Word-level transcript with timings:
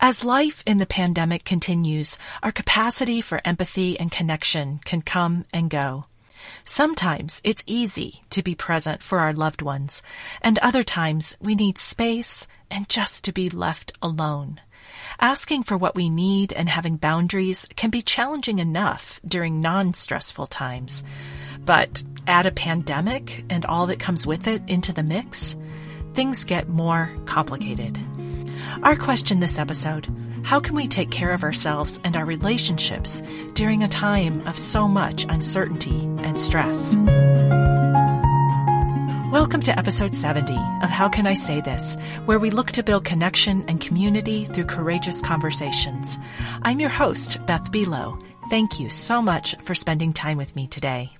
As 0.00 0.24
life 0.24 0.62
in 0.64 0.78
the 0.78 0.86
pandemic 0.86 1.44
continues, 1.44 2.18
our 2.40 2.52
capacity 2.52 3.20
for 3.20 3.40
empathy 3.44 3.98
and 3.98 4.12
connection 4.12 4.78
can 4.84 5.02
come 5.02 5.44
and 5.52 5.68
go. 5.68 6.04
Sometimes 6.64 7.40
it's 7.42 7.64
easy 7.66 8.20
to 8.30 8.40
be 8.40 8.54
present 8.54 9.02
for 9.02 9.18
our 9.18 9.32
loved 9.32 9.60
ones, 9.60 10.00
and 10.40 10.56
other 10.60 10.84
times 10.84 11.36
we 11.40 11.56
need 11.56 11.78
space 11.78 12.46
and 12.70 12.88
just 12.88 13.24
to 13.24 13.32
be 13.32 13.50
left 13.50 13.92
alone. 14.00 14.60
Asking 15.18 15.64
for 15.64 15.76
what 15.76 15.96
we 15.96 16.08
need 16.08 16.52
and 16.52 16.68
having 16.68 16.96
boundaries 16.96 17.66
can 17.74 17.90
be 17.90 18.00
challenging 18.00 18.60
enough 18.60 19.20
during 19.26 19.60
non 19.60 19.94
stressful 19.94 20.46
times. 20.46 21.02
But 21.58 22.04
add 22.24 22.46
a 22.46 22.52
pandemic 22.52 23.44
and 23.50 23.66
all 23.66 23.86
that 23.86 23.98
comes 23.98 24.28
with 24.28 24.46
it 24.46 24.62
into 24.68 24.92
the 24.92 25.02
mix, 25.02 25.56
things 26.14 26.44
get 26.44 26.68
more 26.68 27.12
complicated. 27.24 27.98
Our 28.82 28.94
question 28.94 29.40
this 29.40 29.58
episode 29.58 30.06
How 30.44 30.60
can 30.60 30.76
we 30.76 30.86
take 30.86 31.10
care 31.10 31.32
of 31.32 31.42
ourselves 31.42 32.00
and 32.04 32.16
our 32.16 32.24
relationships 32.24 33.22
during 33.54 33.82
a 33.82 33.88
time 33.88 34.46
of 34.46 34.56
so 34.56 34.86
much 34.86 35.24
uncertainty 35.28 36.00
and 36.22 36.38
stress? 36.38 36.94
Welcome 39.32 39.60
to 39.62 39.76
episode 39.76 40.14
70 40.14 40.54
of 40.54 40.90
How 40.90 41.08
Can 41.08 41.26
I 41.26 41.34
Say 41.34 41.60
This, 41.60 41.96
where 42.24 42.38
we 42.38 42.50
look 42.50 42.70
to 42.72 42.84
build 42.84 43.04
connection 43.04 43.64
and 43.68 43.80
community 43.80 44.44
through 44.44 44.66
courageous 44.66 45.20
conversations. 45.20 46.16
I'm 46.62 46.78
your 46.78 46.88
host, 46.88 47.44
Beth 47.46 47.72
Buelow. 47.72 48.22
Thank 48.48 48.78
you 48.78 48.90
so 48.90 49.20
much 49.20 49.56
for 49.56 49.74
spending 49.74 50.12
time 50.12 50.38
with 50.38 50.54
me 50.54 50.68
today. 50.68 51.17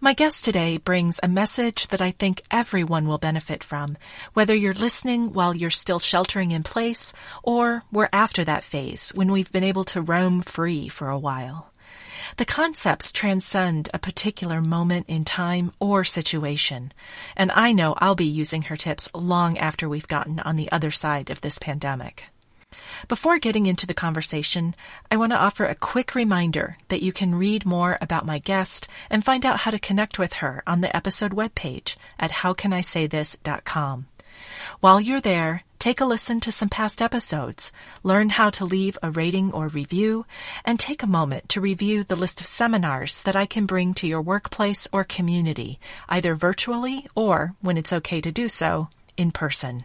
My 0.00 0.14
guest 0.14 0.44
today 0.44 0.76
brings 0.76 1.20
a 1.22 1.28
message 1.28 1.88
that 1.88 2.00
I 2.00 2.10
think 2.10 2.42
everyone 2.50 3.06
will 3.06 3.18
benefit 3.18 3.64
from, 3.64 3.96
whether 4.34 4.54
you're 4.54 4.74
listening 4.74 5.32
while 5.32 5.54
you're 5.54 5.70
still 5.70 5.98
sheltering 5.98 6.50
in 6.50 6.62
place 6.62 7.12
or 7.42 7.84
we're 7.90 8.08
after 8.12 8.44
that 8.44 8.64
phase 8.64 9.10
when 9.14 9.30
we've 9.30 9.52
been 9.52 9.64
able 9.64 9.84
to 9.84 10.02
roam 10.02 10.42
free 10.42 10.88
for 10.88 11.08
a 11.08 11.18
while. 11.18 11.72
The 12.36 12.44
concepts 12.44 13.12
transcend 13.12 13.88
a 13.94 13.98
particular 13.98 14.60
moment 14.60 15.06
in 15.08 15.24
time 15.24 15.72
or 15.80 16.04
situation, 16.04 16.92
and 17.36 17.50
I 17.52 17.72
know 17.72 17.94
I'll 17.98 18.14
be 18.14 18.26
using 18.26 18.62
her 18.62 18.76
tips 18.76 19.10
long 19.14 19.56
after 19.58 19.88
we've 19.88 20.08
gotten 20.08 20.40
on 20.40 20.56
the 20.56 20.70
other 20.70 20.90
side 20.90 21.30
of 21.30 21.40
this 21.40 21.58
pandemic. 21.58 22.26
Before 23.08 23.38
getting 23.38 23.66
into 23.66 23.86
the 23.86 23.94
conversation, 23.94 24.74
I 25.10 25.16
want 25.16 25.32
to 25.32 25.40
offer 25.40 25.64
a 25.64 25.74
quick 25.74 26.14
reminder 26.14 26.76
that 26.88 27.02
you 27.02 27.12
can 27.12 27.34
read 27.34 27.66
more 27.66 27.98
about 28.00 28.26
my 28.26 28.38
guest 28.38 28.88
and 29.10 29.24
find 29.24 29.44
out 29.44 29.60
how 29.60 29.70
to 29.70 29.78
connect 29.78 30.18
with 30.18 30.34
her 30.34 30.62
on 30.66 30.80
the 30.80 30.94
episode 30.96 31.32
webpage 31.32 31.96
at 32.18 32.30
howcanisaythis.com. 32.30 34.06
While 34.80 35.00
you're 35.00 35.20
there, 35.20 35.64
take 35.78 36.00
a 36.00 36.04
listen 36.04 36.40
to 36.40 36.52
some 36.52 36.68
past 36.68 37.00
episodes, 37.02 37.72
learn 38.02 38.30
how 38.30 38.50
to 38.50 38.64
leave 38.64 38.98
a 39.02 39.10
rating 39.10 39.52
or 39.52 39.68
review, 39.68 40.26
and 40.64 40.78
take 40.78 41.02
a 41.02 41.06
moment 41.06 41.48
to 41.50 41.60
review 41.60 42.04
the 42.04 42.16
list 42.16 42.40
of 42.40 42.46
seminars 42.46 43.22
that 43.22 43.36
I 43.36 43.46
can 43.46 43.66
bring 43.66 43.94
to 43.94 44.06
your 44.06 44.22
workplace 44.22 44.88
or 44.92 45.04
community, 45.04 45.78
either 46.08 46.34
virtually 46.34 47.06
or, 47.14 47.54
when 47.60 47.76
it's 47.76 47.92
okay 47.92 48.20
to 48.20 48.32
do 48.32 48.48
so, 48.48 48.88
in 49.16 49.32
person. 49.32 49.84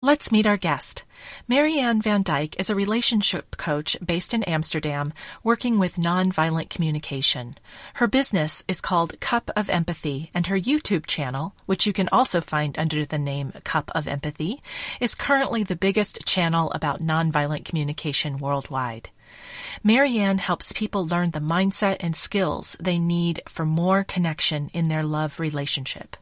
Let's 0.00 0.30
meet 0.30 0.46
our 0.46 0.56
guest. 0.56 1.02
Marianne 1.48 2.00
Van 2.00 2.22
Dyke 2.22 2.54
is 2.60 2.70
a 2.70 2.76
relationship 2.76 3.56
coach 3.56 3.96
based 3.98 4.32
in 4.32 4.44
Amsterdam, 4.44 5.12
working 5.42 5.76
with 5.80 5.96
nonviolent 5.96 6.70
communication. 6.70 7.56
Her 7.94 8.06
business 8.06 8.62
is 8.68 8.80
called 8.80 9.18
Cup 9.18 9.50
of 9.56 9.68
Empathy, 9.68 10.30
and 10.32 10.46
her 10.46 10.56
YouTube 10.56 11.06
channel, 11.06 11.52
which 11.66 11.84
you 11.84 11.92
can 11.92 12.08
also 12.12 12.40
find 12.40 12.78
under 12.78 13.04
the 13.04 13.18
name 13.18 13.52
Cup 13.64 13.90
of 13.92 14.06
Empathy, 14.06 14.62
is 15.00 15.16
currently 15.16 15.64
the 15.64 15.74
biggest 15.74 16.24
channel 16.24 16.70
about 16.76 17.02
nonviolent 17.02 17.64
communication 17.64 18.38
worldwide. 18.38 19.10
Marianne 19.82 20.38
helps 20.38 20.72
people 20.72 21.08
learn 21.08 21.32
the 21.32 21.40
mindset 21.40 21.96
and 21.98 22.14
skills 22.14 22.76
they 22.78 23.00
need 23.00 23.40
for 23.48 23.66
more 23.66 24.04
connection 24.04 24.70
in 24.72 24.86
their 24.86 25.02
love 25.02 25.40
relationship. 25.40 26.16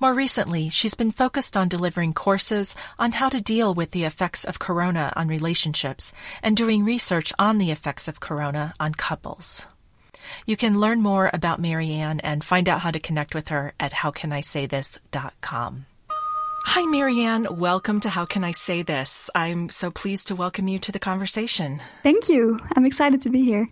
More 0.00 0.14
recently, 0.14 0.68
she's 0.68 0.94
been 0.94 1.10
focused 1.10 1.56
on 1.56 1.68
delivering 1.68 2.12
courses 2.12 2.76
on 2.98 3.12
how 3.12 3.28
to 3.28 3.40
deal 3.40 3.74
with 3.74 3.90
the 3.90 4.04
effects 4.04 4.44
of 4.44 4.58
corona 4.58 5.12
on 5.16 5.28
relationships 5.28 6.12
and 6.42 6.56
doing 6.56 6.84
research 6.84 7.32
on 7.38 7.58
the 7.58 7.70
effects 7.70 8.08
of 8.08 8.20
corona 8.20 8.74
on 8.78 8.94
couples. 8.94 9.66
You 10.46 10.56
can 10.56 10.80
learn 10.80 11.00
more 11.00 11.30
about 11.32 11.60
Marianne 11.60 12.20
and 12.20 12.44
find 12.44 12.68
out 12.68 12.80
how 12.80 12.90
to 12.90 13.00
connect 13.00 13.34
with 13.34 13.48
her 13.48 13.74
at 13.80 13.92
howcanisaythis.com. 13.92 15.86
Hi, 16.64 16.84
Marianne. 16.84 17.46
Welcome 17.50 18.00
to 18.00 18.08
How 18.08 18.24
Can 18.24 18.44
I 18.44 18.50
Say 18.50 18.82
This? 18.82 19.30
I'm 19.34 19.68
so 19.68 19.90
pleased 19.90 20.28
to 20.28 20.36
welcome 20.36 20.68
you 20.68 20.78
to 20.80 20.92
the 20.92 20.98
conversation. 20.98 21.80
Thank 22.02 22.28
you. 22.28 22.58
I'm 22.76 22.84
excited 22.84 23.22
to 23.22 23.30
be 23.30 23.42
here. 23.44 23.68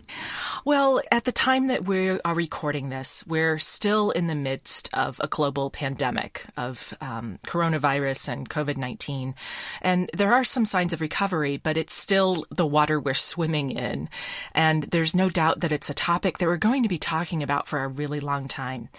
Well, 0.65 1.01
at 1.11 1.23
the 1.23 1.31
time 1.31 1.67
that 1.67 1.85
we 1.85 2.19
are 2.19 2.33
recording 2.33 2.89
this, 2.89 3.23
we're 3.27 3.59
still 3.59 4.11
in 4.11 4.27
the 4.27 4.35
midst 4.35 4.89
of 4.93 5.19
a 5.21 5.27
global 5.27 5.69
pandemic 5.69 6.43
of 6.57 6.93
um, 6.99 7.39
coronavirus 7.45 8.29
and 8.29 8.49
COVID 8.49 8.77
19. 8.77 9.35
And 9.81 10.09
there 10.13 10.33
are 10.33 10.43
some 10.43 10.65
signs 10.65 10.91
of 10.91 10.99
recovery, 10.99 11.57
but 11.57 11.77
it's 11.77 11.93
still 11.93 12.45
the 12.49 12.65
water 12.65 12.99
we're 12.99 13.13
swimming 13.13 13.71
in. 13.71 14.09
And 14.53 14.83
there's 14.83 15.15
no 15.15 15.29
doubt 15.29 15.61
that 15.61 15.71
it's 15.71 15.89
a 15.89 15.93
topic 15.93 16.39
that 16.39 16.47
we're 16.47 16.57
going 16.57 16.83
to 16.83 16.89
be 16.89 16.97
talking 16.97 17.43
about 17.43 17.67
for 17.67 17.83
a 17.83 17.87
really 17.87 18.19
long 18.19 18.47
time. 18.47 18.89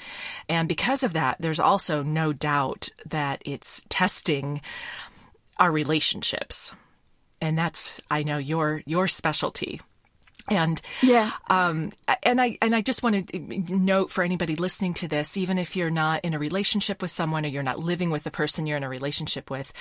And 0.48 0.68
because 0.68 1.02
of 1.02 1.14
that, 1.14 1.36
there's 1.40 1.60
also 1.60 2.02
no 2.02 2.32
doubt 2.32 2.88
that 3.06 3.42
it's 3.44 3.77
testing 3.88 4.60
our 5.58 5.72
relationships. 5.72 6.74
And 7.40 7.58
that's, 7.58 8.00
I 8.10 8.22
know, 8.22 8.38
your, 8.38 8.82
your 8.86 9.08
specialty. 9.08 9.80
And 10.50 10.80
yeah, 11.02 11.32
um, 11.50 11.92
and 12.22 12.40
I 12.40 12.56
and 12.62 12.74
I 12.74 12.80
just 12.80 13.02
want 13.02 13.28
to 13.28 13.38
note 13.76 14.10
for 14.10 14.24
anybody 14.24 14.56
listening 14.56 14.94
to 14.94 15.08
this, 15.08 15.36
even 15.36 15.58
if 15.58 15.76
you're 15.76 15.90
not 15.90 16.24
in 16.24 16.32
a 16.32 16.38
relationship 16.38 17.02
with 17.02 17.10
someone 17.10 17.44
or 17.44 17.48
you're 17.48 17.62
not 17.62 17.78
living 17.78 18.10
with 18.10 18.24
the 18.24 18.30
person 18.30 18.64
you're 18.64 18.78
in 18.78 18.84
a 18.84 18.88
relationship 18.88 19.50
with, 19.50 19.72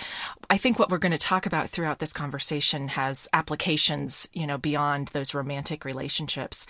I 0.50 0.58
think 0.58 0.78
what 0.78 0.90
we're 0.90 0.98
going 0.98 1.14
to 1.14 1.18
talk 1.18 1.46
about 1.46 1.70
throughout 1.70 2.00
this 2.00 2.12
conversation 2.12 2.90
has 2.90 3.30
applications, 3.32 4.28
you 4.34 4.46
know, 4.46 4.58
beyond 4.58 5.10
those 5.10 5.34
romantic 5.34 5.86
relationships. 5.86 6.68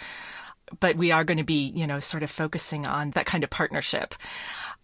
But 0.79 0.95
we 0.95 1.11
are 1.11 1.23
going 1.23 1.37
to 1.37 1.43
be, 1.43 1.71
you 1.75 1.87
know, 1.87 1.99
sort 1.99 2.23
of 2.23 2.29
focusing 2.29 2.85
on 2.85 3.11
that 3.11 3.25
kind 3.25 3.43
of 3.43 3.49
partnership. 3.49 4.13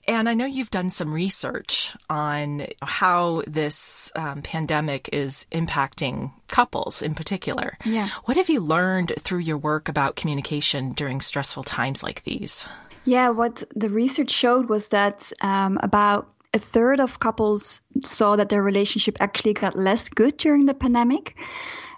And 0.07 0.27
I 0.27 0.33
know 0.33 0.45
you've 0.45 0.69
done 0.69 0.89
some 0.89 1.13
research 1.13 1.95
on 2.09 2.67
how 2.81 3.43
this 3.47 4.11
um, 4.15 4.41
pandemic 4.41 5.09
is 5.13 5.45
impacting 5.51 6.31
couples 6.47 7.01
in 7.01 7.15
particular. 7.15 7.77
Yeah. 7.85 8.09
What 8.25 8.37
have 8.37 8.49
you 8.49 8.59
learned 8.59 9.13
through 9.19 9.39
your 9.39 9.57
work 9.57 9.87
about 9.87 10.15
communication 10.15 10.91
during 10.93 11.21
stressful 11.21 11.63
times 11.63 12.03
like 12.03 12.23
these? 12.23 12.65
Yeah, 13.05 13.29
what 13.29 13.63
the 13.75 13.89
research 13.89 14.31
showed 14.31 14.69
was 14.69 14.89
that 14.89 15.31
um, 15.41 15.77
about 15.81 16.29
a 16.53 16.59
third 16.59 16.99
of 16.99 17.19
couples 17.19 17.81
saw 18.01 18.35
that 18.35 18.49
their 18.49 18.61
relationship 18.61 19.17
actually 19.19 19.53
got 19.53 19.75
less 19.75 20.09
good 20.09 20.37
during 20.37 20.65
the 20.65 20.73
pandemic. 20.73 21.35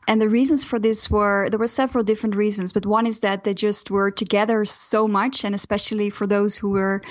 And 0.08 0.22
the 0.22 0.30
reasons 0.30 0.64
for 0.66 0.80
this 0.80 1.10
were 1.10 1.48
there 1.50 1.60
were 1.60 1.68
several 1.68 2.04
different 2.04 2.36
reasons, 2.36 2.74
but 2.74 2.86
one 2.86 3.08
is 3.08 3.22
that 3.22 3.44
they 3.44 3.54
just 3.54 3.90
were 3.90 4.12
together 4.12 4.66
so 4.66 5.08
much, 5.08 5.44
and 5.44 5.56
especially 5.56 6.10
for 6.10 6.28
those 6.28 6.58
who 6.58 6.72
were 6.72 7.02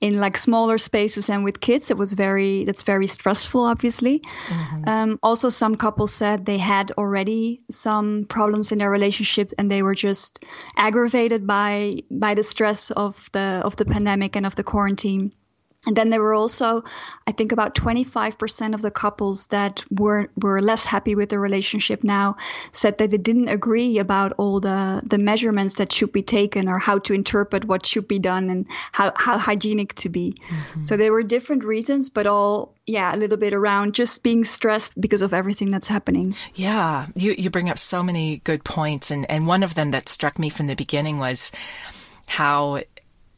in 0.00 0.20
like 0.20 0.36
smaller 0.36 0.78
spaces 0.78 1.30
and 1.30 1.44
with 1.44 1.60
kids, 1.60 1.90
it 1.90 1.96
was 1.96 2.12
very 2.12 2.64
that's 2.64 2.84
very 2.84 3.06
stressful, 3.06 3.64
obviously. 3.64 4.20
Mm-hmm. 4.20 4.88
Um, 4.88 5.18
also, 5.22 5.48
some 5.48 5.74
couples 5.74 6.12
said 6.12 6.44
they 6.44 6.58
had 6.58 6.92
already 6.92 7.60
some 7.70 8.26
problems 8.28 8.72
in 8.72 8.78
their 8.78 8.90
relationship, 8.90 9.52
and 9.58 9.70
they 9.70 9.82
were 9.82 9.94
just 9.94 10.44
aggravated 10.76 11.46
by 11.46 11.92
by 12.10 12.34
the 12.34 12.44
stress 12.44 12.90
of 12.90 13.30
the 13.32 13.60
of 13.64 13.76
the 13.76 13.84
pandemic 13.84 14.36
and 14.36 14.46
of 14.46 14.54
the 14.54 14.64
quarantine. 14.64 15.32
And 15.86 15.96
then 15.96 16.10
there 16.10 16.22
were 16.22 16.34
also, 16.34 16.82
I 17.26 17.32
think, 17.32 17.52
about 17.52 17.74
25% 17.74 18.74
of 18.74 18.82
the 18.82 18.90
couples 18.90 19.48
that 19.48 19.84
were 19.90 20.30
were 20.40 20.62
less 20.62 20.84
happy 20.84 21.14
with 21.14 21.28
the 21.28 21.38
relationship 21.38 22.02
now 22.02 22.36
said 22.72 22.98
that 22.98 23.10
they 23.10 23.18
didn't 23.18 23.48
agree 23.48 23.98
about 23.98 24.32
all 24.38 24.60
the 24.60 25.02
the 25.04 25.18
measurements 25.18 25.76
that 25.76 25.92
should 25.92 26.12
be 26.12 26.22
taken 26.22 26.68
or 26.68 26.78
how 26.78 26.98
to 27.00 27.14
interpret 27.14 27.64
what 27.64 27.84
should 27.86 28.08
be 28.08 28.18
done 28.18 28.50
and 28.50 28.66
how 28.92 29.12
how 29.14 29.38
hygienic 29.38 29.94
to 29.94 30.08
be. 30.08 30.32
Mm-hmm. 30.32 30.82
So 30.82 30.96
there 30.96 31.12
were 31.12 31.22
different 31.22 31.64
reasons, 31.64 32.10
but 32.10 32.26
all 32.26 32.74
yeah, 32.86 33.14
a 33.14 33.16
little 33.16 33.38
bit 33.38 33.54
around 33.54 33.94
just 33.94 34.22
being 34.22 34.44
stressed 34.44 34.98
because 35.00 35.22
of 35.22 35.32
everything 35.32 35.70
that's 35.70 35.88
happening. 35.88 36.34
Yeah, 36.54 37.06
you 37.14 37.34
you 37.36 37.50
bring 37.50 37.70
up 37.70 37.78
so 37.78 38.02
many 38.02 38.38
good 38.38 38.64
points, 38.64 39.10
and 39.10 39.28
and 39.30 39.46
one 39.46 39.62
of 39.62 39.74
them 39.74 39.90
that 39.92 40.08
struck 40.08 40.38
me 40.38 40.50
from 40.50 40.66
the 40.66 40.76
beginning 40.76 41.18
was 41.18 41.52
how 42.26 42.80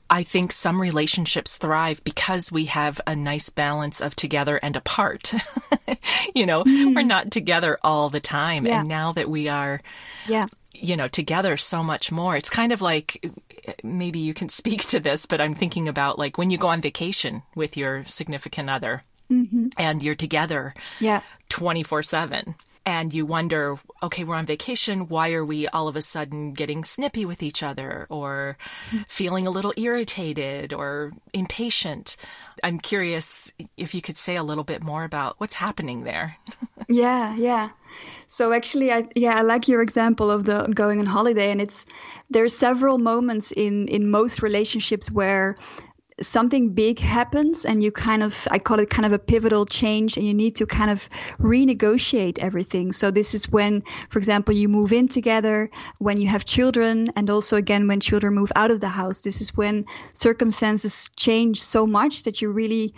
I 0.09 0.23
think 0.23 0.53
some 0.53 0.81
relationships 0.81 1.57
thrive 1.57 2.03
because 2.05 2.53
we 2.53 2.67
have 2.67 3.01
a 3.07 3.17
nice 3.17 3.51
balance 3.51 4.01
of 4.01 4.15
together 4.15 4.57
and 4.57 4.77
apart. 4.77 5.33
you 6.35 6.47
know, 6.47 6.65
mm. 6.65 6.95
we're 6.95 7.03
not 7.03 7.31
together 7.31 7.79
all 7.83 8.09
the 8.09 8.21
time. 8.21 8.67
Yeah. 8.67 8.81
And 8.81 8.89
now 8.89 9.13
that 9.13 9.29
we 9.29 9.49
are, 9.49 9.81
yeah. 10.29 10.47
you 10.73 10.97
know, 10.97 11.09
together 11.09 11.57
so 11.57 11.83
much 11.83 12.13
more, 12.13 12.37
it's 12.37 12.51
kind 12.51 12.73
of 12.73 12.81
like 12.81 13.25
maybe 13.83 14.21
you 14.21 14.35
can 14.35 14.49
speak 14.61 14.83
to 14.83 15.01
this, 15.01 15.27
but 15.27 15.41
I'm 15.41 15.55
thinking 15.55 15.89
about 15.89 16.19
like 16.19 16.39
when 16.39 16.51
you 16.51 16.59
go 16.59 16.69
on 16.69 16.81
vacation 16.81 17.43
with 17.55 17.77
your 17.77 18.05
significant 18.07 18.71
other 18.71 19.03
mm-hmm. 19.31 19.69
and 19.77 20.03
you're 20.03 20.15
together 20.15 20.75
yeah. 21.01 21.23
24 21.49 22.03
7 22.03 22.55
and 22.87 23.13
you 23.13 23.27
wonder, 23.27 23.79
okay, 24.01 24.23
we're 24.23 24.37
on 24.37 24.47
vacation. 24.47 25.09
Why 25.09 25.33
are 25.33 25.45
we 25.45 25.67
all 25.69 25.89
of 25.89 25.97
a 25.97 26.03
sudden 26.03 26.53
getting 26.53 26.85
snippy 26.85 27.25
with 27.25 27.43
each 27.43 27.65
other 27.65 28.07
or 28.09 28.57
feeling 29.09 29.49
a 29.49 29.51
little 29.51 29.75
irritated 29.77 30.73
or 30.73 31.13
impatient? 31.33 32.17
I'm 32.63 32.79
curious 32.79 33.51
if 33.77 33.93
you 33.93 34.01
could 34.01 34.17
say 34.17 34.37
a 34.37 34.45
little 34.45 34.63
bit 34.63 34.85
more 34.85 35.03
about 35.03 35.35
what's 35.39 35.55
happening 35.55 36.05
there. 36.05 36.37
yeah, 36.89 37.35
yeah. 37.37 37.71
So 38.29 38.53
actually, 38.53 38.93
I 38.93 39.09
yeah, 39.17 39.35
I 39.37 39.41
like 39.41 39.69
your 39.69 39.83
example 39.83 40.31
of 40.31 40.45
the 40.45 40.71
going 40.75 41.01
on 41.01 41.07
holiday, 41.07 41.51
and 41.51 41.61
it's 41.61 41.87
there 42.31 42.45
are 42.45 42.49
several 42.49 42.99
moments 42.99 43.53
in 43.53 43.89
in 43.89 44.11
most 44.11 44.43
relationships 44.43 45.11
where 45.11 45.57
something 46.21 46.71
big 46.71 46.99
happens 46.99 47.67
and 47.67 47.83
you 47.83 47.93
kind 47.93 48.23
of 48.23 48.49
i 48.51 48.59
call 48.59 48.79
it 48.79 48.89
kind 48.89 49.05
of 49.05 49.13
a 49.13 49.19
pivotal 49.19 49.67
change 49.67 50.17
and 50.17 50.27
you 50.27 50.33
need 50.33 50.57
to 50.57 50.65
kind 50.65 50.91
of 50.91 51.09
renegotiate 51.39 52.39
everything 52.39 52.91
so 52.91 53.11
this 53.11 53.35
is 53.35 53.51
when 53.51 53.83
for 54.09 54.19
example 54.19 54.55
you 54.55 54.67
move 54.69 54.93
in 54.93 55.09
together 55.09 55.71
when 55.99 56.19
you 56.19 56.27
have 56.27 56.45
children 56.45 57.09
and 57.17 57.29
also 57.29 57.57
again 57.57 57.87
when 57.87 58.01
children 58.01 58.35
move 58.35 58.51
out 58.57 58.71
of 58.71 58.81
the 58.81 58.89
house 58.89 59.21
this 59.21 59.43
is 59.43 59.55
when 59.55 59.85
circumstances 60.15 61.11
change 61.17 61.61
so 61.61 61.87
much 61.87 62.23
that 62.23 62.41
you 62.41 62.51
really 62.51 62.95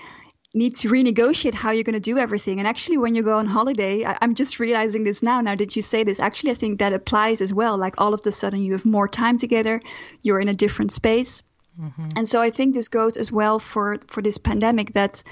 need 0.55 0.77
to 0.77 0.89
renegotiate 0.89 1.55
how 1.55 1.73
you're 1.73 1.85
going 1.85 1.93
to 1.93 2.01
do 2.01 2.17
everything. 2.17 2.59
And 2.59 2.67
actually, 2.67 2.97
when 2.97 3.15
you 3.15 3.23
go 3.23 3.37
on 3.37 3.47
holiday, 3.47 4.05
I, 4.05 4.17
am 4.23 4.35
just 4.35 4.59
realizing 4.59 5.05
this 5.05 5.23
now. 5.23 5.43
Now 5.43 5.55
that 5.55 5.77
you 5.77 5.83
say 5.83 6.05
this, 6.05 6.21
actually, 6.21 6.53
I 6.53 6.55
think 6.55 6.79
that 6.79 6.95
applies 6.95 7.43
as 7.43 7.53
well. 7.53 7.77
Like 7.77 7.97
all 7.99 8.15
of 8.15 8.23
a 8.25 8.33
sudden, 8.33 8.63
you 8.63 8.73
have 8.73 8.87
more 8.87 9.09
time 9.09 9.37
together, 9.37 9.81
you're 10.23 10.41
in 10.41 10.49
a 10.49 10.55
different 10.55 10.91
space. 10.91 11.43
Mm-hmm. 11.81 12.09
And 12.17 12.29
so 12.29 12.41
I 12.41 12.51
think 12.51 12.75
this 12.75 12.89
goes 12.89 13.17
as 13.17 13.31
well 13.31 13.59
for, 13.59 13.99
for 14.09 14.21
this 14.21 14.39
pandemic 14.39 14.95
that 14.95 15.23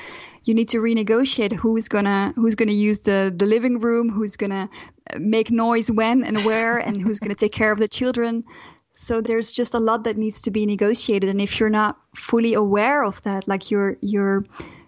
you 0.44 0.54
need 0.54 0.69
to 0.70 0.78
renegotiate 0.78 1.52
who's 1.52 1.88
gonna 1.88 2.32
who's 2.37 2.54
gonna 2.54 2.72
use 2.72 3.02
the, 3.02 3.34
the 3.37 3.46
living 3.46 3.81
room, 3.81 4.10
who's 4.10 4.37
gonna 4.37 4.70
make 5.19 5.50
noise 5.50 5.90
when 5.90 6.22
and 6.22 6.44
where, 6.44 6.78
and 6.87 7.00
who's 7.00 7.19
gonna 7.19 7.34
take 7.34 7.52
care 7.52 7.72
of 7.72 7.78
the 7.78 7.88
children. 7.88 8.44
So 8.93 9.20
there's 9.20 9.50
just 9.50 9.75
a 9.75 9.81
lot 9.81 10.04
that 10.04 10.16
needs 10.16 10.43
to 10.43 10.50
be 10.50 10.64
negotiated, 10.64 11.28
and 11.28 11.40
if 11.40 11.60
you're 11.60 11.69
not 11.69 11.98
fully 12.14 12.54
aware 12.54 13.04
of 13.04 13.20
that, 13.22 13.46
like 13.49 13.70
you're 13.70 13.99
you're 14.00 14.44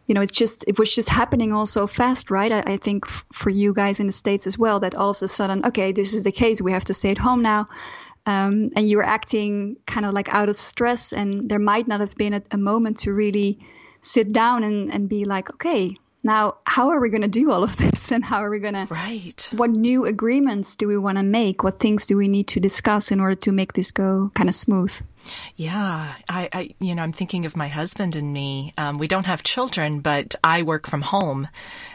you 0.09 0.15
know, 0.15 0.23
it's 0.23 0.33
just 0.33 0.65
it 0.67 0.79
was 0.79 0.95
just 0.95 1.11
happening 1.11 1.53
all 1.53 1.67
so 1.67 1.87
fast, 1.87 2.31
right? 2.31 2.51
I, 2.51 2.61
I 2.61 2.77
think 2.79 3.05
f- 3.07 3.27
for 3.31 3.51
you 3.51 3.75
guys 3.75 4.01
in 4.01 4.07
the 4.07 4.13
states 4.13 4.47
as 4.47 4.59
well, 4.59 4.81
that 4.81 4.95
all 4.95 5.11
of 5.11 5.21
a 5.21 5.29
sudden, 5.29 5.67
okay, 5.67 5.93
this 5.93 6.15
is 6.15 6.25
the 6.25 6.33
case. 6.33 6.63
We 6.63 6.73
have 6.73 6.87
to 6.87 6.95
stay 6.95 7.11
at 7.11 7.19
home 7.19 7.43
now. 7.43 7.69
Um, 8.29 8.73
and 8.77 8.87
you're 8.87 9.03
acting 9.03 9.79
kind 9.87 10.05
of 10.05 10.13
like 10.13 10.29
out 10.29 10.51
of 10.51 10.61
stress, 10.61 11.15
and 11.15 11.49
there 11.49 11.59
might 11.59 11.89
not 11.89 12.01
have 12.01 12.15
been 12.15 12.35
a, 12.35 12.43
a 12.51 12.59
moment 12.59 12.99
to 12.99 13.15
really 13.15 13.59
sit 14.03 14.31
down 14.31 14.65
and, 14.65 14.93
and 14.93 15.09
be 15.09 15.25
like, 15.25 15.49
okay, 15.55 15.95
now, 16.25 16.57
how 16.67 16.91
are 16.91 17.01
we 17.01 17.09
going 17.09 17.23
to 17.23 17.29
do 17.29 17.51
all 17.51 17.63
of 17.63 17.77
this 17.79 18.13
and 18.13 18.23
how 18.23 18.39
are 18.39 18.51
we 18.51 18.59
going 18.59 18.75
to 18.75 18.87
Right. 18.91 19.49
What 19.53 19.71
new 19.71 20.05
agreements 20.05 20.77
do 20.77 20.89
we 20.89 20.99
want 20.99 21.17
to 21.17 21.25
make? 21.25 21.63
What 21.63 21.81
things 21.81 22.07
do 22.07 22.19
we 22.19 22.29
need 22.29 22.49
to 22.49 22.61
discuss 22.61 23.13
in 23.13 23.21
order 23.21 23.37
to 23.37 23.53
make 23.53 23.73
this 23.73 23.93
go 23.93 24.31
kind 24.35 24.51
of 24.51 24.55
smooth? 24.55 24.95
Yeah, 25.57 26.13
I, 26.29 26.49
I 26.53 26.75
you 26.81 26.95
know, 26.95 27.03
I'm 27.03 27.13
thinking 27.13 27.47
of 27.47 27.57
my 27.57 27.69
husband 27.69 28.15
and 28.15 28.33
me. 28.33 28.75
Um, 28.77 28.99
we 28.99 29.09
don't 29.09 29.27
have 29.27 29.43
children, 29.43 30.01
but 30.01 30.35
I 30.45 30.63
work 30.63 30.87
from 30.87 31.01
home 31.01 31.49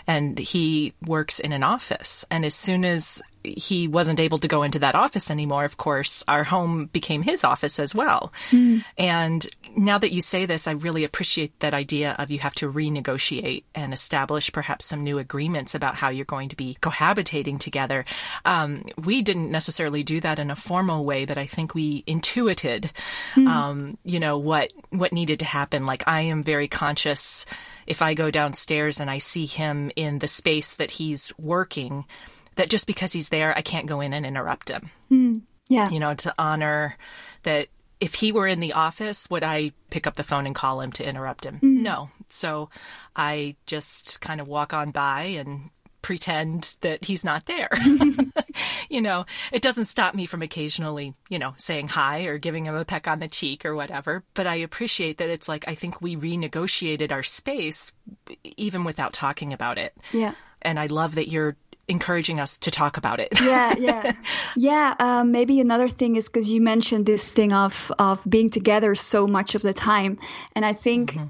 and 0.08 0.40
he 0.40 0.94
works 1.06 1.40
in 1.40 1.52
an 1.52 1.64
office. 1.64 2.26
And 2.32 2.44
as 2.44 2.56
soon 2.56 2.86
as 2.86 3.22
he 3.44 3.88
wasn't 3.88 4.20
able 4.20 4.38
to 4.40 4.48
go 4.48 4.64
into 4.64 4.80
that 4.80 4.96
office 4.96 5.30
anymore, 5.30 5.66
of 5.66 5.78
course, 5.78 6.24
our 6.28 6.44
home 6.44 6.88
became 6.88 7.22
his 7.22 7.44
office 7.44 7.80
as 7.80 7.94
well. 7.94 8.32
Mm. 8.52 8.84
And 8.98 9.48
now 9.76 9.98
that 9.98 10.12
you 10.12 10.22
say 10.22 10.46
this, 10.46 10.68
I 10.68 10.72
really 10.72 11.04
appreciate 11.04 11.60
that 11.60 11.74
idea 11.74 12.16
of 12.20 12.32
you 12.32 12.40
have 12.40 12.56
to 12.56 12.72
renegotiate 12.72 13.64
and 13.76 13.94
establish 13.94 14.52
perhaps 14.52 14.86
some 14.86 15.04
new 15.04 15.20
agreements 15.20 15.76
about 15.76 15.96
how 15.96 16.10
you're 16.10 16.26
going 16.26 16.50
to 16.50 16.56
be 16.56 16.78
cohabitating 16.82 17.60
together. 17.60 18.06
Um, 18.46 18.86
we 18.98 19.22
didn't 19.22 19.52
necessarily 19.52 20.04
do 20.04 20.20
that 20.22 20.40
in 20.40 20.52
a 20.52 20.56
formal 20.56 21.06
way, 21.06 21.26
but 21.26 21.38
I 21.38 21.46
think 21.46 21.76
we 21.76 22.04
intuited, 22.08 22.92
mm. 23.36 23.48
um, 23.48 23.98
you 24.04 24.20
know, 24.20 24.38
what, 24.38 24.72
what 24.90 25.14
needed 25.14 25.40
to 25.40 25.46
happen. 25.46 25.86
Like 25.86 26.08
I 26.08 26.22
am 26.22 26.44
very 26.44 26.68
conscious 26.68 27.46
if 27.86 28.02
I 28.02 28.14
go 28.14 28.32
downstairs 28.32 29.00
and 29.00 29.10
I 29.10 29.18
see 29.18 29.46
him 29.46 29.92
in 29.96 30.20
the 30.20 30.28
space 30.28 30.74
that 30.76 30.92
he's 30.92 31.34
working, 31.38 32.06
that 32.56 32.70
just 32.70 32.88
because 32.88 33.14
he's 33.14 33.30
there, 33.30 33.58
I 33.58 33.62
can't 33.62 33.88
go 33.88 34.02
in 34.02 34.14
and 34.14 34.26
interrupt 34.26 34.70
him. 34.70 34.90
Mm, 35.12 35.42
yeah. 35.70 35.90
You 35.90 36.00
know, 36.00 36.14
to 36.16 36.34
honor 36.38 36.98
that 37.44 37.68
if 38.00 38.16
he 38.16 38.32
were 38.32 38.48
in 38.48 38.60
the 38.60 38.74
office, 38.74 39.30
would 39.30 39.44
I 39.44 39.72
pick 39.90 40.08
up 40.08 40.16
the 40.16 40.24
phone 40.24 40.46
and 40.46 40.54
call 40.54 40.82
him 40.82 40.92
to 40.94 41.08
interrupt 41.08 41.46
him? 41.46 41.60
Mm. 41.62 41.82
No. 41.82 42.10
So 42.28 42.70
I 43.16 43.56
just 43.66 44.20
kind 44.20 44.42
of 44.42 44.48
walk 44.48 44.74
on 44.74 44.92
by 44.92 45.22
and 45.22 45.70
pretend 46.02 46.76
that 46.82 47.06
he's 47.06 47.24
not 47.24 47.46
there. 47.46 47.70
you 48.90 49.02
know, 49.02 49.26
it 49.52 49.62
doesn't 49.62 49.86
stop 49.86 50.14
me 50.14 50.26
from 50.26 50.42
occasionally, 50.42 51.16
you 51.30 51.40
know, 51.40 51.54
saying 51.56 51.88
hi 51.88 52.24
or 52.24 52.38
giving 52.38 52.66
him 52.66 52.76
a 52.76 52.86
peck 52.86 53.08
on 53.08 53.20
the 53.20 53.28
cheek 53.28 53.66
or 53.66 53.74
whatever. 53.74 54.24
But 54.34 54.48
I 54.48 54.56
appreciate 54.56 55.18
that 55.18 55.30
it's 55.30 55.48
like, 55.48 55.68
I 55.68 55.76
think 55.76 56.02
we 56.02 56.16
renegotiated 56.16 57.12
our 57.12 57.24
space 57.24 57.92
even 58.58 58.84
without 58.84 59.14
talking 59.14 59.54
about 59.54 59.78
it. 59.78 59.96
Yeah. 60.12 60.34
And 60.62 60.80
I 60.80 60.88
love 60.88 61.16
that 61.16 61.30
you're 61.30 61.56
encouraging 61.88 62.40
us 62.40 62.58
to 62.60 62.72
talk 62.72 62.98
about 62.98 63.20
it. 63.20 63.40
yeah, 63.42 63.76
yeah, 63.78 64.12
yeah. 64.56 64.96
Um, 65.00 65.32
maybe 65.32 65.60
another 65.60 65.88
thing 65.88 66.16
is 66.16 66.30
because 66.30 66.52
you 66.52 66.62
mentioned 66.62 67.06
this 67.06 67.34
thing 67.34 67.54
of 67.54 67.92
of 68.00 68.22
being 68.28 68.50
together 68.50 68.96
so 68.96 69.28
much 69.28 69.56
of 69.56 69.62
the 69.62 69.74
time, 69.74 70.20
and 70.56 70.66
I 70.66 70.74
think. 70.74 71.14
Mm-hmm. 71.14 71.28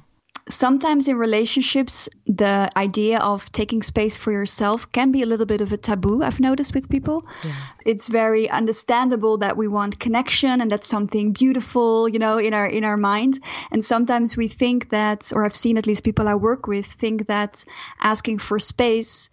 Sometimes 0.49 1.07
in 1.07 1.15
relationships, 1.15 2.09
the 2.27 2.69
idea 2.75 3.19
of 3.19 3.49
taking 3.53 3.81
space 3.81 4.17
for 4.17 4.29
yourself 4.29 4.91
can 4.91 5.09
be 5.13 5.21
a 5.21 5.25
little 5.25 5.45
bit 5.45 5.61
of 5.61 5.71
a 5.71 5.77
taboo, 5.77 6.21
I've 6.21 6.41
noticed 6.41 6.75
with 6.75 6.89
people. 6.89 7.25
Yeah. 7.45 7.53
It's 7.85 8.09
very 8.09 8.49
understandable 8.49 9.37
that 9.37 9.55
we 9.55 9.69
want 9.69 10.01
connection 10.01 10.59
and 10.59 10.69
that's 10.69 10.89
something 10.89 11.31
beautiful, 11.31 12.09
you 12.09 12.19
know, 12.19 12.39
in 12.39 12.53
our 12.53 12.67
in 12.67 12.83
our 12.83 12.97
mind. 12.97 13.41
And 13.71 13.85
sometimes 13.85 14.35
we 14.35 14.49
think 14.49 14.89
that, 14.89 15.31
or 15.33 15.45
I've 15.45 15.55
seen 15.55 15.77
at 15.77 15.87
least 15.87 16.03
people 16.03 16.27
I 16.27 16.35
work 16.35 16.67
with 16.67 16.87
think 16.87 17.27
that 17.27 17.63
asking 18.01 18.39
for 18.39 18.59
space 18.59 19.29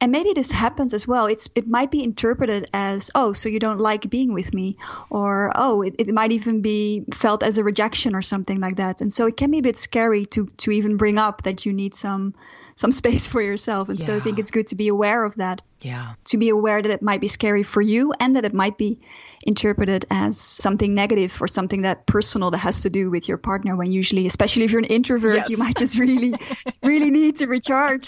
and 0.00 0.12
maybe 0.12 0.32
this 0.32 0.52
happens 0.52 0.94
as 0.94 1.08
well. 1.08 1.26
It's 1.26 1.48
it 1.54 1.66
might 1.66 1.90
be 1.90 2.04
interpreted 2.04 2.68
as 2.72 3.10
oh 3.14 3.32
so 3.32 3.48
you 3.48 3.58
don't 3.58 3.80
like 3.80 4.08
being 4.08 4.32
with 4.32 4.54
me 4.54 4.76
or 5.10 5.52
oh 5.54 5.82
it, 5.82 5.96
it 5.98 6.08
might 6.08 6.32
even 6.32 6.62
be 6.62 7.04
felt 7.12 7.42
as 7.42 7.58
a 7.58 7.64
rejection 7.64 8.14
or 8.14 8.22
something 8.22 8.60
like 8.60 8.76
that. 8.76 9.00
And 9.00 9.12
so 9.12 9.26
it 9.26 9.36
can 9.36 9.50
be 9.50 9.58
a 9.58 9.62
bit 9.62 9.76
scary 9.76 10.26
to 10.26 10.46
to 10.58 10.70
even 10.70 10.96
bring 10.96 11.18
up 11.18 11.42
that 11.42 11.66
you 11.66 11.72
need 11.72 11.94
some 11.94 12.34
some 12.76 12.92
space 13.02 13.26
for 13.26 13.42
yourself. 13.42 13.88
And 13.88 13.98
yeah. 13.98 14.04
so 14.04 14.16
i 14.16 14.20
think 14.20 14.38
it's 14.38 14.52
good 14.52 14.68
to 14.68 14.76
be 14.76 14.88
aware 14.88 15.24
of 15.24 15.36
that 15.36 15.62
yeah. 15.80 16.14
To 16.26 16.38
be 16.38 16.48
aware 16.48 16.82
that 16.82 16.90
it 16.90 17.02
might 17.02 17.20
be 17.20 17.28
scary 17.28 17.62
for 17.62 17.80
you 17.80 18.12
and 18.18 18.36
that 18.36 18.44
it 18.44 18.54
might 18.54 18.76
be 18.78 18.98
interpreted 19.42 20.04
as 20.10 20.38
something 20.38 20.94
negative 20.94 21.40
or 21.40 21.46
something 21.46 21.82
that 21.82 22.06
personal 22.06 22.50
that 22.50 22.58
has 22.58 22.82
to 22.82 22.90
do 22.90 23.08
with 23.10 23.28
your 23.28 23.38
partner 23.38 23.76
when 23.76 23.90
usually 23.90 24.26
especially 24.26 24.64
if 24.64 24.72
you're 24.72 24.80
an 24.80 24.84
introvert 24.84 25.36
yes. 25.36 25.50
you 25.50 25.56
might 25.56 25.76
just 25.76 25.98
really 25.98 26.34
really 26.82 27.10
need 27.10 27.38
to 27.38 27.46
recharge 27.46 28.06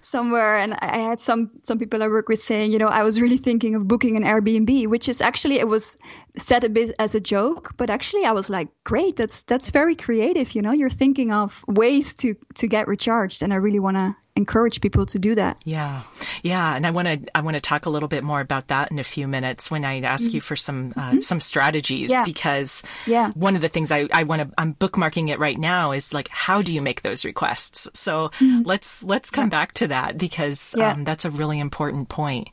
somewhere. 0.00 0.56
And 0.56 0.74
i 0.80 0.98
had 0.98 1.20
some 1.20 1.50
some 1.62 1.78
people 1.78 2.02
i 2.02 2.08
work 2.08 2.28
with 2.28 2.42
saying 2.42 2.72
you 2.72 2.78
know 2.78 2.88
i 2.88 3.04
was 3.04 3.20
really 3.20 3.36
thinking 3.36 3.74
of 3.76 3.86
booking 3.86 4.16
an 4.16 4.24
airbnb 4.24 4.88
which 4.88 5.08
is 5.08 5.20
actually 5.20 5.58
it 5.60 5.68
was 5.68 5.96
said 6.36 6.64
a 6.64 6.68
bit 6.68 6.94
as 6.98 7.14
a 7.14 7.20
joke 7.20 7.72
but 7.76 7.88
actually 7.88 8.24
i 8.24 8.32
was 8.32 8.50
like 8.50 8.68
great 8.84 9.16
that's 9.16 9.44
that's 9.44 9.70
very 9.70 9.94
creative. 9.94 10.52
You 10.52 10.62
know 10.62 10.72
you're 10.72 10.90
thinking 10.90 11.32
of 11.32 11.64
ways 11.68 12.16
to 12.16 12.34
to 12.54 12.66
get 12.66 12.88
recharged 12.88 13.42
and 13.42 13.52
i 13.52 13.56
really 13.56 13.80
want 13.80 13.96
to 13.96 14.16
encourage 14.34 14.80
people 14.80 15.04
to 15.06 15.18
do 15.18 15.34
that. 15.34 15.60
Yeah. 15.64 16.02
Yeah. 16.42 16.74
And 16.74 16.86
I 16.86 16.90
want 16.90 17.06
to, 17.06 17.36
I 17.36 17.42
want 17.42 17.56
to 17.56 17.60
talk 17.60 17.84
a 17.84 17.90
little 17.90 18.08
bit 18.08 18.24
more 18.24 18.40
about 18.40 18.68
that 18.68 18.90
in 18.90 18.98
a 18.98 19.04
few 19.04 19.28
minutes 19.28 19.70
when 19.70 19.84
I 19.84 20.00
ask 20.00 20.24
mm-hmm. 20.24 20.36
you 20.36 20.40
for 20.40 20.56
some, 20.56 20.92
uh, 20.96 21.00
mm-hmm. 21.00 21.20
some 21.20 21.38
strategies 21.38 22.10
yeah. 22.10 22.24
because 22.24 22.82
yeah. 23.06 23.30
one 23.32 23.56
of 23.56 23.60
the 23.60 23.68
things 23.68 23.90
I, 23.90 24.08
I 24.12 24.22
want 24.22 24.42
to, 24.42 24.54
I'm 24.56 24.74
bookmarking 24.74 25.28
it 25.28 25.38
right 25.38 25.58
now 25.58 25.92
is 25.92 26.14
like, 26.14 26.28
how 26.28 26.62
do 26.62 26.74
you 26.74 26.80
make 26.80 27.02
those 27.02 27.26
requests? 27.26 27.88
So 27.92 28.30
mm-hmm. 28.30 28.62
let's, 28.64 29.02
let's 29.02 29.30
come 29.30 29.46
yeah. 29.46 29.50
back 29.50 29.74
to 29.74 29.88
that 29.88 30.16
because 30.16 30.74
um, 30.76 31.04
that's 31.04 31.26
a 31.26 31.30
really 31.30 31.60
important 31.60 32.08
point 32.08 32.48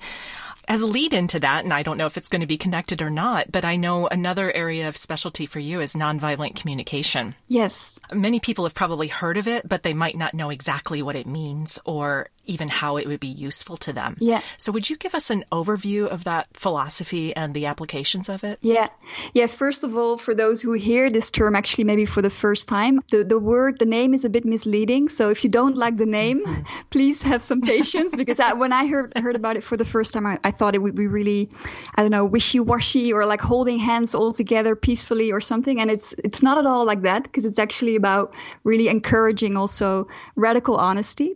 as 0.70 0.82
a 0.82 0.88
lead 0.88 1.14
into 1.14 1.40
that, 1.40 1.64
and 1.64 1.74
I 1.74 1.82
don't 1.82 1.98
know 1.98 2.06
if 2.06 2.16
it's 2.16 2.30
going 2.30 2.42
to 2.42 2.48
be 2.48 2.58
connected 2.58 3.02
or 3.02 3.10
not, 3.10 3.52
but 3.52 3.66
I 3.66 3.76
know 3.76 4.08
another 4.08 4.56
area 4.56 4.88
of 4.88 4.96
specialty 4.96 5.48
for 5.48 5.60
you 5.60 5.82
is 5.82 5.94
nonviolent 5.94 6.56
communication. 6.56 7.34
Yes. 7.48 8.00
Many 8.14 8.40
people 8.40 8.66
have 8.66 8.76
probably 8.76 9.08
heard 9.08 9.38
of 9.38 9.48
it, 9.48 9.68
but 9.68 9.82
they 9.82 9.96
might 9.96 10.16
not 10.16 10.36
know 10.36 10.52
exactly 10.52 11.02
what 11.02 11.16
it 11.16 11.26
means 11.26 11.80
or 11.86 12.30
even 12.50 12.68
how 12.68 12.98
it 12.98 13.08
would 13.08 13.20
be 13.20 13.28
useful 13.28 13.78
to 13.78 13.94
them. 13.94 14.18
Yeah. 14.20 14.42
So 14.58 14.72
would 14.72 14.90
you 14.90 14.98
give 14.98 15.14
us 15.14 15.30
an 15.30 15.46
overview 15.52 16.08
of 16.08 16.24
that 16.24 16.48
philosophy 16.54 17.36
and 17.36 17.54
the 17.54 17.68
applications 17.68 18.28
of 18.28 18.44
it? 18.44 18.58
Yeah. 18.62 18.90
Yeah. 19.34 19.48
First 19.48 19.84
of 19.84 19.96
all, 19.96 20.18
for 20.18 20.34
those 20.34 20.62
who 20.62 20.74
hear 20.74 21.12
this 21.12 21.30
term 21.30 21.56
actually 21.56 21.84
maybe 21.84 22.06
for 22.06 22.22
the 22.24 22.30
first 22.30 22.68
time, 22.68 23.02
the, 23.12 23.24
the 23.24 23.40
word, 23.40 23.78
the 23.78 23.86
name 23.86 24.14
is 24.14 24.26
a 24.26 24.30
bit 24.30 24.46
misleading. 24.46 25.10
So 25.10 25.30
if 25.30 25.44
you 25.44 25.50
don't 25.50 25.78
like 25.78 25.98
the 25.98 26.08
name, 26.08 26.44
mm-hmm. 26.44 26.64
please 26.90 27.22
have 27.22 27.44
some 27.44 27.62
patience 27.62 28.16
because 28.16 28.40
I, 28.40 28.54
when 28.54 28.74
I 28.74 28.88
heard, 28.88 29.16
heard 29.16 29.36
about 29.36 29.56
it 29.56 29.64
for 29.64 29.78
the 29.78 29.86
first 29.86 30.14
time, 30.14 30.26
I, 30.26 30.40
I 30.44 30.52
thought 30.52 30.74
it 30.74 30.82
would 30.82 30.96
be 30.96 31.08
really, 31.08 31.52
I 31.94 32.02
don't 32.02 32.12
know, 32.12 32.26
wishy-washy 32.26 33.14
or 33.14 33.26
like 33.28 33.42
holding 33.42 33.78
hands 33.78 34.16
all 34.16 34.34
together 34.34 34.76
peacefully 34.76 35.32
or 35.32 35.42
something. 35.42 35.80
And 35.80 35.92
it's, 35.92 36.14
it's 36.24 36.42
not 36.42 36.58
at 36.58 36.66
all 36.66 36.84
like 36.86 37.04
that 37.04 37.24
because 37.24 37.46
it's 37.46 37.60
actually 37.60 37.96
about 37.96 38.34
really 38.64 38.88
encouraging 38.88 39.56
also 39.56 40.08
radical 40.36 40.76
honesty 40.76 41.36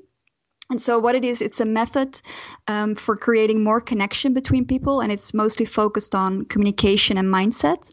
And 0.70 0.82
so, 0.82 0.98
what 1.00 1.16
it 1.16 1.26
is, 1.26 1.42
it's 1.42 1.60
a 1.60 1.66
method 1.66 2.20
um, 2.68 2.96
for 2.96 3.18
creating 3.18 3.64
more 3.64 3.82
connection 3.82 4.34
between 4.34 4.66
people, 4.66 5.02
and 5.02 5.12
it's 5.12 5.34
mostly 5.34 5.66
focused 5.66 6.16
on 6.16 6.46
communication 6.46 7.18
and 7.18 7.28
mindset. 7.28 7.90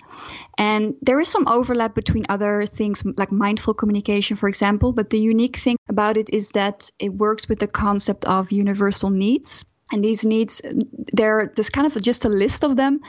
And 0.57 0.95
there 1.03 1.19
is 1.19 1.29
some 1.29 1.49
overlap 1.49 1.95
between 1.95 2.27
other 2.29 2.65
things 2.67 3.03
like 3.17 3.33
mindful 3.33 3.75
communication, 3.75 4.37
for 4.37 4.49
example. 4.49 4.93
But 4.93 5.11
the 5.11 5.19
unique 5.19 5.57
thing 5.57 5.77
about 5.89 6.17
it 6.17 6.31
is 6.33 6.53
that 6.53 6.91
it 6.99 7.13
works 7.13 7.49
with 7.49 7.59
the 7.59 7.67
concept 7.67 8.25
of 8.25 8.53
universal 8.53 9.11
needs. 9.11 9.65
And 9.93 10.05
these 10.05 10.25
needs, 10.25 10.63
there, 11.13 11.53
there's 11.57 11.71
kind 11.71 11.89
of 11.89 12.01
just 12.01 12.25
a 12.25 12.29
list 12.29 12.63
of 12.63 12.77
them. 12.77 13.01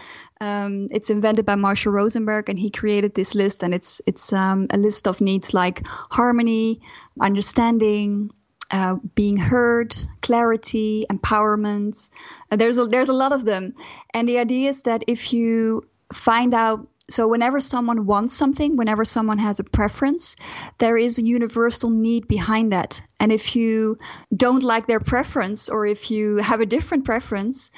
Um, 0.41 0.87
it's 0.89 1.11
invented 1.11 1.45
by 1.45 1.53
Marshall 1.53 1.93
Rosenberg, 1.93 2.49
and 2.49 2.57
he 2.57 2.71
created 2.71 3.13
this 3.13 3.35
list. 3.35 3.61
And 3.61 3.75
it's 3.75 4.01
it's 4.07 4.33
um, 4.33 4.65
a 4.71 4.77
list 4.77 5.07
of 5.07 5.21
needs 5.21 5.53
like 5.53 5.85
harmony, 6.09 6.81
understanding, 7.21 8.31
uh, 8.71 8.95
being 9.15 9.37
heard, 9.37 9.95
clarity, 10.21 11.05
empowerment. 11.09 12.09
Uh, 12.49 12.55
there's 12.55 12.77
a, 12.77 12.85
there's 12.85 13.09
a 13.09 13.13
lot 13.13 13.33
of 13.33 13.45
them, 13.45 13.75
and 14.13 14.27
the 14.27 14.39
idea 14.39 14.69
is 14.69 14.83
that 14.83 15.03
if 15.07 15.33
you 15.33 15.87
find 16.13 16.53
out 16.53 16.87
so 17.09 17.27
whenever 17.27 17.59
someone 17.59 18.05
wants 18.05 18.33
something, 18.33 18.77
whenever 18.77 19.03
someone 19.03 19.37
has 19.39 19.59
a 19.59 19.65
preference, 19.65 20.37
there 20.77 20.97
is 20.97 21.17
a 21.17 21.23
universal 21.23 21.89
need 21.89 22.27
behind 22.27 22.71
that. 22.71 23.01
And 23.19 23.33
if 23.33 23.55
you 23.55 23.97
don't 24.33 24.63
like 24.63 24.87
their 24.87 25.01
preference 25.01 25.67
or 25.67 25.85
if 25.85 26.09
you 26.09 26.37
have 26.37 26.61
a 26.61 26.65
different 26.65 27.03
preference, 27.03 27.71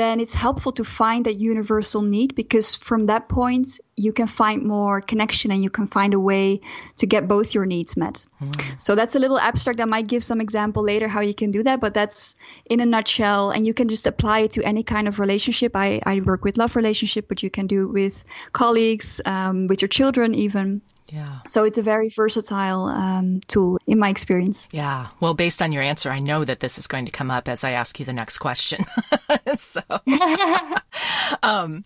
then 0.00 0.20
it's 0.20 0.34
helpful 0.34 0.72
to 0.72 0.84
find 0.84 1.26
that 1.26 1.34
universal 1.34 2.02
need 2.02 2.34
because 2.34 2.74
from 2.74 3.04
that 3.04 3.28
point 3.28 3.80
you 3.96 4.12
can 4.12 4.26
find 4.26 4.62
more 4.62 5.00
connection 5.00 5.50
and 5.50 5.62
you 5.62 5.68
can 5.68 5.86
find 5.86 6.14
a 6.14 6.20
way 6.20 6.60
to 6.96 7.06
get 7.06 7.28
both 7.28 7.54
your 7.54 7.66
needs 7.66 7.96
met. 7.96 8.24
Mm. 8.40 8.80
So 8.80 8.94
that's 8.94 9.14
a 9.14 9.18
little 9.18 9.38
abstract. 9.38 9.80
I 9.80 9.84
might 9.84 10.06
give 10.06 10.24
some 10.24 10.40
example 10.40 10.82
later 10.82 11.06
how 11.06 11.20
you 11.20 11.34
can 11.34 11.50
do 11.50 11.62
that, 11.64 11.80
but 11.80 11.92
that's 11.92 12.36
in 12.64 12.80
a 12.80 12.86
nutshell. 12.86 13.50
And 13.50 13.66
you 13.66 13.74
can 13.74 13.88
just 13.88 14.06
apply 14.06 14.40
it 14.40 14.52
to 14.52 14.62
any 14.62 14.82
kind 14.82 15.06
of 15.06 15.18
relationship. 15.18 15.76
I, 15.76 16.00
I 16.06 16.20
work 16.20 16.44
with 16.44 16.56
love 16.56 16.76
relationship, 16.76 17.28
but 17.28 17.42
you 17.42 17.50
can 17.50 17.66
do 17.66 17.82
it 17.84 17.92
with 17.92 18.24
colleagues, 18.52 19.20
um, 19.24 19.66
with 19.66 19.82
your 19.82 19.88
children 19.88 20.34
even. 20.34 20.80
Yeah. 21.12 21.40
So 21.46 21.64
it's 21.64 21.78
a 21.78 21.82
very 21.82 22.08
versatile 22.08 22.84
um, 22.84 23.40
tool 23.46 23.78
in 23.86 23.98
my 23.98 24.08
experience. 24.08 24.68
Yeah. 24.72 25.08
Well, 25.18 25.34
based 25.34 25.60
on 25.60 25.72
your 25.72 25.82
answer, 25.82 26.10
I 26.10 26.20
know 26.20 26.44
that 26.44 26.60
this 26.60 26.78
is 26.78 26.86
going 26.86 27.06
to 27.06 27.12
come 27.12 27.30
up 27.30 27.48
as 27.48 27.64
I 27.64 27.72
ask 27.72 27.98
you 27.98 28.06
the 28.06 28.12
next 28.12 28.38
question. 28.38 28.84
so, 29.56 29.80
um, 31.42 31.84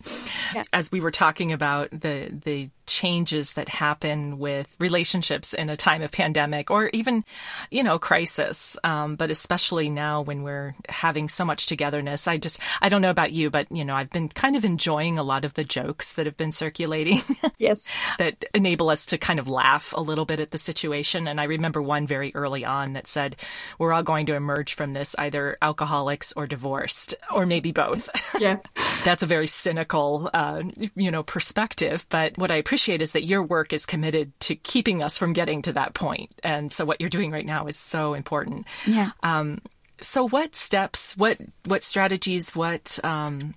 yeah. 0.55 0.65
as 0.73 0.93
we 0.93 1.01
were 1.01 1.11
talking 1.11 1.53
about 1.53 1.91
the 1.91 2.31
the 2.45 2.71
changes 2.87 3.55
that 3.55 3.69
happen 3.69 4.39
with 4.39 4.77
relationships 4.81 5.55
in 5.55 5.71
a 5.71 5.77
time 5.77 6.03
of 6.03 6.13
pandemic 6.13 6.71
or 6.71 6.91
even, 6.93 7.25
you 7.71 7.83
know, 7.83 7.99
crisis. 7.99 8.77
Um, 8.85 9.17
but 9.17 9.31
especially 9.31 9.89
now 9.91 10.23
when 10.23 10.43
we're 10.43 10.75
having 10.89 11.29
so 11.29 11.45
much 11.45 11.67
togetherness, 11.67 12.27
I 12.29 12.37
just, 12.37 12.61
I 12.81 12.89
don't 12.89 13.03
know 13.03 13.11
about 13.11 13.33
you, 13.33 13.51
but, 13.51 13.71
you 13.71 13.85
know, 13.85 13.95
I've 13.95 14.11
been 14.11 14.29
kind 14.29 14.57
of 14.57 14.65
enjoying 14.65 15.19
a 15.19 15.23
lot 15.23 15.45
of 15.45 15.55
the 15.55 15.65
jokes 15.65 16.15
that 16.15 16.27
have 16.27 16.37
been 16.37 16.53
circulating. 16.53 17.21
Yes. 17.59 17.95
that 18.19 18.45
enable 18.53 18.91
us 18.91 19.07
to 19.07 19.17
kind 19.19 19.39
of 19.39 19.49
laugh 19.49 19.95
a 19.97 20.01
little 20.01 20.25
bit 20.25 20.41
at 20.41 20.51
the 20.51 20.59
situation. 20.59 21.27
And 21.29 21.41
I 21.41 21.45
remember 21.45 21.81
one 21.81 22.07
very 22.07 22.35
early 22.35 22.65
on 22.65 22.93
that 22.95 23.07
said, 23.07 23.37
we're 23.79 23.93
all 23.93 24.03
going 24.03 24.27
to 24.27 24.35
emerge 24.35 24.75
from 24.75 24.93
this 24.93 25.15
either 25.19 25.57
alcoholics 25.63 26.33
or 26.37 26.47
divorced, 26.47 27.15
or 27.33 27.47
maybe 27.47 27.73
both. 27.73 28.11
Yeah. 28.41 28.59
That's 29.05 29.23
a 29.23 29.27
very 29.27 29.47
cynical, 29.47 30.31
uh, 30.35 30.63
you 30.95 31.11
know, 31.11 31.23
perspective. 31.23 32.07
But 32.09 32.37
what 32.37 32.51
I 32.51 32.57
appreciate 32.57 32.74
appreciate 32.75 33.01
is 33.01 33.13
that 33.13 33.23
your 33.23 33.41
work 33.41 33.73
is 33.73 33.87
committed 33.87 34.33
to 34.41 34.57
keeping 34.57 35.01
us 35.01 35.17
from 35.17 35.33
getting 35.33 35.63
to 35.63 35.73
that 35.73 35.95
point. 35.95 36.35
And 36.43 36.73
so 36.73 36.85
what 36.85 37.01
you're 37.01 37.09
doing 37.09 37.31
right 37.31 37.47
now 37.47 37.69
is 37.69 37.77
so 37.77 38.15
important. 38.15 38.67
Yeah. 38.85 39.11
Um, 39.23 39.61
so 40.01 40.27
what 40.27 40.57
steps, 40.57 41.17
what, 41.17 41.39
what 41.67 41.85
strategies, 41.85 42.57
what, 42.57 42.99
um, 43.05 43.55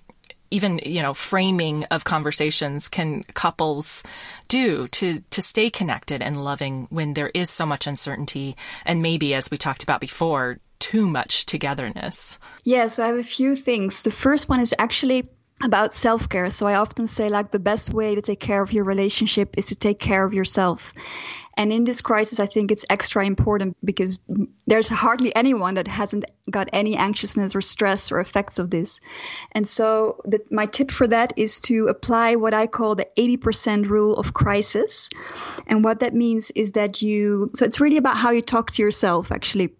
even 0.52 0.80
you 0.86 1.02
know 1.02 1.12
framing 1.12 1.84
of 1.90 2.04
conversations 2.04 2.88
can 2.88 3.24
couples 3.34 4.02
do 4.48 4.86
to 4.88 5.20
to 5.28 5.42
stay 5.42 5.68
connected 5.68 6.22
and 6.22 6.42
loving 6.42 6.86
when 6.88 7.12
there 7.12 7.30
is 7.34 7.50
so 7.50 7.66
much 7.66 7.86
uncertainty 7.86 8.56
and 8.86 9.02
maybe 9.02 9.34
as 9.34 9.50
we 9.50 9.58
talked 9.58 9.82
about 9.82 10.00
before 10.00 10.58
too 10.78 11.06
much 11.06 11.44
togetherness 11.44 12.38
yeah 12.64 12.88
so 12.88 13.04
i 13.04 13.08
have 13.08 13.18
a 13.18 13.22
few 13.22 13.56
things 13.56 14.04
the 14.04 14.10
first 14.10 14.48
one 14.48 14.60
is 14.60 14.74
actually 14.78 15.28
about 15.62 15.94
self 15.94 16.28
care. 16.28 16.50
So 16.50 16.66
I 16.66 16.74
often 16.74 17.06
say, 17.06 17.28
like, 17.28 17.50
the 17.50 17.58
best 17.58 17.92
way 17.92 18.14
to 18.14 18.22
take 18.22 18.40
care 18.40 18.62
of 18.62 18.72
your 18.72 18.84
relationship 18.84 19.56
is 19.58 19.66
to 19.66 19.76
take 19.76 19.98
care 19.98 20.24
of 20.24 20.34
yourself. 20.34 20.94
And 21.58 21.72
in 21.72 21.82
this 21.82 22.02
crisis, 22.02 22.38
I 22.38 22.46
think 22.46 22.70
it's 22.70 22.84
extra 22.88 23.26
important 23.26 23.76
because 23.84 24.20
there's 24.64 24.88
hardly 24.88 25.34
anyone 25.34 25.74
that 25.74 25.88
hasn't 25.88 26.24
got 26.48 26.68
any 26.72 26.96
anxiousness 26.96 27.56
or 27.56 27.60
stress 27.60 28.12
or 28.12 28.20
effects 28.20 28.60
of 28.60 28.70
this. 28.70 29.00
And 29.50 29.66
so, 29.66 30.20
the, 30.24 30.38
my 30.52 30.66
tip 30.66 30.92
for 30.92 31.08
that 31.08 31.32
is 31.36 31.60
to 31.62 31.88
apply 31.88 32.36
what 32.36 32.54
I 32.54 32.68
call 32.68 32.94
the 32.94 33.08
80% 33.18 33.88
rule 33.88 34.16
of 34.16 34.32
crisis. 34.32 35.10
And 35.66 35.82
what 35.82 36.00
that 36.00 36.14
means 36.14 36.52
is 36.52 36.72
that 36.72 37.02
you, 37.02 37.50
so 37.56 37.64
it's 37.64 37.80
really 37.80 37.96
about 37.96 38.16
how 38.16 38.30
you 38.30 38.40
talk 38.40 38.70
to 38.72 38.82
yourself, 38.82 39.32
actually. 39.32 39.70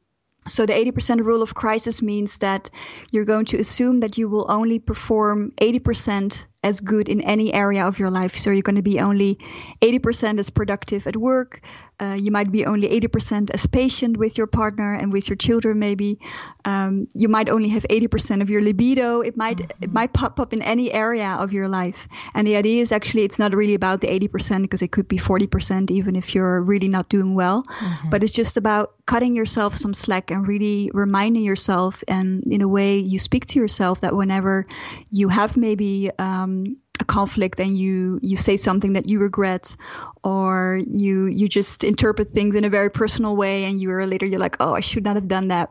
So 0.48 0.66
the 0.66 0.72
80% 0.72 1.24
rule 1.24 1.42
of 1.42 1.54
crisis 1.54 2.02
means 2.02 2.38
that 2.38 2.70
you're 3.10 3.24
going 3.24 3.46
to 3.46 3.58
assume 3.58 4.00
that 4.00 4.18
you 4.18 4.28
will 4.28 4.46
only 4.50 4.78
perform 4.78 5.52
80% 5.60 6.44
as 6.62 6.80
good 6.80 7.08
in 7.08 7.20
any 7.20 7.52
area 7.52 7.86
of 7.86 7.98
your 7.98 8.10
life. 8.10 8.36
So 8.36 8.50
you're 8.50 8.62
going 8.62 8.76
to 8.76 8.82
be 8.82 9.00
only 9.00 9.38
80% 9.80 10.38
as 10.38 10.50
productive 10.50 11.06
at 11.06 11.16
work. 11.16 11.60
Uh, 12.00 12.16
you 12.18 12.30
might 12.30 12.52
be 12.52 12.64
only 12.64 12.88
80% 12.88 13.50
as 13.50 13.66
patient 13.66 14.16
with 14.16 14.38
your 14.38 14.46
partner 14.46 14.94
and 14.94 15.12
with 15.12 15.28
your 15.28 15.36
children. 15.36 15.80
Maybe 15.80 16.20
um, 16.64 17.08
you 17.14 17.28
might 17.28 17.48
only 17.48 17.70
have 17.70 17.84
80% 17.90 18.40
of 18.40 18.50
your 18.50 18.62
libido. 18.62 19.20
It 19.20 19.36
might 19.36 19.58
mm-hmm. 19.58 19.84
it 19.84 19.92
might 19.92 20.12
pop 20.12 20.38
up 20.38 20.52
in 20.52 20.62
any 20.62 20.92
area 20.92 21.26
of 21.26 21.52
your 21.52 21.66
life. 21.66 22.06
And 22.34 22.46
the 22.46 22.54
idea 22.54 22.82
is 22.82 22.92
actually 22.92 23.24
it's 23.24 23.40
not 23.40 23.52
really 23.52 23.74
about 23.74 24.00
the 24.00 24.06
80% 24.06 24.62
because 24.62 24.82
it 24.82 24.92
could 24.92 25.08
be 25.08 25.18
40% 25.18 25.90
even 25.90 26.14
if 26.14 26.36
you're 26.36 26.62
really 26.62 26.88
not 26.88 27.08
doing 27.08 27.34
well. 27.34 27.64
Mm-hmm. 27.64 28.10
But 28.10 28.22
it's 28.22 28.32
just 28.32 28.56
about 28.56 28.94
cutting 29.06 29.34
yourself 29.34 29.76
some 29.76 29.94
slack 29.94 30.30
and 30.30 30.46
really 30.46 30.90
reminding 30.94 31.42
yourself 31.42 32.04
and 32.06 32.44
in 32.44 32.62
a 32.62 32.68
way 32.68 32.98
you 32.98 33.18
speak 33.18 33.46
to 33.46 33.58
yourself 33.58 34.02
that 34.02 34.14
whenever 34.14 34.66
you 35.10 35.28
have 35.28 35.56
maybe 35.56 36.10
um, 36.18 36.47
Um, 36.48 36.76
a 37.00 37.04
conflict 37.04 37.60
and 37.60 37.78
you 37.78 38.18
you 38.22 38.36
say 38.36 38.56
something 38.56 38.94
that 38.94 39.06
you 39.06 39.20
regret 39.20 39.76
or 40.24 40.80
you 40.84 41.26
you 41.26 41.48
just 41.48 41.84
interpret 41.84 42.30
things 42.30 42.56
in 42.56 42.64
a 42.64 42.70
very 42.70 42.90
personal 42.90 43.36
way 43.36 43.66
and 43.66 43.80
you're 43.80 44.04
later 44.04 44.26
you're 44.26 44.40
like 44.40 44.56
oh 44.58 44.74
i 44.74 44.80
should 44.80 45.04
not 45.04 45.14
have 45.14 45.28
done 45.28 45.48
that. 45.48 45.70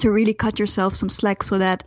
To 0.00 0.10
really 0.10 0.34
cut 0.34 0.58
yourself 0.58 0.94
some 0.94 1.08
slack 1.08 1.42
so 1.42 1.58
that 1.58 1.82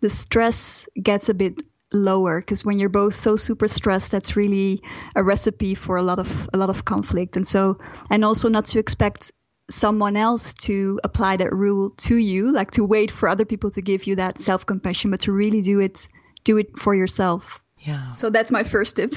the 0.00 0.10
stress 0.10 0.88
gets 1.02 1.30
a 1.30 1.34
bit 1.34 1.62
lower 1.92 2.40
because 2.40 2.64
when 2.66 2.78
you're 2.78 2.90
both 2.90 3.14
so 3.14 3.36
super 3.36 3.66
stressed 3.66 4.12
that's 4.12 4.36
really 4.36 4.82
a 5.14 5.22
recipe 5.24 5.74
for 5.74 5.96
a 5.96 6.02
lot 6.02 6.18
of 6.18 6.50
a 6.52 6.58
lot 6.58 6.68
of 6.68 6.84
conflict. 6.84 7.36
And 7.36 7.46
so 7.46 7.78
and 8.10 8.24
also 8.24 8.50
not 8.50 8.66
to 8.66 8.78
expect 8.78 9.32
someone 9.70 10.16
else 10.16 10.54
to 10.54 11.00
apply 11.02 11.38
that 11.38 11.52
rule 11.52 11.90
to 11.96 12.16
you 12.16 12.52
like 12.52 12.72
to 12.72 12.84
wait 12.84 13.10
for 13.10 13.28
other 13.28 13.46
people 13.46 13.70
to 13.70 13.82
give 13.82 14.06
you 14.06 14.16
that 14.16 14.38
self-compassion 14.38 15.10
but 15.10 15.20
to 15.20 15.32
really 15.32 15.62
do 15.62 15.80
it 15.80 16.08
do 16.44 16.58
it 16.58 16.78
for 16.78 16.94
yourself 16.94 17.60
yeah. 17.86 18.10
So 18.10 18.30
that's 18.30 18.50
my 18.50 18.64
first 18.64 18.96
tip. 18.96 19.12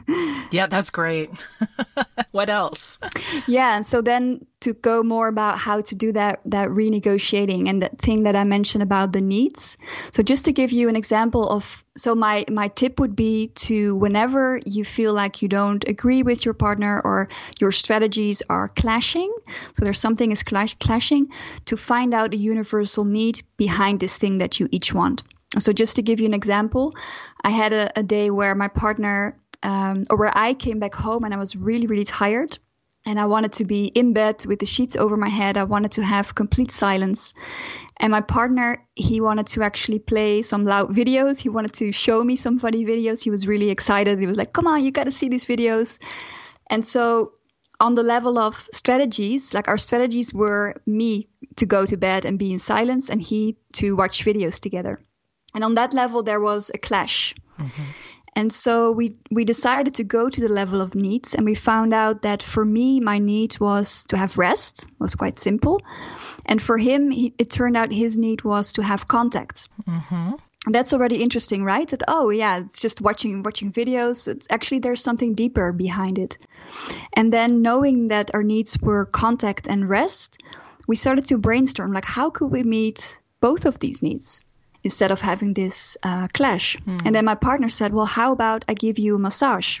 yeah, 0.50 0.66
that's 0.66 0.88
great. 0.88 1.30
what 2.30 2.48
else? 2.48 2.98
Yeah, 3.46 3.82
so 3.82 4.00
then 4.00 4.46
to 4.60 4.72
go 4.72 5.02
more 5.02 5.28
about 5.28 5.58
how 5.58 5.82
to 5.82 5.94
do 5.94 6.12
that 6.12 6.40
that 6.46 6.70
renegotiating 6.70 7.68
and 7.68 7.82
that 7.82 7.98
thing 7.98 8.22
that 8.22 8.34
I 8.34 8.44
mentioned 8.44 8.82
about 8.82 9.12
the 9.12 9.20
needs. 9.20 9.76
So 10.10 10.22
just 10.22 10.46
to 10.46 10.52
give 10.52 10.72
you 10.72 10.88
an 10.88 10.96
example 10.96 11.46
of 11.46 11.84
so 11.98 12.14
my 12.14 12.46
my 12.50 12.68
tip 12.68 12.98
would 12.98 13.14
be 13.14 13.48
to 13.66 13.94
whenever 13.96 14.58
you 14.64 14.84
feel 14.84 15.12
like 15.12 15.42
you 15.42 15.48
don't 15.48 15.86
agree 15.86 16.22
with 16.22 16.46
your 16.46 16.54
partner 16.54 16.98
or 17.04 17.28
your 17.60 17.72
strategies 17.72 18.42
are 18.48 18.68
clashing, 18.68 19.30
so 19.74 19.84
there's 19.84 20.00
something 20.00 20.32
is 20.32 20.42
clash, 20.42 20.74
clashing, 20.74 21.28
to 21.66 21.76
find 21.76 22.14
out 22.14 22.30
the 22.30 22.38
universal 22.38 23.04
need 23.04 23.42
behind 23.58 24.00
this 24.00 24.16
thing 24.16 24.38
that 24.38 24.60
you 24.60 24.68
each 24.70 24.94
want. 24.94 25.24
So, 25.58 25.72
just 25.72 25.96
to 25.96 26.02
give 26.02 26.20
you 26.20 26.26
an 26.26 26.34
example, 26.34 26.94
I 27.42 27.50
had 27.50 27.72
a, 27.72 27.98
a 27.98 28.02
day 28.02 28.30
where 28.30 28.54
my 28.54 28.68
partner, 28.68 29.38
um, 29.62 30.04
or 30.10 30.18
where 30.18 30.32
I 30.36 30.54
came 30.54 30.78
back 30.78 30.94
home 30.94 31.24
and 31.24 31.32
I 31.32 31.36
was 31.36 31.56
really, 31.56 31.86
really 31.86 32.04
tired. 32.04 32.58
And 33.06 33.20
I 33.20 33.26
wanted 33.26 33.52
to 33.54 33.66
be 33.66 33.84
in 33.84 34.14
bed 34.14 34.46
with 34.46 34.60
the 34.60 34.66
sheets 34.66 34.96
over 34.96 35.16
my 35.16 35.28
head. 35.28 35.58
I 35.58 35.64
wanted 35.64 35.92
to 35.92 36.02
have 36.02 36.34
complete 36.34 36.70
silence. 36.70 37.34
And 37.98 38.10
my 38.10 38.22
partner, 38.22 38.86
he 38.94 39.20
wanted 39.20 39.46
to 39.48 39.62
actually 39.62 39.98
play 39.98 40.40
some 40.40 40.64
loud 40.64 40.88
videos. 40.88 41.38
He 41.38 41.50
wanted 41.50 41.74
to 41.74 41.92
show 41.92 42.24
me 42.24 42.36
some 42.36 42.58
funny 42.58 42.84
videos. 42.84 43.22
He 43.22 43.30
was 43.30 43.46
really 43.46 43.68
excited. 43.68 44.18
He 44.18 44.26
was 44.26 44.38
like, 44.38 44.54
come 44.54 44.66
on, 44.66 44.82
you 44.82 44.90
got 44.90 45.04
to 45.04 45.12
see 45.12 45.28
these 45.28 45.44
videos. 45.44 45.98
And 46.68 46.84
so, 46.84 47.32
on 47.80 47.94
the 47.94 48.02
level 48.02 48.38
of 48.38 48.54
strategies, 48.72 49.52
like 49.52 49.68
our 49.68 49.78
strategies 49.78 50.32
were 50.32 50.80
me 50.86 51.28
to 51.56 51.66
go 51.66 51.84
to 51.84 51.96
bed 51.96 52.24
and 52.24 52.38
be 52.38 52.52
in 52.52 52.58
silence, 52.58 53.10
and 53.10 53.20
he 53.20 53.58
to 53.74 53.96
watch 53.96 54.24
videos 54.24 54.60
together. 54.60 55.04
And 55.54 55.64
on 55.64 55.74
that 55.74 55.94
level, 55.94 56.22
there 56.22 56.40
was 56.40 56.70
a 56.74 56.78
clash. 56.78 57.34
Mm-hmm. 57.58 57.82
And 58.36 58.52
so 58.52 58.90
we 58.90 59.14
we 59.30 59.44
decided 59.44 59.94
to 59.94 60.04
go 60.04 60.28
to 60.28 60.40
the 60.40 60.48
level 60.48 60.80
of 60.80 60.94
needs, 60.96 61.34
and 61.34 61.44
we 61.44 61.54
found 61.54 61.94
out 61.94 62.22
that 62.22 62.42
for 62.42 62.64
me, 62.64 62.98
my 62.98 63.18
need 63.18 63.60
was 63.60 64.06
to 64.06 64.16
have 64.16 64.36
rest. 64.36 64.88
Was 64.98 65.14
quite 65.14 65.38
simple, 65.38 65.80
And 66.46 66.60
for 66.60 66.76
him, 66.76 67.10
he, 67.10 67.32
it 67.38 67.50
turned 67.50 67.76
out 67.76 67.92
his 67.92 68.18
need 68.18 68.42
was 68.42 68.72
to 68.74 68.82
have 68.82 69.06
contact. 69.06 69.68
Mm-hmm. 69.88 70.32
That's 70.66 70.92
already 70.92 71.22
interesting, 71.22 71.62
right? 71.62 71.88
That 71.88 72.02
oh 72.08 72.30
yeah, 72.30 72.58
it's 72.58 72.80
just 72.80 73.00
watching 73.00 73.42
watching 73.44 73.70
videos. 73.70 74.26
It's 74.26 74.48
actually 74.50 74.80
there's 74.80 75.02
something 75.02 75.34
deeper 75.34 75.72
behind 75.72 76.18
it. 76.18 76.38
And 77.12 77.32
then 77.32 77.62
knowing 77.62 78.08
that 78.08 78.34
our 78.34 78.42
needs 78.42 78.78
were 78.80 79.04
contact 79.04 79.68
and 79.68 79.88
rest, 79.88 80.42
we 80.88 80.96
started 80.96 81.26
to 81.26 81.38
brainstorm 81.38 81.92
like 81.92 82.04
how 82.04 82.30
could 82.30 82.50
we 82.50 82.64
meet 82.64 83.20
both 83.40 83.66
of 83.66 83.78
these 83.78 84.02
needs 84.02 84.40
instead 84.84 85.10
of 85.10 85.20
having 85.20 85.54
this 85.54 85.96
uh, 86.02 86.28
clash. 86.32 86.76
Mm. 86.86 87.06
And 87.06 87.14
then 87.14 87.24
my 87.24 87.34
partner 87.34 87.68
said, 87.68 87.92
well, 87.92 88.06
how 88.06 88.32
about 88.32 88.64
I 88.68 88.74
give 88.74 88.98
you 88.98 89.16
a 89.16 89.18
massage? 89.18 89.80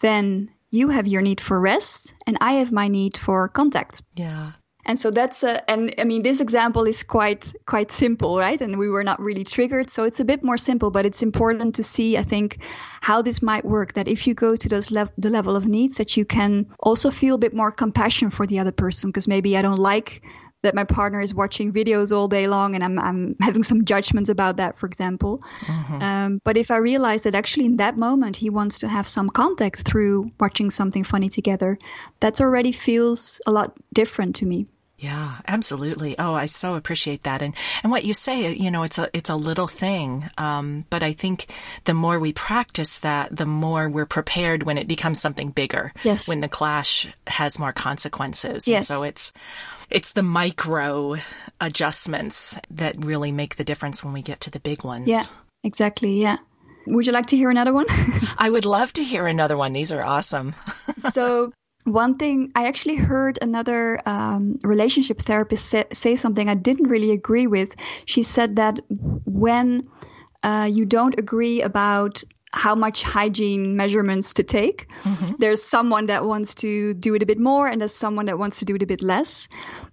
Then 0.00 0.50
you 0.70 0.88
have 0.88 1.06
your 1.06 1.22
need 1.22 1.40
for 1.40 1.60
rest 1.60 2.14
and 2.26 2.36
I 2.40 2.54
have 2.54 2.72
my 2.72 2.88
need 2.88 3.16
for 3.16 3.48
contact. 3.48 4.02
Yeah. 4.16 4.52
And 4.86 4.98
so 4.98 5.10
that's 5.10 5.44
a, 5.44 5.70
and 5.70 5.94
I 5.96 6.04
mean 6.04 6.22
this 6.22 6.40
example 6.40 6.84
is 6.86 7.04
quite 7.04 7.50
quite 7.64 7.90
simple, 7.90 8.38
right? 8.38 8.60
And 8.60 8.78
we 8.78 8.88
were 8.88 9.04
not 9.04 9.18
really 9.18 9.44
triggered, 9.44 9.88
so 9.88 10.04
it's 10.04 10.20
a 10.20 10.24
bit 10.24 10.44
more 10.44 10.58
simple. 10.58 10.90
But 10.90 11.06
it's 11.06 11.22
important 11.22 11.76
to 11.76 11.82
see, 11.82 12.18
I 12.18 12.22
think, 12.22 12.58
how 13.00 13.22
this 13.22 13.40
might 13.40 13.64
work. 13.64 13.94
That 13.94 14.08
if 14.08 14.26
you 14.26 14.34
go 14.34 14.54
to 14.54 14.68
those 14.68 14.90
lev- 14.90 15.12
the 15.16 15.30
level 15.30 15.56
of 15.56 15.66
needs, 15.66 15.96
that 15.96 16.18
you 16.18 16.26
can 16.26 16.66
also 16.78 17.10
feel 17.10 17.36
a 17.36 17.38
bit 17.38 17.54
more 17.54 17.72
compassion 17.72 18.28
for 18.28 18.46
the 18.46 18.58
other 18.58 18.72
person, 18.72 19.08
because 19.08 19.26
maybe 19.26 19.56
I 19.56 19.62
don't 19.62 19.78
like 19.78 20.20
that 20.64 20.74
my 20.74 20.84
partner 20.84 21.20
is 21.20 21.34
watching 21.34 21.72
videos 21.72 22.14
all 22.14 22.28
day 22.28 22.48
long 22.48 22.74
and 22.74 22.82
I'm, 22.82 22.98
I'm 22.98 23.36
having 23.40 23.62
some 23.62 23.84
judgments 23.84 24.28
about 24.28 24.56
that, 24.56 24.76
for 24.76 24.86
example. 24.86 25.42
Mm-hmm. 25.60 26.02
Um, 26.02 26.40
but 26.44 26.56
if 26.56 26.70
I 26.70 26.78
realize 26.78 27.22
that 27.22 27.34
actually 27.34 27.66
in 27.66 27.76
that 27.76 27.96
moment 27.96 28.36
he 28.36 28.50
wants 28.50 28.80
to 28.80 28.88
have 28.88 29.08
some 29.08 29.28
context 29.28 29.86
through 29.86 30.32
watching 30.38 30.70
something 30.70 31.04
funny 31.04 31.28
together, 31.28 31.78
that's 32.20 32.40
already 32.40 32.72
feels 32.72 33.40
a 33.46 33.52
lot 33.52 33.74
different 33.92 34.36
to 34.36 34.46
me. 34.46 34.66
Yeah, 35.04 35.38
absolutely. 35.46 36.18
Oh, 36.18 36.34
I 36.34 36.46
so 36.46 36.76
appreciate 36.76 37.24
that. 37.24 37.42
And 37.42 37.54
and 37.82 37.90
what 37.90 38.04
you 38.04 38.14
say, 38.14 38.54
you 38.54 38.70
know, 38.70 38.84
it's 38.84 38.96
a 38.96 39.10
it's 39.12 39.28
a 39.28 39.34
little 39.34 39.66
thing, 39.66 40.30
um, 40.38 40.86
but 40.88 41.02
I 41.02 41.12
think 41.12 41.46
the 41.84 41.94
more 41.94 42.18
we 42.18 42.32
practice 42.32 43.00
that, 43.00 43.36
the 43.36 43.44
more 43.44 43.88
we're 43.88 44.06
prepared 44.06 44.62
when 44.62 44.78
it 44.78 44.86
becomes 44.88 45.20
something 45.20 45.50
bigger. 45.50 45.92
Yes. 46.04 46.28
When 46.28 46.40
the 46.40 46.48
clash 46.48 47.08
has 47.26 47.58
more 47.58 47.72
consequences. 47.72 48.68
Yes. 48.68 48.88
And 48.88 48.98
so 48.98 49.06
it's 49.06 49.32
it's 49.90 50.12
the 50.12 50.22
micro 50.22 51.16
adjustments 51.60 52.58
that 52.70 53.04
really 53.04 53.32
make 53.32 53.56
the 53.56 53.64
difference 53.64 54.04
when 54.04 54.12
we 54.12 54.22
get 54.22 54.40
to 54.42 54.50
the 54.50 54.60
big 54.60 54.84
ones. 54.84 55.08
Yeah. 55.08 55.22
Exactly. 55.62 56.20
Yeah. 56.20 56.36
Would 56.86 57.06
you 57.06 57.12
like 57.12 57.26
to 57.26 57.36
hear 57.36 57.50
another 57.50 57.72
one? 57.72 57.86
I 58.38 58.50
would 58.50 58.66
love 58.66 58.92
to 58.94 59.04
hear 59.04 59.26
another 59.26 59.56
one. 59.56 59.72
These 59.72 59.92
are 59.92 60.04
awesome. 60.04 60.54
so 60.98 61.52
one 61.84 62.16
thing 62.16 62.50
I 62.54 62.66
actually 62.66 62.96
heard 62.96 63.38
another 63.40 64.00
um, 64.04 64.58
relationship 64.62 65.20
therapist 65.20 65.66
say, 65.66 65.84
say, 65.92 66.16
something 66.16 66.48
I 66.48 66.54
didn't 66.54 66.88
really 66.88 67.12
agree 67.12 67.46
with. 67.46 67.74
She 68.04 68.22
said 68.22 68.56
that 68.56 68.78
when 68.88 69.88
uh, 70.42 70.68
you 70.70 70.84
don't 70.84 71.18
agree 71.18 71.62
about 71.62 72.22
how 72.54 72.74
much 72.76 73.02
hygiene 73.02 73.76
measurements 73.76 74.34
to 74.34 74.44
take, 74.44 74.88
mm-hmm. 75.02 75.34
there's 75.38 75.62
someone 75.62 76.06
that 76.06 76.24
wants 76.24 76.54
to 76.54 76.94
do 76.94 77.14
it 77.14 77.22
a 77.22 77.26
bit 77.26 77.38
more, 77.38 77.66
and 77.66 77.80
there's 77.80 77.94
someone 77.94 78.26
that 78.26 78.38
wants 78.38 78.60
to 78.60 78.64
do 78.64 78.76
it 78.76 78.82
a 78.82 78.86
bit 78.86 79.02
less. 79.02 79.48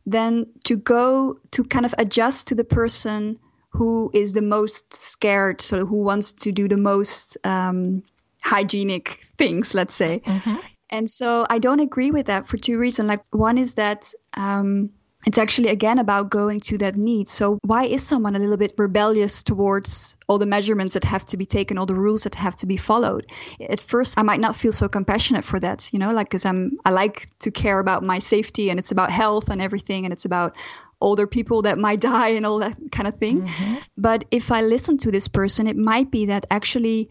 Then 0.06 0.48
to 0.66 0.78
go 0.78 1.40
to 1.52 1.64
kind 1.64 1.86
of 1.86 1.96
adjust 1.98 2.50
to 2.50 2.56
the 2.56 2.64
person 2.64 3.40
who 3.70 4.12
is 4.14 4.34
the 4.34 4.42
most 4.42 4.94
scared, 4.94 5.62
so 5.62 5.86
who 5.86 6.04
wants 6.04 6.34
to 6.34 6.52
do 6.52 6.68
the 6.68 6.78
most 6.78 7.38
um, 7.44 8.04
hygienic 8.44 9.26
things, 9.38 9.74
let's 9.74 9.96
say. 9.96 10.22
Mm-hmm. 10.24 10.56
And 10.92 11.10
so 11.10 11.46
I 11.50 11.60
don't 11.60 11.80
agree 11.80 12.12
with 12.12 12.28
that 12.28 12.48
for 12.48 12.58
two 12.58 12.78
reasons. 12.78 13.08
Like 13.08 13.24
one 13.32 13.58
is 13.58 13.76
that 13.76 14.14
um, 14.34 14.92
it's 15.26 15.38
actually 15.38 15.70
again 15.70 16.00
about 16.00 16.30
going 16.30 16.60
to 16.62 16.78
that 16.80 16.96
need. 16.96 17.28
So 17.28 17.60
why 17.64 17.86
is 17.86 18.04
someone 18.04 18.36
a 18.36 18.40
little 18.40 18.58
bit 18.58 18.74
rebellious 18.78 19.44
towards 19.44 20.18
all 20.28 20.38
the 20.38 20.46
measurements 20.46 20.94
that 20.96 21.04
have 21.04 21.26
to 21.26 21.38
be 21.38 21.46
taken, 21.46 21.78
all 21.78 21.86
the 21.86 21.96
rules 21.96 22.24
that 22.24 22.36
have 22.36 22.56
to 22.58 22.66
be 22.66 22.78
followed? 22.78 23.32
At 23.60 23.80
first, 23.80 24.18
I 24.18 24.24
might 24.24 24.40
not 24.40 24.56
feel 24.56 24.72
so 24.72 24.90
compassionate 24.90 25.46
for 25.46 25.60
that, 25.60 25.92
you 25.94 26.00
know, 26.00 26.12
like 26.12 26.28
because 26.28 26.46
I'm 26.46 26.80
I 26.86 26.92
like 26.92 27.28
to 27.40 27.52
care 27.52 27.80
about 27.80 28.04
my 28.04 28.20
safety 28.20 28.70
and 28.70 28.80
it's 28.80 28.92
about 28.92 29.12
health 29.12 29.50
and 29.50 29.62
everything 29.62 30.06
and 30.06 30.14
it's 30.14 30.26
about 30.26 30.56
older 31.02 31.28
people 31.28 31.64
that 31.64 31.78
might 31.78 32.00
die 32.12 32.30
and 32.30 32.46
all 32.46 32.60
that 32.60 32.78
kind 32.92 33.08
of 33.08 33.16
thing. 33.16 33.42
Mm-hmm. 33.42 33.76
But 33.98 34.26
if 34.32 34.52
I 34.52 34.62
listen 34.62 34.98
to 35.00 35.12
this 35.12 35.28
person, 35.28 35.68
it 35.68 35.78
might 35.78 36.12
be 36.12 36.28
that 36.28 36.46
actually 36.50 37.10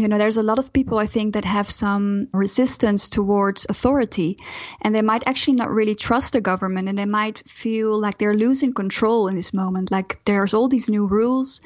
you 0.00 0.08
know 0.08 0.18
there's 0.18 0.36
a 0.36 0.42
lot 0.42 0.58
of 0.58 0.72
people 0.72 0.98
i 0.98 1.06
think 1.06 1.34
that 1.34 1.44
have 1.44 1.68
some 1.68 2.28
resistance 2.32 3.10
towards 3.10 3.66
authority 3.68 4.36
and 4.82 4.94
they 4.94 5.02
might 5.02 5.26
actually 5.26 5.54
not 5.54 5.70
really 5.70 5.94
trust 5.94 6.32
the 6.32 6.40
government 6.40 6.88
and 6.88 6.98
they 6.98 7.06
might 7.06 7.42
feel 7.48 8.00
like 8.00 8.18
they're 8.18 8.34
losing 8.34 8.72
control 8.72 9.28
in 9.28 9.36
this 9.36 9.52
moment 9.54 9.90
like 9.90 10.22
there's 10.24 10.54
all 10.54 10.68
these 10.68 10.88
new 10.88 11.06
rules 11.06 11.60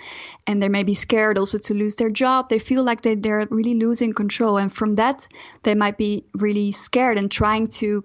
and 0.47 0.62
they 0.62 0.68
may 0.68 0.83
be 0.83 0.95
scared 0.95 1.38
also 1.38 1.59
to 1.59 1.75
lose 1.75 1.97
their 1.97 2.11
job 2.11 2.49
they 2.49 2.59
feel 2.59 2.83
like 2.83 3.01
they, 3.01 3.14
they're 3.14 3.47
really 3.51 3.75
losing 3.75 4.12
control 4.12 4.59
and 4.59 4.73
from 4.73 4.95
that 4.97 5.27
they 5.62 5.75
might 5.75 5.99
be 5.99 6.25
really 6.35 6.71
scared 6.71 7.18
and 7.18 7.31
trying 7.31 7.66
to 7.66 8.05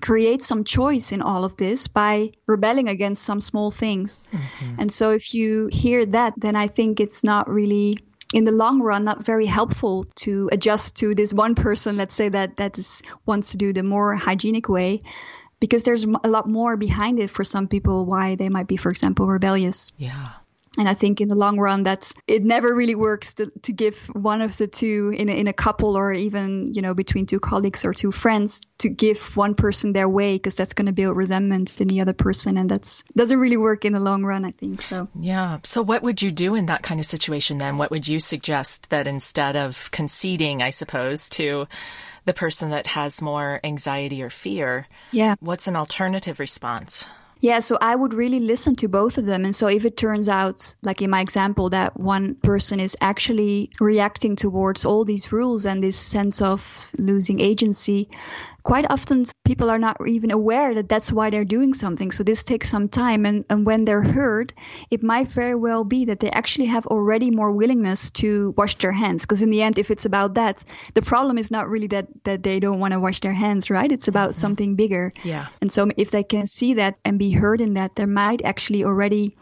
create 0.00 0.42
some 0.42 0.64
choice 0.64 1.12
in 1.12 1.22
all 1.22 1.44
of 1.44 1.56
this 1.56 1.88
by 1.88 2.30
rebelling 2.46 2.88
against 2.88 3.22
some 3.22 3.40
small 3.40 3.70
things. 3.70 4.22
Mm-hmm. 4.32 4.80
And 4.80 4.92
so 4.92 5.12
if 5.12 5.34
you 5.34 5.68
hear 5.72 6.04
that, 6.06 6.34
then 6.36 6.56
I 6.56 6.68
think 6.68 7.00
it's 7.00 7.24
not 7.24 7.48
really 7.48 7.98
in 8.32 8.44
the 8.44 8.52
long 8.52 8.80
run 8.80 9.04
not 9.04 9.24
very 9.24 9.46
helpful 9.46 10.04
to 10.16 10.48
adjust 10.52 10.96
to 10.96 11.14
this 11.14 11.32
one 11.32 11.54
person 11.54 11.96
let's 11.96 12.14
say 12.14 12.28
that 12.28 12.56
that 12.56 12.78
is, 12.78 13.02
wants 13.24 13.52
to 13.52 13.56
do 13.56 13.72
the 13.72 13.82
more 13.82 14.14
hygienic 14.14 14.68
way 14.68 15.02
because 15.60 15.84
there's 15.84 16.04
a 16.04 16.28
lot 16.28 16.48
more 16.48 16.76
behind 16.76 17.18
it 17.18 17.30
for 17.30 17.44
some 17.44 17.68
people 17.68 18.04
why 18.04 18.34
they 18.34 18.48
might 18.48 18.66
be 18.66 18.76
for 18.76 18.90
example 18.90 19.26
rebellious. 19.26 19.92
Yeah 19.96 20.28
and 20.78 20.88
I 20.88 20.94
think 20.94 21.20
in 21.20 21.28
the 21.28 21.34
long 21.34 21.58
run, 21.58 21.82
that's 21.82 22.14
it 22.26 22.42
never 22.42 22.74
really 22.74 22.94
works 22.94 23.34
to, 23.34 23.50
to 23.62 23.72
give 23.72 24.06
one 24.08 24.42
of 24.42 24.56
the 24.56 24.66
two 24.66 25.14
in 25.16 25.28
a, 25.28 25.32
in 25.32 25.48
a 25.48 25.52
couple 25.52 25.96
or 25.96 26.12
even 26.12 26.72
you 26.74 26.82
know 26.82 26.94
between 26.94 27.26
two 27.26 27.40
colleagues 27.40 27.84
or 27.84 27.94
two 27.94 28.12
friends 28.12 28.66
to 28.78 28.88
give 28.88 29.36
one 29.36 29.54
person 29.54 29.92
their 29.92 30.08
way 30.08 30.36
because 30.36 30.54
that's 30.54 30.74
going 30.74 30.86
to 30.86 30.92
build 30.92 31.16
resentment 31.16 31.80
in 31.80 31.88
the 31.88 32.00
other 32.00 32.12
person, 32.12 32.58
and 32.58 32.70
that's 32.70 33.02
doesn't 33.16 33.38
really 33.38 33.56
work 33.56 33.84
in 33.84 33.92
the 33.92 34.00
long 34.00 34.24
run. 34.24 34.44
I 34.44 34.50
think 34.50 34.82
so. 34.82 35.08
Yeah. 35.18 35.58
So 35.64 35.82
what 35.82 36.02
would 36.02 36.22
you 36.22 36.30
do 36.30 36.54
in 36.54 36.66
that 36.66 36.82
kind 36.82 37.00
of 37.00 37.06
situation 37.06 37.58
then? 37.58 37.78
What 37.78 37.90
would 37.90 38.06
you 38.06 38.20
suggest 38.20 38.90
that 38.90 39.06
instead 39.06 39.56
of 39.56 39.90
conceding, 39.90 40.62
I 40.62 40.70
suppose, 40.70 41.28
to 41.30 41.66
the 42.24 42.34
person 42.34 42.70
that 42.70 42.88
has 42.88 43.22
more 43.22 43.60
anxiety 43.64 44.22
or 44.22 44.30
fear, 44.30 44.88
yeah, 45.12 45.36
what's 45.40 45.68
an 45.68 45.76
alternative 45.76 46.38
response? 46.38 47.06
Yeah, 47.40 47.58
so 47.58 47.76
I 47.80 47.94
would 47.94 48.14
really 48.14 48.40
listen 48.40 48.74
to 48.76 48.88
both 48.88 49.18
of 49.18 49.26
them. 49.26 49.44
And 49.44 49.54
so 49.54 49.68
if 49.68 49.84
it 49.84 49.96
turns 49.96 50.28
out, 50.28 50.74
like 50.82 51.02
in 51.02 51.10
my 51.10 51.20
example, 51.20 51.70
that 51.70 51.98
one 51.98 52.34
person 52.34 52.80
is 52.80 52.96
actually 53.00 53.70
reacting 53.78 54.36
towards 54.36 54.86
all 54.86 55.04
these 55.04 55.32
rules 55.32 55.66
and 55.66 55.82
this 55.82 55.96
sense 55.96 56.40
of 56.40 56.90
losing 56.98 57.40
agency, 57.40 58.08
quite 58.66 58.86
often 58.90 59.24
people 59.44 59.70
are 59.70 59.78
not 59.78 59.96
even 60.08 60.32
aware 60.32 60.74
that 60.74 60.88
that's 60.88 61.12
why 61.12 61.30
they're 61.30 61.44
doing 61.44 61.72
something. 61.72 62.10
So 62.10 62.24
this 62.24 62.42
takes 62.42 62.68
some 62.68 62.88
time. 62.88 63.24
And, 63.24 63.44
and 63.48 63.64
when 63.64 63.84
they're 63.84 64.02
heard, 64.02 64.52
it 64.90 65.04
might 65.04 65.28
very 65.28 65.54
well 65.54 65.84
be 65.84 66.06
that 66.06 66.18
they 66.18 66.30
actually 66.30 66.66
have 66.66 66.84
already 66.88 67.30
more 67.30 67.52
willingness 67.52 68.10
to 68.22 68.52
wash 68.56 68.76
their 68.78 68.90
hands. 68.90 69.22
Because 69.22 69.40
in 69.40 69.50
the 69.50 69.62
end, 69.62 69.78
if 69.78 69.92
it's 69.92 70.04
about 70.04 70.34
that, 70.34 70.64
the 70.94 71.02
problem 71.02 71.38
is 71.38 71.48
not 71.48 71.68
really 71.68 71.86
that, 71.86 72.08
that 72.24 72.42
they 72.42 72.58
don't 72.58 72.80
want 72.80 72.92
to 72.92 72.98
wash 72.98 73.20
their 73.20 73.32
hands, 73.32 73.70
right? 73.70 73.92
It's 73.92 74.08
about 74.08 74.30
mm-hmm. 74.30 74.40
something 74.40 74.74
bigger. 74.74 75.12
Yeah. 75.22 75.46
And 75.60 75.70
so 75.70 75.88
if 75.96 76.10
they 76.10 76.24
can 76.24 76.48
see 76.48 76.74
that 76.74 76.96
and 77.04 77.20
be 77.20 77.30
heard 77.30 77.60
in 77.60 77.74
that, 77.74 77.94
there 77.94 78.08
might 78.08 78.42
actually 78.44 78.82
already 78.82 79.36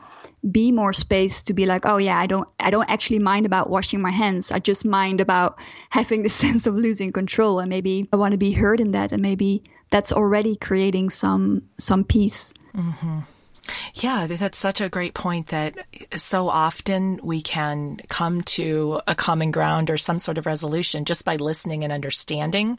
be 0.51 0.73
more 0.73 0.93
space 0.93 1.45
to 1.45 1.55
be 1.55 1.65
like 1.65 1.87
oh 1.87 1.97
yeah 1.97 2.19
i 2.19 2.27
don't 2.27 2.47
i 2.61 2.71
don't 2.71 2.91
actually 2.91 3.19
mind 3.19 3.47
about 3.47 3.71
washing 3.71 4.01
my 4.01 4.11
hands. 4.11 4.51
I 4.51 4.59
just 4.59 4.85
mind 4.85 5.21
about 5.21 5.59
having 5.91 6.23
the 6.23 6.29
sense 6.45 6.67
of 6.67 6.75
losing 6.75 7.13
control. 7.13 7.61
And 7.61 7.69
maybe 7.69 8.09
i 8.13 8.17
want 8.17 8.33
to 8.33 8.39
be 8.39 8.53
heard 8.53 8.81
in 8.81 8.93
that. 8.93 9.13
And 9.13 9.23
maybe 9.23 9.63
that's 9.91 10.13
already 10.13 10.57
creating 10.57 11.11
some 11.11 11.63
some 11.79 12.05
peace. 12.05 12.53
Mm-hmm. 12.77 13.21
Yeah, 13.95 14.27
that's 14.27 14.59
such 14.59 14.81
a 14.81 14.89
great 14.89 15.15
point 15.15 15.49
that 15.49 15.75
so 16.17 16.49
often 16.49 17.21
we 17.23 17.41
can 17.41 17.99
come 18.09 18.43
to 18.43 19.01
a 19.07 19.15
common 19.15 19.51
ground 19.51 19.91
or 19.91 19.97
some 19.97 20.19
sort 20.19 20.39
of 20.39 20.47
resolution 20.47 21.05
just 21.05 21.25
by 21.25 21.37
listening 21.37 21.85
and 21.85 21.93
understanding, 21.93 22.79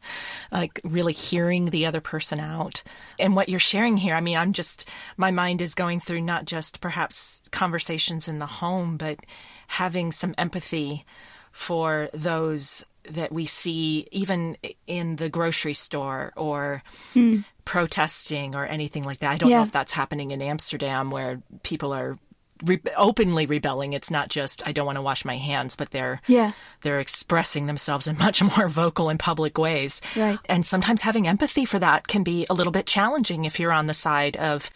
like 0.52 0.80
really 0.84 1.14
hearing 1.14 1.66
the 1.66 1.86
other 1.86 2.02
person 2.02 2.40
out. 2.40 2.84
And 3.18 3.36
what 3.36 3.50
you're 3.50 3.60
sharing 3.60 3.98
here, 3.98 4.16
I 4.16 4.22
mean, 4.22 4.38
I'm 4.38 4.54
just, 4.54 4.90
my 5.18 5.32
mind 5.32 5.62
is 5.62 5.74
going 5.74 6.00
through 6.00 6.22
not 6.22 6.46
just 6.46 6.82
perhaps 6.82 7.42
conversations 7.52 8.28
in 8.28 8.40
the 8.40 8.46
home, 8.46 8.98
but 8.98 9.20
having 9.68 10.12
some 10.12 10.36
empathy 10.38 11.06
for 11.52 12.10
those 12.14 12.86
that 13.10 13.32
we 13.32 13.46
see 13.46 14.08
even 14.12 14.58
in 14.88 15.16
the 15.16 15.30
grocery 15.30 15.74
store 15.74 16.34
or 16.36 16.84
mm. 17.14 17.44
Protesting 17.66 18.56
or 18.56 18.66
anything 18.66 19.04
like 19.04 19.20
that. 19.20 19.32
I 19.32 19.38
don't 19.38 19.50
yeah. 19.50 19.58
know 19.58 19.64
if 19.64 19.72
that's 19.72 19.94
happening 19.94 20.32
in 20.32 20.42
Amsterdam 20.42 21.12
where 21.12 21.42
people 21.64 21.94
are 21.94 22.18
re- 22.64 22.82
openly 22.96 23.46
rebelling. 23.46 23.94
It's 23.94 24.12
not 24.12 24.30
just 24.30 24.68
I 24.68 24.72
don't 24.72 24.86
want 24.86 24.98
to 24.98 25.02
wash 25.02 25.26
my 25.26 25.38
hands, 25.38 25.76
but 25.76 25.92
they're 25.92 26.22
yeah 26.28 26.52
they're 26.84 27.00
expressing 27.00 27.66
themselves 27.66 28.08
in 28.08 28.18
much 28.20 28.42
more 28.42 28.68
vocal 28.68 29.10
and 29.10 29.20
public 29.20 29.58
ways. 29.58 30.02
Right. 30.16 30.40
And 30.48 30.66
sometimes 30.66 31.02
having 31.02 31.28
empathy 31.28 31.66
for 31.66 31.80
that 31.80 32.08
can 32.08 32.24
be 32.24 32.46
a 32.50 32.54
little 32.54 32.72
bit 32.72 32.86
challenging 32.86 33.46
if 33.46 33.60
you're 33.60 33.74
on 33.74 33.88
the 33.88 33.94
side 33.94 34.38
of 34.38 34.70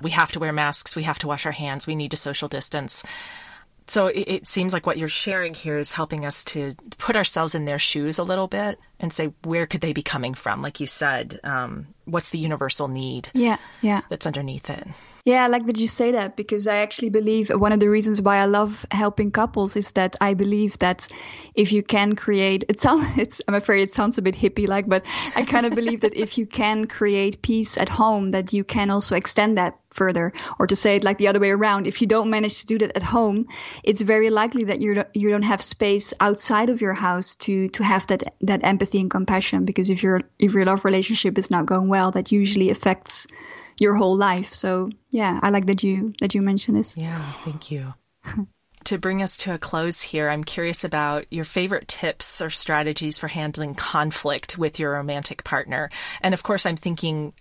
we 0.00 0.10
have 0.10 0.32
to 0.32 0.40
wear 0.40 0.52
masks, 0.52 0.96
we 0.96 1.04
have 1.04 1.18
to 1.20 1.28
wash 1.28 1.46
our 1.46 1.52
hands, 1.52 1.86
we 1.86 1.96
need 1.96 2.10
to 2.10 2.16
social 2.16 2.48
distance. 2.48 3.02
So 3.88 4.06
it, 4.06 4.24
it 4.26 4.46
seems 4.46 4.72
like 4.72 4.86
what 4.86 4.96
you're 4.96 5.08
sharing 5.08 5.54
here 5.54 5.76
is 5.76 5.92
helping 5.92 6.24
us 6.24 6.44
to 6.44 6.76
put 6.98 7.16
ourselves 7.16 7.54
in 7.54 7.64
their 7.64 7.80
shoes 7.80 8.18
a 8.18 8.22
little 8.22 8.46
bit 8.46 8.78
and 9.02 9.12
say 9.12 9.32
where 9.42 9.66
could 9.66 9.80
they 9.80 9.92
be 9.92 10.02
coming 10.02 10.32
from? 10.32 10.60
Like 10.60 10.80
you 10.80 10.86
said, 10.86 11.38
um, 11.42 11.88
what's 12.04 12.30
the 12.30 12.38
universal 12.38 12.88
need? 12.88 13.28
Yeah, 13.34 13.58
yeah. 13.80 14.02
That's 14.08 14.26
underneath 14.26 14.70
it. 14.70 14.86
Yeah, 15.24 15.44
I 15.44 15.46
like 15.46 15.66
that 15.66 15.78
you 15.78 15.86
say 15.86 16.12
that 16.12 16.36
because 16.36 16.66
I 16.66 16.78
actually 16.78 17.10
believe 17.10 17.48
one 17.50 17.70
of 17.70 17.78
the 17.78 17.88
reasons 17.88 18.20
why 18.20 18.38
I 18.38 18.46
love 18.46 18.84
helping 18.90 19.30
couples 19.30 19.76
is 19.76 19.92
that 19.92 20.16
I 20.20 20.34
believe 20.34 20.78
that 20.78 21.06
if 21.54 21.70
you 21.70 21.82
can 21.82 22.16
create 22.16 22.64
it 22.68 22.80
sounds 22.80 23.06
it's 23.18 23.40
I'm 23.46 23.54
afraid 23.54 23.82
it 23.82 23.92
sounds 23.92 24.18
a 24.18 24.22
bit 24.22 24.34
hippie 24.34 24.66
like, 24.66 24.88
but 24.88 25.04
I 25.36 25.44
kind 25.44 25.66
of 25.66 25.74
believe 25.74 26.00
that 26.00 26.16
if 26.16 26.38
you 26.38 26.46
can 26.46 26.86
create 26.86 27.42
peace 27.42 27.78
at 27.78 27.88
home, 27.88 28.32
that 28.32 28.52
you 28.52 28.64
can 28.64 28.90
also 28.90 29.14
extend 29.14 29.58
that 29.58 29.78
further. 29.90 30.32
Or 30.58 30.66
to 30.66 30.74
say 30.74 30.96
it 30.96 31.04
like 31.04 31.18
the 31.18 31.28
other 31.28 31.40
way 31.40 31.50
around, 31.50 31.86
if 31.86 32.00
you 32.00 32.06
don't 32.06 32.30
manage 32.30 32.60
to 32.60 32.66
do 32.66 32.78
that 32.78 32.96
at 32.96 33.02
home, 33.02 33.46
it's 33.84 34.00
very 34.00 34.30
likely 34.30 34.64
that 34.64 34.80
you 34.80 35.04
you 35.14 35.30
don't 35.30 35.42
have 35.42 35.62
space 35.62 36.14
outside 36.18 36.70
of 36.70 36.80
your 36.80 36.94
house 36.94 37.36
to 37.36 37.68
to 37.68 37.84
have 37.84 38.06
that 38.08 38.34
that 38.40 38.64
empathy 38.64 38.91
and 39.00 39.10
compassion. 39.10 39.64
Because 39.64 39.90
if 39.90 40.02
your 40.02 40.20
if 40.38 40.54
your 40.54 40.64
love 40.64 40.84
relationship 40.84 41.38
is 41.38 41.50
not 41.50 41.66
going 41.66 41.88
well, 41.88 42.10
that 42.12 42.32
usually 42.32 42.70
affects 42.70 43.26
your 43.78 43.94
whole 43.94 44.16
life. 44.16 44.52
So 44.52 44.90
yeah, 45.10 45.38
I 45.42 45.50
like 45.50 45.66
that 45.66 45.82
you 45.82 46.12
that 46.20 46.34
you 46.34 46.42
mentioned 46.42 46.76
this. 46.76 46.96
Yeah, 46.96 47.20
thank 47.44 47.70
you. 47.70 47.94
to 48.84 48.98
bring 48.98 49.22
us 49.22 49.36
to 49.38 49.54
a 49.54 49.58
close 49.58 50.02
here, 50.02 50.28
I'm 50.28 50.44
curious 50.44 50.84
about 50.84 51.26
your 51.30 51.44
favorite 51.44 51.88
tips 51.88 52.40
or 52.40 52.50
strategies 52.50 53.18
for 53.18 53.28
handling 53.28 53.74
conflict 53.74 54.58
with 54.58 54.78
your 54.78 54.92
romantic 54.92 55.44
partner. 55.44 55.90
And 56.20 56.34
of 56.34 56.42
course, 56.42 56.66
I'm 56.66 56.76
thinking 56.76 57.32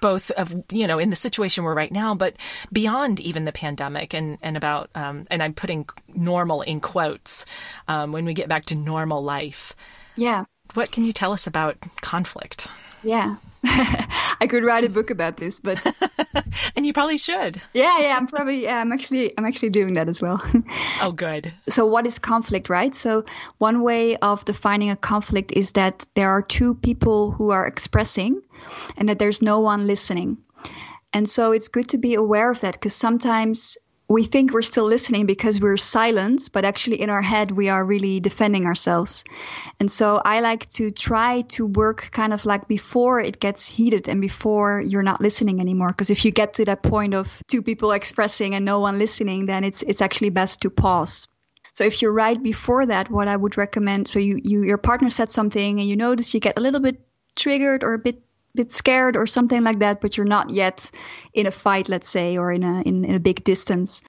both 0.00 0.30
of 0.32 0.54
you 0.70 0.86
know 0.86 0.98
in 0.98 1.10
the 1.10 1.16
situation 1.16 1.64
we're 1.64 1.74
right 1.74 1.92
now, 1.92 2.14
but 2.14 2.36
beyond 2.72 3.20
even 3.20 3.44
the 3.44 3.52
pandemic, 3.52 4.14
and 4.14 4.38
and 4.42 4.56
about 4.56 4.90
um, 4.94 5.26
and 5.30 5.42
I'm 5.42 5.54
putting 5.54 5.88
normal 6.14 6.62
in 6.62 6.80
quotes 6.80 7.46
um, 7.86 8.12
when 8.12 8.24
we 8.24 8.34
get 8.34 8.48
back 8.48 8.66
to 8.66 8.74
normal 8.74 9.22
life. 9.22 9.74
Yeah. 10.16 10.44
What 10.74 10.90
can 10.90 11.04
you 11.04 11.12
tell 11.12 11.32
us 11.32 11.46
about 11.46 11.76
conflict? 12.00 12.68
Yeah. 13.02 13.36
I 13.64 14.46
could 14.48 14.64
write 14.64 14.84
a 14.84 14.88
book 14.88 15.10
about 15.10 15.36
this, 15.36 15.58
but 15.58 15.84
and 16.76 16.86
you 16.86 16.92
probably 16.92 17.18
should. 17.18 17.60
Yeah, 17.74 17.98
yeah, 17.98 18.16
I'm 18.16 18.28
probably 18.28 18.62
yeah, 18.62 18.80
I'm 18.80 18.92
actually 18.92 19.36
I'm 19.36 19.44
actually 19.44 19.70
doing 19.70 19.94
that 19.94 20.08
as 20.08 20.22
well. 20.22 20.40
oh, 21.02 21.12
good. 21.12 21.52
So 21.68 21.86
what 21.86 22.06
is 22.06 22.18
conflict, 22.18 22.68
right? 22.68 22.94
So 22.94 23.24
one 23.58 23.82
way 23.82 24.16
of 24.16 24.44
defining 24.44 24.90
a 24.90 24.96
conflict 24.96 25.52
is 25.52 25.72
that 25.72 26.06
there 26.14 26.30
are 26.30 26.42
two 26.42 26.74
people 26.74 27.32
who 27.32 27.50
are 27.50 27.66
expressing 27.66 28.42
and 28.96 29.08
that 29.08 29.18
there's 29.18 29.42
no 29.42 29.60
one 29.60 29.86
listening. 29.86 30.38
And 31.12 31.28
so 31.28 31.52
it's 31.52 31.68
good 31.68 31.88
to 31.90 31.98
be 31.98 32.14
aware 32.14 32.50
of 32.50 32.60
that 32.60 32.74
because 32.74 32.94
sometimes 32.94 33.78
we 34.08 34.24
think 34.24 34.52
we're 34.52 34.62
still 34.62 34.86
listening 34.86 35.26
because 35.26 35.60
we're 35.60 35.76
silent, 35.76 36.48
but 36.52 36.64
actually 36.64 37.00
in 37.00 37.10
our 37.10 37.20
head 37.20 37.50
we 37.50 37.68
are 37.68 37.84
really 37.84 38.20
defending 38.20 38.64
ourselves. 38.64 39.22
And 39.78 39.90
so 39.90 40.20
I 40.24 40.40
like 40.40 40.66
to 40.70 40.90
try 40.90 41.42
to 41.48 41.66
work 41.66 42.08
kind 42.10 42.32
of 42.32 42.46
like 42.46 42.68
before 42.68 43.20
it 43.20 43.38
gets 43.38 43.66
heated 43.66 44.08
and 44.08 44.22
before 44.22 44.80
you're 44.80 45.02
not 45.02 45.20
listening 45.20 45.60
anymore. 45.60 45.88
Because 45.88 46.08
if 46.08 46.24
you 46.24 46.30
get 46.30 46.54
to 46.54 46.64
that 46.64 46.82
point 46.82 47.12
of 47.12 47.42
two 47.48 47.62
people 47.62 47.92
expressing 47.92 48.54
and 48.54 48.64
no 48.64 48.80
one 48.80 48.98
listening, 48.98 49.44
then 49.44 49.62
it's 49.62 49.82
it's 49.82 50.00
actually 50.00 50.30
best 50.30 50.62
to 50.62 50.70
pause. 50.70 51.28
So 51.74 51.84
if 51.84 52.00
you're 52.00 52.12
right 52.12 52.42
before 52.42 52.86
that, 52.86 53.10
what 53.10 53.28
I 53.28 53.36
would 53.36 53.58
recommend, 53.58 54.08
so 54.08 54.18
you, 54.18 54.40
you 54.42 54.62
your 54.64 54.78
partner 54.78 55.10
said 55.10 55.30
something 55.30 55.78
and 55.78 55.88
you 55.88 55.96
notice 55.96 56.32
you 56.32 56.40
get 56.40 56.58
a 56.58 56.62
little 56.62 56.80
bit 56.80 56.98
triggered 57.36 57.84
or 57.84 57.92
a 57.92 57.98
bit 57.98 58.22
bit 58.58 58.72
scared 58.72 59.16
or 59.16 59.26
something 59.26 59.62
like 59.62 59.78
that, 59.78 60.00
but 60.00 60.16
you're 60.16 60.26
not 60.26 60.50
yet 60.50 60.90
in 61.32 61.46
a 61.46 61.50
fight, 61.50 61.88
let's 61.88 62.10
say, 62.10 62.36
or 62.36 62.52
in 62.52 62.64
a 62.64 62.82
in, 62.82 63.04
in 63.04 63.14
a 63.14 63.20
big 63.20 63.44
distance. 63.44 64.02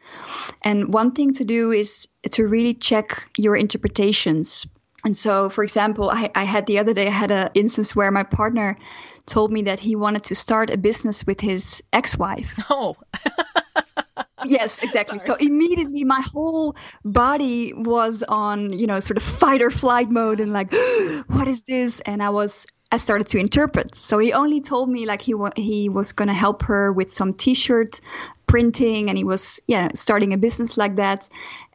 And 0.61 0.93
one 0.93 1.11
thing 1.11 1.33
to 1.33 1.45
do 1.45 1.71
is 1.71 2.07
to 2.31 2.47
really 2.47 2.73
check 2.73 3.29
your 3.37 3.55
interpretations. 3.55 4.65
And 5.05 5.15
so, 5.15 5.49
for 5.49 5.63
example, 5.63 6.09
I, 6.09 6.29
I 6.35 6.43
had 6.43 6.65
the 6.65 6.79
other 6.79 6.93
day 6.93 7.07
I 7.07 7.11
had 7.11 7.31
an 7.31 7.49
instance 7.53 7.95
where 7.95 8.11
my 8.11 8.23
partner 8.23 8.77
told 9.25 9.51
me 9.51 9.63
that 9.63 9.79
he 9.79 9.95
wanted 9.95 10.23
to 10.23 10.35
start 10.35 10.71
a 10.71 10.77
business 10.77 11.25
with 11.25 11.39
his 11.39 11.83
ex-wife. 11.93 12.59
Oh. 12.69 12.95
yes, 14.45 14.79
exactly. 14.81 15.19
Sorry. 15.19 15.39
So 15.39 15.45
immediately 15.45 16.03
my 16.03 16.21
whole 16.21 16.75
body 17.03 17.73
was 17.73 18.23
on, 18.23 18.73
you 18.73 18.87
know, 18.87 18.99
sort 18.99 19.17
of 19.17 19.23
fight 19.23 19.61
or 19.61 19.71
flight 19.71 20.09
mode 20.09 20.39
and 20.39 20.53
like, 20.53 20.73
what 21.27 21.47
is 21.47 21.63
this? 21.63 21.99
And 22.01 22.21
I 22.21 22.29
was 22.29 22.65
I 22.91 22.97
started 22.97 23.27
to 23.27 23.37
interpret. 23.37 23.95
So 23.95 24.17
he 24.17 24.33
only 24.33 24.61
told 24.61 24.89
me 24.89 25.05
like 25.05 25.21
he 25.21 25.33
wa- 25.33 25.51
he 25.55 25.89
was 25.89 26.13
to 26.27 26.33
help 26.33 26.63
her 26.63 26.91
with 26.91 27.11
some 27.11 27.33
t-shirt 27.33 28.01
printing 28.47 29.09
and 29.09 29.17
he 29.17 29.23
was 29.23 29.61
yeah 29.67 29.89
starting 29.93 30.33
a 30.33 30.37
business 30.37 30.75
like 30.75 30.95
that 30.95 31.29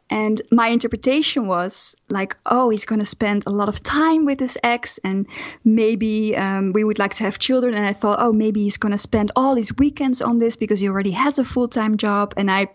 and 0.09 0.39
my 0.51 0.67
interpretation 0.67 1.47
was 1.47 1.95
like, 2.09 2.37
oh, 2.45 2.69
he's 2.69 2.85
going 2.85 2.99
to 2.99 3.05
spend 3.05 3.43
a 3.47 3.49
lot 3.49 3.69
of 3.69 3.81
time 3.81 4.25
with 4.25 4.39
his 4.39 4.55
ex, 4.61 4.99
and 5.03 5.25
maybe 5.63 6.37
um, 6.37 6.73
we 6.73 6.83
would 6.83 6.99
like 6.99 7.15
to 7.15 7.23
have 7.23 7.39
children. 7.39 7.73
And 7.73 7.85
I 7.85 7.93
thought, 7.93 8.19
oh, 8.21 8.31
maybe 8.31 8.61
he's 8.61 8.77
going 8.77 8.91
to 8.91 8.99
spend 8.99 9.31
all 9.35 9.55
his 9.55 9.75
weekends 9.75 10.21
on 10.21 10.37
this 10.37 10.57
because 10.57 10.79
he 10.79 10.89
already 10.89 11.11
has 11.11 11.39
a 11.39 11.43
full 11.43 11.67
time 11.67 11.97
job. 11.97 12.35
And 12.37 12.51
I, 12.51 12.67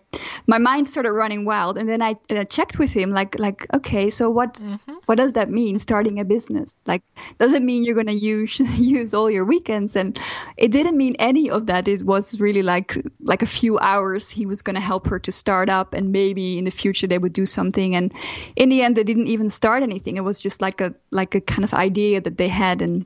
my 0.45 0.57
mind 0.57 0.89
started 0.89 1.13
running 1.13 1.45
wild. 1.45 1.77
And 1.77 1.87
then 1.87 2.01
I, 2.01 2.15
checked 2.49 2.77
with 2.77 2.91
him, 2.91 3.11
like, 3.11 3.39
like, 3.39 3.65
okay, 3.73 4.09
so 4.09 4.29
what, 4.29 4.55
mm-hmm. 4.55 4.93
what 5.05 5.15
does 5.15 5.33
that 5.33 5.49
mean? 5.49 5.79
Starting 5.79 6.19
a 6.19 6.25
business, 6.25 6.83
like, 6.85 7.03
does 7.37 7.53
it 7.53 7.61
mean 7.61 7.85
you're 7.85 7.95
going 7.95 8.07
to 8.07 8.13
use 8.13 8.59
use 8.77 9.13
all 9.13 9.31
your 9.31 9.45
weekends? 9.45 9.95
And 9.95 10.19
it 10.57 10.71
didn't 10.71 10.97
mean 10.97 11.15
any 11.17 11.49
of 11.49 11.67
that. 11.67 11.87
It 11.87 12.03
was 12.03 12.41
really 12.41 12.63
like 12.63 12.97
like 13.21 13.41
a 13.41 13.47
few 13.47 13.79
hours. 13.79 14.29
He 14.29 14.45
was 14.45 14.61
going 14.61 14.75
to 14.75 14.81
help 14.81 15.07
her 15.07 15.19
to 15.19 15.31
start 15.31 15.69
up, 15.69 15.93
and 15.93 16.11
maybe 16.11 16.57
in 16.57 16.65
the 16.65 16.71
future 16.71 17.07
they 17.07 17.20
would 17.21 17.33
do 17.33 17.45
something. 17.45 17.95
And 17.95 18.13
in 18.55 18.69
the 18.69 18.81
end 18.81 18.95
they 18.95 19.03
didn't 19.03 19.27
even 19.27 19.49
start 19.49 19.83
anything. 19.83 20.17
It 20.17 20.23
was 20.23 20.41
just 20.41 20.61
like 20.61 20.81
a 20.81 20.93
like 21.11 21.35
a 21.35 21.41
kind 21.41 21.63
of 21.63 21.73
idea 21.73 22.21
that 22.21 22.37
they 22.37 22.47
had. 22.47 22.81
And 22.81 23.05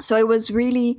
so 0.00 0.16
it 0.16 0.26
was 0.26 0.50
really 0.50 0.98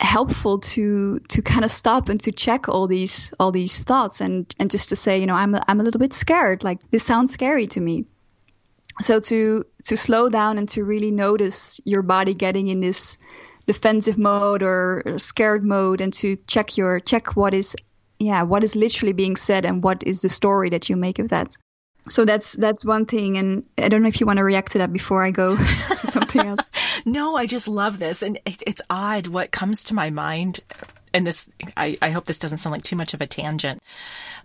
helpful 0.00 0.60
to 0.60 1.18
to 1.28 1.42
kind 1.42 1.64
of 1.64 1.70
stop 1.70 2.08
and 2.08 2.20
to 2.20 2.30
check 2.30 2.68
all 2.68 2.86
these 2.86 3.34
all 3.40 3.50
these 3.50 3.82
thoughts 3.82 4.20
and 4.20 4.54
and 4.58 4.70
just 4.70 4.90
to 4.90 4.96
say 4.96 5.18
you 5.18 5.26
know 5.26 5.34
I'm 5.34 5.56
a, 5.56 5.64
I'm 5.66 5.80
a 5.80 5.84
little 5.84 6.00
bit 6.00 6.12
scared. 6.12 6.64
Like 6.64 6.80
this 6.90 7.04
sounds 7.04 7.32
scary 7.32 7.66
to 7.68 7.80
me. 7.80 8.04
So 9.00 9.20
to 9.20 9.64
to 9.84 9.96
slow 9.96 10.28
down 10.28 10.58
and 10.58 10.68
to 10.70 10.84
really 10.84 11.10
notice 11.10 11.80
your 11.84 12.02
body 12.02 12.34
getting 12.34 12.68
in 12.68 12.80
this 12.80 13.18
defensive 13.68 14.16
mode 14.18 14.62
or 14.62 15.18
scared 15.18 15.62
mode 15.62 16.00
and 16.00 16.12
to 16.14 16.36
check 16.46 16.78
your 16.78 17.00
check 17.00 17.36
what 17.36 17.52
is 17.52 17.76
yeah 18.18 18.42
what 18.42 18.64
is 18.64 18.74
literally 18.74 19.12
being 19.12 19.36
said 19.36 19.66
and 19.66 19.84
what 19.84 20.02
is 20.04 20.22
the 20.22 20.28
story 20.28 20.70
that 20.70 20.88
you 20.88 20.96
make 20.96 21.18
of 21.18 21.28
that 21.28 21.54
so 22.08 22.24
that's 22.24 22.54
that's 22.54 22.84
one 22.84 23.06
thing 23.06 23.38
and 23.38 23.64
i 23.78 23.88
don't 23.88 24.02
know 24.02 24.08
if 24.08 24.20
you 24.20 24.26
want 24.26 24.38
to 24.38 24.44
react 24.44 24.72
to 24.72 24.78
that 24.78 24.92
before 24.92 25.24
i 25.24 25.30
go 25.30 25.56
to 25.56 25.96
something 25.96 26.46
else 26.46 26.60
no 27.04 27.36
i 27.36 27.46
just 27.46 27.68
love 27.68 27.98
this 27.98 28.22
and 28.22 28.38
it, 28.46 28.62
it's 28.66 28.82
odd 28.90 29.26
what 29.26 29.50
comes 29.50 29.84
to 29.84 29.94
my 29.94 30.10
mind 30.10 30.60
and 31.14 31.26
this 31.26 31.48
I, 31.76 31.96
I 32.02 32.10
hope 32.10 32.26
this 32.26 32.38
doesn't 32.38 32.58
sound 32.58 32.72
like 32.72 32.82
too 32.82 32.96
much 32.96 33.14
of 33.14 33.20
a 33.20 33.26
tangent 33.26 33.82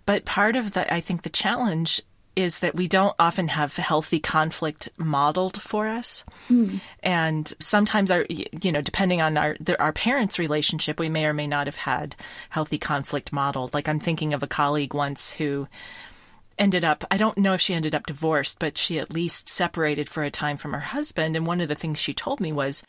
but 0.06 0.24
part 0.24 0.56
of 0.56 0.72
the 0.72 0.92
i 0.92 1.00
think 1.00 1.22
the 1.22 1.30
challenge 1.30 2.02
is 2.36 2.60
that 2.60 2.74
we 2.74 2.88
don't 2.88 3.14
often 3.18 3.48
have 3.48 3.76
healthy 3.76 4.18
conflict 4.18 4.88
modeled 4.96 5.60
for 5.60 5.86
us. 5.86 6.24
Mm. 6.50 6.80
And 7.02 7.52
sometimes 7.60 8.10
our, 8.10 8.26
you 8.28 8.72
know, 8.72 8.80
depending 8.80 9.20
on 9.20 9.36
our, 9.36 9.56
our 9.78 9.92
parents' 9.92 10.38
relationship, 10.38 10.98
we 10.98 11.08
may 11.08 11.26
or 11.26 11.32
may 11.32 11.46
not 11.46 11.66
have 11.66 11.76
had 11.76 12.16
healthy 12.50 12.78
conflict 12.78 13.32
modeled. 13.32 13.72
Like 13.72 13.88
I'm 13.88 14.00
thinking 14.00 14.34
of 14.34 14.42
a 14.42 14.48
colleague 14.48 14.94
once 14.94 15.32
who 15.32 15.68
ended 16.58 16.84
up, 16.84 17.04
I 17.10 17.16
don't 17.16 17.38
know 17.38 17.54
if 17.54 17.60
she 17.60 17.74
ended 17.74 17.94
up 17.94 18.06
divorced, 18.06 18.58
but 18.58 18.78
she 18.78 18.98
at 18.98 19.12
least 19.12 19.48
separated 19.48 20.08
for 20.08 20.22
a 20.22 20.30
time 20.30 20.56
from 20.56 20.72
her 20.72 20.80
husband. 20.80 21.36
And 21.36 21.46
one 21.46 21.60
of 21.60 21.68
the 21.68 21.74
things 21.74 22.00
she 22.00 22.14
told 22.14 22.40
me 22.40 22.52
was, 22.52 22.82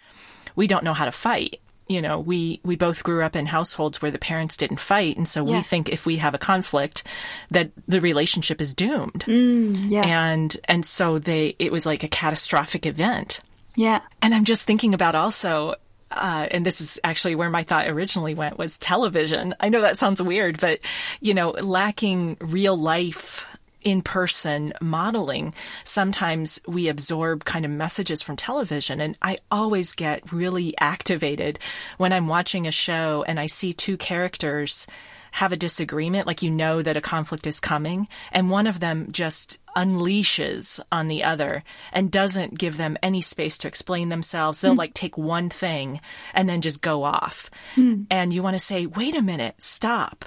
we 0.56 0.68
don't 0.68 0.84
know 0.84 0.94
how 0.94 1.06
to 1.06 1.12
fight. 1.12 1.60
You 1.88 2.02
know, 2.02 2.20
we, 2.20 2.62
we 2.64 2.76
both 2.76 3.04
grew 3.04 3.24
up 3.24 3.36
in 3.36 3.46
households 3.46 4.02
where 4.02 4.10
the 4.12 4.18
parents 4.18 4.58
didn't 4.58 4.80
fight. 4.80 5.18
And 5.18 5.28
so 5.28 5.46
yeah. 5.46 5.58
we 5.58 5.62
think 5.62 5.90
if 5.90 6.06
we 6.06 6.18
have 6.18 6.34
a 6.34 6.40
conflict 6.40 7.04
that 7.52 7.72
the 7.88 8.02
relationship 8.02 8.60
is 8.60 8.74
doomed. 8.74 9.26
Mm, 9.28 9.86
yeah. 9.88 10.04
And, 10.04 10.56
and 10.66 10.86
so 10.86 11.20
they, 11.20 11.56
it 11.60 11.72
was 11.72 11.86
like 11.86 12.04
a 12.04 12.08
catastrophic 12.08 12.88
event. 12.88 13.40
Yeah. 13.76 14.02
And 14.22 14.34
I'm 14.34 14.46
just 14.46 14.66
thinking 14.66 14.96
about 14.96 15.14
also 15.14 15.76
uh, 16.12 16.48
and 16.52 16.66
this 16.66 16.82
is 16.82 17.00
actually 17.04 17.36
where 17.36 17.50
my 17.50 17.64
thought 17.64 17.88
originally 17.88 18.36
went 18.36 18.58
was 18.58 18.78
television. 18.78 19.56
I 19.60 19.70
know 19.70 19.82
that 19.82 19.98
sounds 19.98 20.22
weird, 20.22 20.60
but 20.60 20.80
you 21.20 21.34
know, 21.34 21.50
lacking 21.52 22.38
real 22.40 22.78
life 22.78 23.46
in 23.86 24.02
person 24.02 24.74
modeling, 24.82 25.54
sometimes 25.86 26.60
we 26.68 26.90
absorb 26.90 27.46
kind 27.46 27.64
of 27.64 27.72
messages 27.72 28.22
from 28.22 28.36
television. 28.36 29.00
And 29.00 29.18
I 29.22 29.38
always 29.50 29.94
get 29.94 30.34
really 30.34 30.74
activated 30.80 31.60
when 31.98 32.12
I'm 32.12 32.28
watching 32.28 32.68
a 32.68 32.72
show 32.72 33.24
and 33.28 33.40
I 33.40 33.46
see 33.46 33.72
two 33.72 33.96
characters 33.96 34.88
have 35.34 35.52
a 35.52 35.58
disagreement, 35.58 36.28
like 36.28 36.42
you 36.42 36.50
know 36.50 36.82
that 36.82 36.96
a 36.96 37.02
conflict 37.02 37.46
is 37.46 37.60
coming, 37.60 38.08
and 38.32 38.50
one 38.50 38.68
of 38.68 38.80
them 38.80 39.12
just 39.12 39.60
unleashes 39.76 40.80
on 40.94 41.10
the 41.10 41.26
other 41.26 41.62
and 41.92 42.10
doesn't 42.10 42.58
give 42.58 42.78
them 42.78 42.98
any 43.04 43.20
space 43.20 43.58
to 43.58 43.68
explain 43.68 44.08
themselves. 44.08 44.62
They'll 44.62 44.76
mm. 44.76 44.78
like 44.78 44.94
take 44.94 45.18
one 45.18 45.50
thing 45.50 46.00
and 46.34 46.48
then 46.48 46.62
just 46.62 46.82
go 46.82 47.04
off. 47.04 47.52
Mm. 47.76 48.06
And 48.10 48.34
you 48.34 48.42
want 48.44 48.56
to 48.56 48.60
say, 48.60 48.86
wait 48.86 49.14
a 49.14 49.22
minute, 49.22 49.56
stop, 49.62 50.24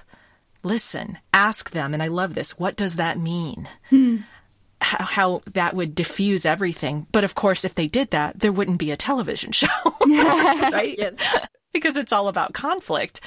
listen, 0.63 1.19
ask 1.33 1.71
them. 1.71 1.95
And 1.95 2.03
I 2.03 2.09
love 2.09 2.35
this. 2.35 2.59
What 2.59 2.77
does 2.77 2.97
that 2.97 3.19
mean? 3.19 3.69
Mm. 3.91 4.25
How, 4.81 5.05
how, 5.05 5.43
that 5.55 5.75
would 5.75 5.95
diffuse 5.95 6.47
everything. 6.47 7.07
But 7.11 7.25
of 7.25 7.35
course, 7.35 7.65
if 7.65 7.75
they 7.75 7.89
did 7.89 8.11
that, 8.13 8.39
there 8.39 8.53
wouldn't 8.53 8.79
be 8.79 8.91
a 8.91 8.97
television 8.97 9.53
show. 9.53 9.67
right? 10.07 10.95
Yes. 10.97 11.47
because 11.73 11.97
it's 11.97 12.13
all 12.13 12.29
about 12.29 12.55
conflict. 12.55 13.21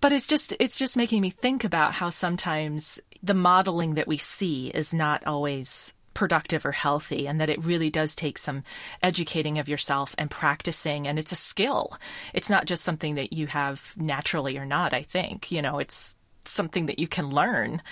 But 0.00 0.12
it's 0.12 0.26
just, 0.26 0.54
it's 0.58 0.78
just 0.78 0.96
making 0.96 1.22
me 1.22 1.30
think 1.30 1.64
about 1.64 1.92
how 1.92 2.10
sometimes 2.10 3.00
the 3.22 3.34
modeling 3.34 3.94
that 3.94 4.08
we 4.08 4.16
see 4.16 4.68
is 4.68 4.92
not 4.92 5.26
always 5.26 5.94
productive 6.16 6.64
or 6.64 6.72
healthy 6.72 7.28
and 7.28 7.42
that 7.42 7.50
it 7.50 7.62
really 7.62 7.90
does 7.90 8.14
take 8.14 8.38
some 8.38 8.62
educating 9.02 9.58
of 9.58 9.68
yourself 9.68 10.14
and 10.16 10.30
practicing 10.30 11.06
and 11.06 11.18
it's 11.18 11.30
a 11.30 11.36
skill. 11.36 11.94
It's 12.32 12.48
not 12.48 12.64
just 12.64 12.82
something 12.82 13.16
that 13.16 13.34
you 13.34 13.46
have 13.48 13.92
naturally 13.98 14.56
or 14.56 14.64
not, 14.64 14.94
I 14.94 15.02
think. 15.02 15.52
You 15.52 15.60
know, 15.60 15.78
it's 15.78 16.15
something 16.50 16.86
that 16.86 16.98
you 16.98 17.08
can 17.08 17.30
learn 17.30 17.82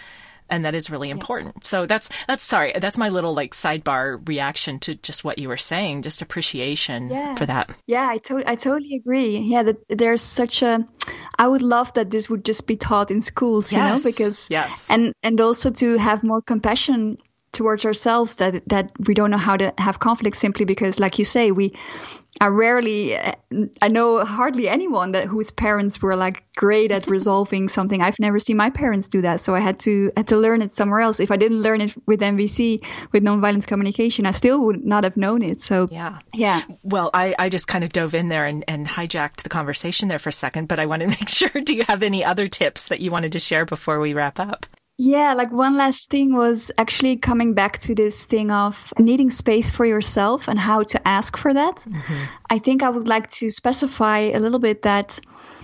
and 0.50 0.64
that 0.64 0.74
is 0.74 0.90
really 0.90 1.10
important. 1.10 1.54
Yeah. 1.56 1.60
So 1.62 1.86
that's 1.86 2.08
that's 2.28 2.44
sorry, 2.44 2.72
that's 2.76 2.98
my 2.98 3.08
little 3.08 3.34
like 3.34 3.52
sidebar 3.52 4.26
reaction 4.28 4.78
to 4.80 4.94
just 4.94 5.24
what 5.24 5.38
you 5.38 5.48
were 5.48 5.56
saying, 5.56 6.02
just 6.02 6.22
appreciation 6.22 7.08
yeah. 7.08 7.34
for 7.34 7.46
that. 7.46 7.70
Yeah, 7.86 8.06
I 8.06 8.16
to- 8.18 8.50
I 8.50 8.56
totally 8.56 8.96
agree. 8.96 9.38
Yeah, 9.38 9.62
that 9.64 9.76
there's 9.88 10.22
such 10.22 10.62
a 10.62 10.86
I 11.38 11.48
would 11.48 11.62
love 11.62 11.92
that 11.94 12.10
this 12.10 12.28
would 12.28 12.44
just 12.44 12.66
be 12.66 12.76
taught 12.76 13.10
in 13.10 13.22
schools, 13.22 13.72
yes. 13.72 13.78
you 13.78 13.88
know, 13.88 14.10
because 14.10 14.48
yes. 14.50 14.90
and 14.90 15.12
and 15.22 15.40
also 15.40 15.70
to 15.70 15.98
have 15.98 16.22
more 16.22 16.42
compassion 16.42 17.16
towards 17.52 17.84
ourselves 17.84 18.36
that 18.36 18.68
that 18.68 18.92
we 19.06 19.14
don't 19.14 19.30
know 19.30 19.38
how 19.38 19.56
to 19.56 19.72
have 19.78 19.98
conflict 19.98 20.36
simply 20.36 20.64
because 20.64 20.98
like 20.98 21.18
you 21.18 21.24
say 21.24 21.52
we 21.52 21.72
I 22.40 22.46
rarely, 22.48 23.16
I 23.16 23.88
know 23.88 24.24
hardly 24.24 24.68
anyone 24.68 25.12
that 25.12 25.26
whose 25.26 25.50
parents 25.50 26.02
were 26.02 26.16
like 26.16 26.44
great 26.56 26.90
at 26.90 27.06
resolving 27.16 27.68
something. 27.68 28.00
I've 28.00 28.18
never 28.18 28.38
seen 28.38 28.56
my 28.56 28.70
parents 28.70 29.08
do 29.08 29.22
that, 29.22 29.40
so 29.40 29.54
I 29.54 29.60
had 29.60 29.78
to 29.80 30.10
had 30.16 30.28
to 30.28 30.36
learn 30.36 30.62
it 30.62 30.72
somewhere 30.72 31.00
else. 31.00 31.20
If 31.20 31.30
I 31.30 31.36
didn't 31.36 31.62
learn 31.62 31.80
it 31.80 31.94
with 32.06 32.20
NVC, 32.20 32.84
with 33.12 33.22
nonviolence 33.22 33.66
communication, 33.66 34.26
I 34.26 34.32
still 34.32 34.60
would 34.66 34.84
not 34.84 35.04
have 35.04 35.16
known 35.16 35.42
it. 35.42 35.60
So 35.60 35.88
yeah, 35.90 36.18
yeah. 36.32 36.62
Well, 36.82 37.10
I, 37.14 37.34
I 37.38 37.48
just 37.48 37.68
kind 37.68 37.84
of 37.84 37.90
dove 37.90 38.14
in 38.14 38.28
there 38.28 38.46
and, 38.46 38.64
and 38.66 38.86
hijacked 38.86 39.42
the 39.42 39.48
conversation 39.48 40.08
there 40.08 40.18
for 40.18 40.30
a 40.30 40.32
second, 40.32 40.68
but 40.68 40.78
I 40.78 40.86
want 40.86 41.02
to 41.02 41.08
make 41.20 41.28
sure. 41.28 41.50
Do 41.62 41.74
you 41.74 41.84
have 41.88 42.02
any 42.02 42.24
other 42.24 42.48
tips 42.48 42.88
that 42.88 43.00
you 43.00 43.10
wanted 43.10 43.32
to 43.32 43.38
share 43.38 43.64
before 43.64 44.00
we 44.00 44.12
wrap 44.12 44.40
up? 44.40 44.66
Yeah, 44.96 45.34
like 45.34 45.50
one 45.50 45.76
last 45.76 46.08
thing 46.08 46.36
was 46.36 46.70
actually 46.78 47.16
coming 47.16 47.54
back 47.54 47.78
to 47.78 47.96
this 47.96 48.26
thing 48.26 48.52
of 48.52 48.92
needing 48.96 49.28
space 49.28 49.70
for 49.70 49.84
yourself 49.84 50.46
and 50.46 50.58
how 50.58 50.84
to 50.84 51.08
ask 51.08 51.36
for 51.36 51.52
that. 51.52 51.76
Mm-hmm. 51.76 52.24
I 52.48 52.58
think 52.60 52.84
I 52.84 52.90
would 52.90 53.08
like 53.08 53.28
to 53.32 53.50
specify 53.50 54.18
a 54.32 54.38
little 54.38 54.60
bit 54.60 54.82
that 54.82 55.18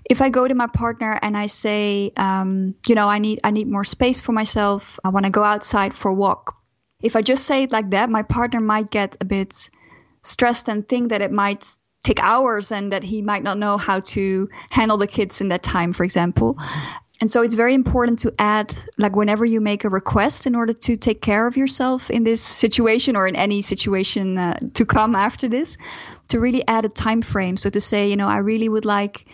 if 0.08 0.20
I 0.20 0.30
go 0.30 0.48
to 0.48 0.54
my 0.54 0.66
partner 0.66 1.16
and 1.22 1.36
I 1.36 1.46
say, 1.46 2.10
um, 2.16 2.74
you 2.88 2.96
know, 2.96 3.08
I 3.08 3.20
need 3.20 3.38
I 3.44 3.52
need 3.52 3.68
more 3.68 3.84
space 3.84 4.20
for 4.20 4.32
myself. 4.32 4.98
I 5.04 5.10
want 5.10 5.26
to 5.26 5.30
go 5.30 5.44
outside 5.44 5.94
for 5.94 6.10
a 6.10 6.14
walk. 6.14 6.56
If 7.00 7.14
I 7.14 7.22
just 7.22 7.44
say 7.44 7.62
it 7.62 7.70
like 7.70 7.90
that, 7.90 8.10
my 8.10 8.24
partner 8.24 8.60
might 8.60 8.90
get 8.90 9.16
a 9.20 9.24
bit 9.24 9.70
stressed 10.22 10.68
and 10.68 10.88
think 10.88 11.10
that 11.10 11.22
it 11.22 11.30
might 11.30 11.64
take 12.02 12.22
hours 12.22 12.72
and 12.72 12.92
that 12.92 13.04
he 13.04 13.22
might 13.22 13.42
not 13.42 13.58
know 13.58 13.76
how 13.76 14.00
to 14.00 14.48
handle 14.70 14.96
the 14.96 15.06
kids 15.06 15.40
in 15.40 15.48
that 15.48 15.62
time, 15.62 15.92
for 15.92 16.02
example. 16.02 16.56
And 17.20 17.30
so 17.30 17.42
it's 17.42 17.54
very 17.54 17.74
important 17.74 18.20
to 18.20 18.32
add, 18.38 18.74
like, 18.96 19.14
whenever 19.14 19.44
you 19.44 19.60
make 19.60 19.84
a 19.84 19.90
request 19.90 20.46
in 20.46 20.54
order 20.54 20.72
to 20.72 20.96
take 20.96 21.20
care 21.20 21.46
of 21.46 21.56
yourself 21.56 22.10
in 22.10 22.24
this 22.24 22.42
situation 22.42 23.14
or 23.14 23.28
in 23.28 23.36
any 23.36 23.60
situation 23.60 24.38
uh, 24.38 24.58
to 24.74 24.86
come 24.86 25.14
after 25.14 25.46
this, 25.46 25.76
to 26.28 26.40
really 26.40 26.66
add 26.66 26.86
a 26.86 26.88
time 26.88 27.20
frame. 27.20 27.58
So 27.58 27.68
to 27.68 27.80
say, 27.80 28.08
you 28.08 28.16
know, 28.16 28.26
I 28.26 28.38
really 28.38 28.70
would 28.70 28.86
like 28.86 29.26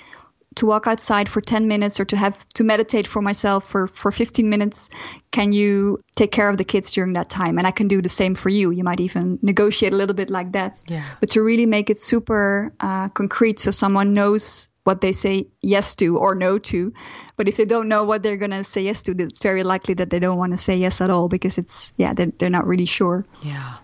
to 0.57 0.67
walk 0.67 0.87
outside 0.87 1.29
for 1.29 1.41
10 1.41 1.69
minutes 1.69 2.01
or 2.01 2.05
to 2.07 2.17
have 2.17 2.49
to 2.55 2.65
meditate 2.65 3.07
for 3.07 3.23
myself 3.23 3.69
for, 3.69 3.87
for 3.87 4.11
15 4.11 4.49
minutes. 4.49 4.91
Can 5.31 5.53
you 5.53 6.03
take 6.17 6.33
care 6.33 6.49
of 6.49 6.57
the 6.57 6.65
kids 6.65 6.91
during 6.91 7.13
that 7.13 7.29
time? 7.29 7.59
And 7.59 7.67
I 7.67 7.71
can 7.71 7.89
do 7.89 8.03
the 8.03 8.09
same 8.09 8.35
for 8.35 8.49
you. 8.49 8.71
You 8.73 8.83
might 8.83 9.01
even 9.01 9.39
negotiate 9.43 9.93
a 9.93 9.97
little 9.97 10.15
bit 10.15 10.31
like 10.31 10.53
that. 10.53 10.83
Yeah. 10.89 11.05
But 11.21 11.31
to 11.31 11.43
really 11.43 11.67
make 11.67 11.91
it 11.91 11.99
super 11.99 12.73
uh, 12.81 13.11
concrete 13.11 13.59
so 13.59 13.71
someone 13.71 14.13
knows 14.13 14.69
what 14.87 15.01
they 15.01 15.11
say 15.11 15.49
yes 15.61 15.97
to 15.97 16.17
or 16.17 16.37
no 16.37 16.59
to. 16.59 16.93
But 17.37 17.49
if 17.49 17.57
they 17.57 17.65
don't 17.65 17.89
know 17.89 18.05
what 18.05 18.23
they're 18.23 18.37
going 18.37 18.53
to 18.53 18.63
say 18.63 18.83
yes 18.83 19.03
to, 19.03 19.15
it's 19.19 19.43
very 19.43 19.65
likely 19.65 19.95
that 19.95 20.11
they 20.11 20.21
don't 20.21 20.39
want 20.39 20.53
to 20.53 20.57
say 20.57 20.77
yes 20.77 21.01
at 21.01 21.11
all 21.11 21.29
because 21.29 21.59
it's, 21.59 21.93
yeah, 21.97 22.13
they're, 22.15 22.33
they're 22.39 22.51
not 22.51 22.67
really 22.67 22.87
sure. 22.87 23.27
Yeah. 23.43 23.75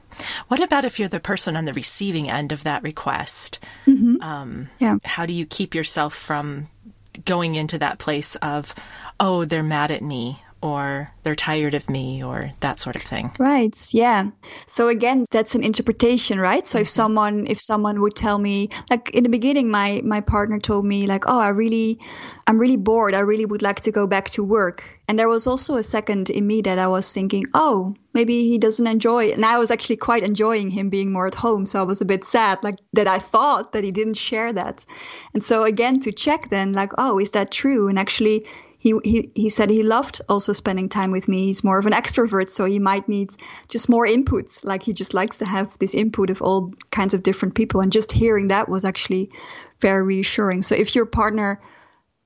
What 0.46 0.62
about 0.62 0.84
if 0.84 1.00
you're 1.00 1.08
the 1.08 1.18
person 1.18 1.56
on 1.56 1.64
the 1.64 1.72
receiving 1.72 2.30
end 2.30 2.52
of 2.52 2.62
that 2.64 2.84
request? 2.84 3.58
Mm-hmm. 3.86 4.22
Um, 4.22 4.68
yeah. 4.78 4.98
How 5.04 5.26
do 5.26 5.32
you 5.32 5.44
keep 5.44 5.74
yourself 5.74 6.14
from 6.14 6.68
going 7.24 7.56
into 7.56 7.78
that 7.78 7.98
place 7.98 8.36
of, 8.36 8.74
oh, 9.18 9.44
they're 9.44 9.62
mad 9.62 9.90
at 9.90 10.02
me 10.02 10.40
or 10.62 11.10
they're 11.24 11.34
tired 11.34 11.74
of 11.74 11.90
me 11.90 12.22
or 12.22 12.52
that 12.60 12.78
sort 12.78 12.94
of 12.94 13.02
thing. 13.02 13.32
Right. 13.38 13.76
Yeah. 13.92 14.30
So 14.66 14.88
again, 14.88 15.26
that's 15.30 15.56
an 15.56 15.64
interpretation, 15.64 16.38
right? 16.38 16.66
So 16.66 16.76
mm-hmm. 16.76 16.82
if 16.82 16.88
someone 16.88 17.46
if 17.48 17.60
someone 17.60 18.00
would 18.00 18.14
tell 18.14 18.38
me 18.38 18.68
like 18.88 19.10
in 19.10 19.24
the 19.24 19.28
beginning 19.28 19.70
my 19.70 20.00
my 20.04 20.20
partner 20.20 20.58
told 20.60 20.84
me 20.84 21.06
like, 21.06 21.24
"Oh, 21.26 21.38
I 21.38 21.48
really 21.48 21.98
I'm 22.46 22.58
really 22.58 22.76
bored. 22.76 23.14
I 23.14 23.20
really 23.20 23.44
would 23.44 23.62
like 23.62 23.80
to 23.82 23.92
go 23.92 24.06
back 24.06 24.30
to 24.30 24.44
work." 24.44 24.84
And 25.08 25.18
there 25.18 25.28
was 25.28 25.46
also 25.46 25.76
a 25.76 25.82
second 25.82 26.30
in 26.30 26.46
me 26.46 26.62
that 26.62 26.78
I 26.78 26.86
was 26.86 27.12
thinking, 27.12 27.46
"Oh, 27.54 27.94
maybe 28.14 28.48
he 28.48 28.58
doesn't 28.58 28.86
enjoy." 28.86 29.26
It. 29.26 29.36
And 29.36 29.44
I 29.44 29.58
was 29.58 29.72
actually 29.72 29.96
quite 29.96 30.22
enjoying 30.22 30.70
him 30.70 30.90
being 30.90 31.12
more 31.12 31.26
at 31.26 31.34
home, 31.34 31.66
so 31.66 31.80
I 31.80 31.84
was 31.84 32.00
a 32.00 32.06
bit 32.06 32.22
sad 32.22 32.58
like 32.62 32.78
that 32.92 33.08
I 33.08 33.18
thought 33.18 33.72
that 33.72 33.82
he 33.82 33.90
didn't 33.90 34.16
share 34.16 34.52
that. 34.52 34.86
And 35.34 35.42
so 35.42 35.64
again 35.64 36.00
to 36.00 36.12
check 36.12 36.50
then 36.50 36.72
like, 36.72 36.92
"Oh, 36.96 37.18
is 37.18 37.32
that 37.32 37.50
true?" 37.50 37.88
And 37.88 37.98
actually 37.98 38.46
he, 38.82 38.98
he, 39.04 39.30
he 39.36 39.48
said 39.48 39.70
he 39.70 39.84
loved 39.84 40.22
also 40.28 40.52
spending 40.52 40.88
time 40.88 41.12
with 41.12 41.28
me. 41.28 41.46
He's 41.46 41.62
more 41.62 41.78
of 41.78 41.86
an 41.86 41.92
extrovert, 41.92 42.50
so 42.50 42.64
he 42.64 42.80
might 42.80 43.08
need 43.08 43.30
just 43.68 43.88
more 43.88 44.04
input. 44.04 44.58
Like 44.64 44.82
he 44.82 44.92
just 44.92 45.14
likes 45.14 45.38
to 45.38 45.44
have 45.44 45.78
this 45.78 45.94
input 45.94 46.30
of 46.30 46.42
all 46.42 46.74
kinds 46.90 47.14
of 47.14 47.22
different 47.22 47.54
people. 47.54 47.80
And 47.80 47.92
just 47.92 48.10
hearing 48.10 48.48
that 48.48 48.68
was 48.68 48.84
actually 48.84 49.30
very 49.80 50.02
reassuring. 50.02 50.62
So 50.62 50.74
if 50.74 50.96
your 50.96 51.06
partner 51.06 51.60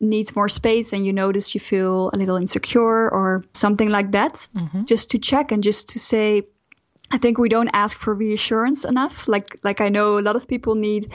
needs 0.01 0.35
more 0.35 0.49
space 0.49 0.95
and 0.95 1.05
you 1.05 1.13
notice 1.13 1.55
you 1.55 1.61
feel 1.61 2.09
a 2.15 2.17
little 2.17 2.37
insecure 2.37 3.11
or 3.11 3.45
something 3.53 3.91
like 3.91 4.13
that, 4.13 4.33
mm-hmm. 4.33 4.87
just 4.87 5.11
to 5.11 5.19
check 5.19 5.53
and 5.53 5.63
just 5.63 5.91
to 5.91 5.99
say, 5.99 6.45
I 7.11 7.19
think 7.19 7.37
we 7.37 7.51
don't 7.51 7.69
ask 7.75 7.99
for 7.99 8.15
reassurance 8.15 8.87
enough. 8.87 9.29
Like 9.29 9.55
like 9.63 9.83
I 9.83 9.91
know 9.91 10.19
a 10.19 10.25
lot 10.25 10.37
of 10.37 10.49
people 10.49 10.75
need 10.75 11.11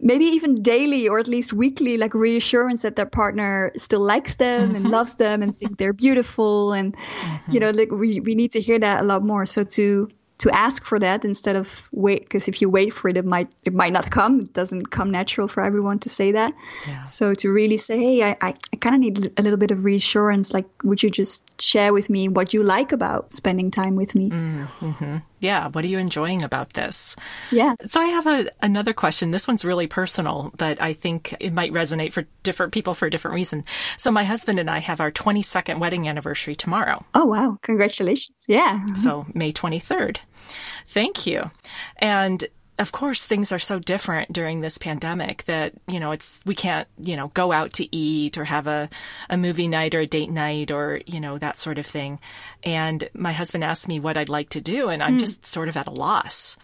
maybe 0.00 0.24
even 0.24 0.54
daily 0.54 1.08
or 1.08 1.18
at 1.18 1.28
least 1.28 1.52
weekly 1.52 1.96
like 1.98 2.14
reassurance 2.14 2.82
that 2.82 2.96
their 2.96 3.06
partner 3.06 3.72
still 3.76 4.00
likes 4.00 4.36
them 4.36 4.68
mm-hmm. 4.68 4.76
and 4.76 4.90
loves 4.90 5.16
them 5.16 5.42
and 5.42 5.58
think 5.58 5.78
they're 5.78 5.92
beautiful 5.92 6.72
and 6.72 6.96
mm-hmm. 6.96 7.52
you 7.52 7.60
know 7.60 7.70
like 7.70 7.90
we, 7.90 8.20
we 8.20 8.34
need 8.34 8.52
to 8.52 8.60
hear 8.60 8.78
that 8.78 9.00
a 9.00 9.04
lot 9.04 9.22
more 9.22 9.46
so 9.46 9.64
to 9.64 10.08
to 10.38 10.50
ask 10.50 10.84
for 10.84 10.98
that 10.98 11.24
instead 11.24 11.56
of 11.56 11.88
wait 11.92 12.22
because 12.22 12.46
if 12.48 12.60
you 12.60 12.68
wait 12.68 12.92
for 12.92 13.08
it 13.08 13.16
it 13.16 13.24
might 13.24 13.48
it 13.64 13.72
might 13.72 13.92
not 13.92 14.10
come 14.10 14.40
it 14.40 14.52
doesn't 14.52 14.86
come 14.90 15.10
natural 15.10 15.48
for 15.48 15.64
everyone 15.64 15.98
to 15.98 16.10
say 16.10 16.32
that 16.32 16.52
yeah. 16.86 17.04
so 17.04 17.32
to 17.32 17.50
really 17.50 17.78
say 17.78 17.98
hey 17.98 18.22
i, 18.22 18.36
I, 18.40 18.54
I 18.72 18.76
kind 18.76 18.94
of 18.94 19.00
need 19.00 19.32
a 19.38 19.42
little 19.42 19.58
bit 19.58 19.70
of 19.70 19.84
reassurance 19.84 20.52
like 20.52 20.66
would 20.84 21.02
you 21.02 21.08
just 21.08 21.60
share 21.60 21.92
with 21.92 22.10
me 22.10 22.28
what 22.28 22.52
you 22.52 22.62
like 22.62 22.92
about 22.92 23.32
spending 23.32 23.70
time 23.70 23.96
with 23.96 24.14
me 24.14 24.30
mm-hmm. 24.30 25.16
Yeah 25.46 25.68
what 25.68 25.84
are 25.84 25.88
you 25.88 25.98
enjoying 25.98 26.42
about 26.42 26.72
this? 26.74 27.16
Yeah. 27.50 27.74
So 27.86 28.00
i 28.00 28.06
have 28.06 28.26
a, 28.26 28.50
another 28.60 28.92
question. 28.92 29.30
This 29.30 29.48
one's 29.48 29.64
really 29.64 29.86
personal 29.86 30.52
but 30.56 30.80
i 30.80 30.92
think 30.92 31.34
it 31.40 31.52
might 31.52 31.72
resonate 31.72 32.12
for 32.12 32.24
different 32.42 32.72
people 32.72 32.94
for 32.94 33.06
a 33.06 33.10
different 33.10 33.34
reason. 33.34 33.64
So 33.96 34.10
my 34.10 34.24
husband 34.24 34.58
and 34.58 34.70
i 34.70 34.78
have 34.78 35.00
our 35.00 35.12
22nd 35.12 35.78
wedding 35.78 36.08
anniversary 36.08 36.54
tomorrow. 36.54 37.04
Oh 37.14 37.26
wow. 37.26 37.58
Congratulations. 37.62 38.36
Yeah. 38.48 38.84
So 38.94 39.26
may 39.34 39.52
23rd 39.52 40.18
Thank 40.88 41.26
you. 41.26 41.50
And 41.98 42.44
of 42.78 42.92
course 42.92 43.24
things 43.24 43.52
are 43.52 43.58
so 43.58 43.78
different 43.78 44.32
during 44.32 44.60
this 44.60 44.78
pandemic 44.78 45.44
that 45.44 45.72
you 45.88 45.98
know 45.98 46.12
it's 46.12 46.42
we 46.44 46.54
can't 46.54 46.88
you 46.98 47.16
know 47.16 47.28
go 47.28 47.52
out 47.52 47.72
to 47.72 47.94
eat 47.94 48.36
or 48.36 48.44
have 48.44 48.66
a, 48.66 48.88
a 49.30 49.36
movie 49.36 49.68
night 49.68 49.94
or 49.94 50.00
a 50.00 50.06
date 50.06 50.30
night 50.30 50.70
or 50.70 51.00
you 51.06 51.20
know 51.20 51.38
that 51.38 51.58
sort 51.58 51.78
of 51.78 51.86
thing 51.86 52.18
and 52.64 53.08
my 53.14 53.32
husband 53.32 53.64
asked 53.64 53.88
me 53.88 54.00
what 54.00 54.16
i'd 54.16 54.28
like 54.28 54.48
to 54.48 54.60
do 54.60 54.88
and 54.88 55.02
i'm 55.02 55.16
mm. 55.16 55.20
just 55.20 55.46
sort 55.46 55.68
of 55.68 55.76
at 55.76 55.86
a 55.86 55.92
loss 55.92 56.56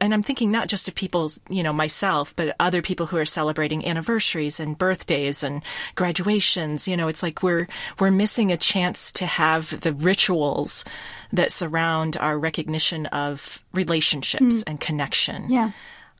and 0.00 0.14
I'm 0.14 0.22
thinking 0.22 0.50
not 0.50 0.68
just 0.68 0.88
of 0.88 0.94
people, 0.94 1.30
you 1.48 1.62
know, 1.62 1.72
myself, 1.72 2.34
but 2.36 2.54
other 2.60 2.82
people 2.82 3.06
who 3.06 3.16
are 3.16 3.24
celebrating 3.24 3.86
anniversaries 3.86 4.60
and 4.60 4.78
birthdays 4.78 5.42
and 5.42 5.62
graduations. 5.94 6.86
You 6.86 6.96
know, 6.96 7.08
it's 7.08 7.22
like 7.22 7.42
we're 7.42 7.68
we're 7.98 8.10
missing 8.10 8.52
a 8.52 8.56
chance 8.56 9.10
to 9.12 9.26
have 9.26 9.80
the 9.80 9.92
rituals 9.92 10.84
that 11.32 11.52
surround 11.52 12.16
our 12.16 12.38
recognition 12.38 13.06
of 13.06 13.62
relationships 13.72 14.60
mm. 14.60 14.64
and 14.66 14.80
connection. 14.80 15.46
Yeah. 15.48 15.72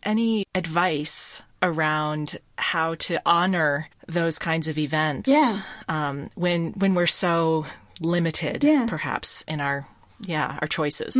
Any 0.02 0.44
advice 0.54 1.42
around 1.62 2.36
how 2.56 2.94
to 2.94 3.20
honor 3.26 3.88
those 4.06 4.38
kinds 4.38 4.68
of 4.68 4.78
events. 4.78 5.28
Yeah. 5.28 5.62
Um, 5.88 6.30
when 6.34 6.72
when 6.72 6.94
we're 6.94 7.06
so 7.06 7.66
limited, 8.00 8.64
Yeah. 8.64 8.86
perhaps 8.86 9.42
in 9.48 9.60
our 9.60 9.86
yeah 10.20 10.58
our 10.60 10.68
choices. 10.68 11.16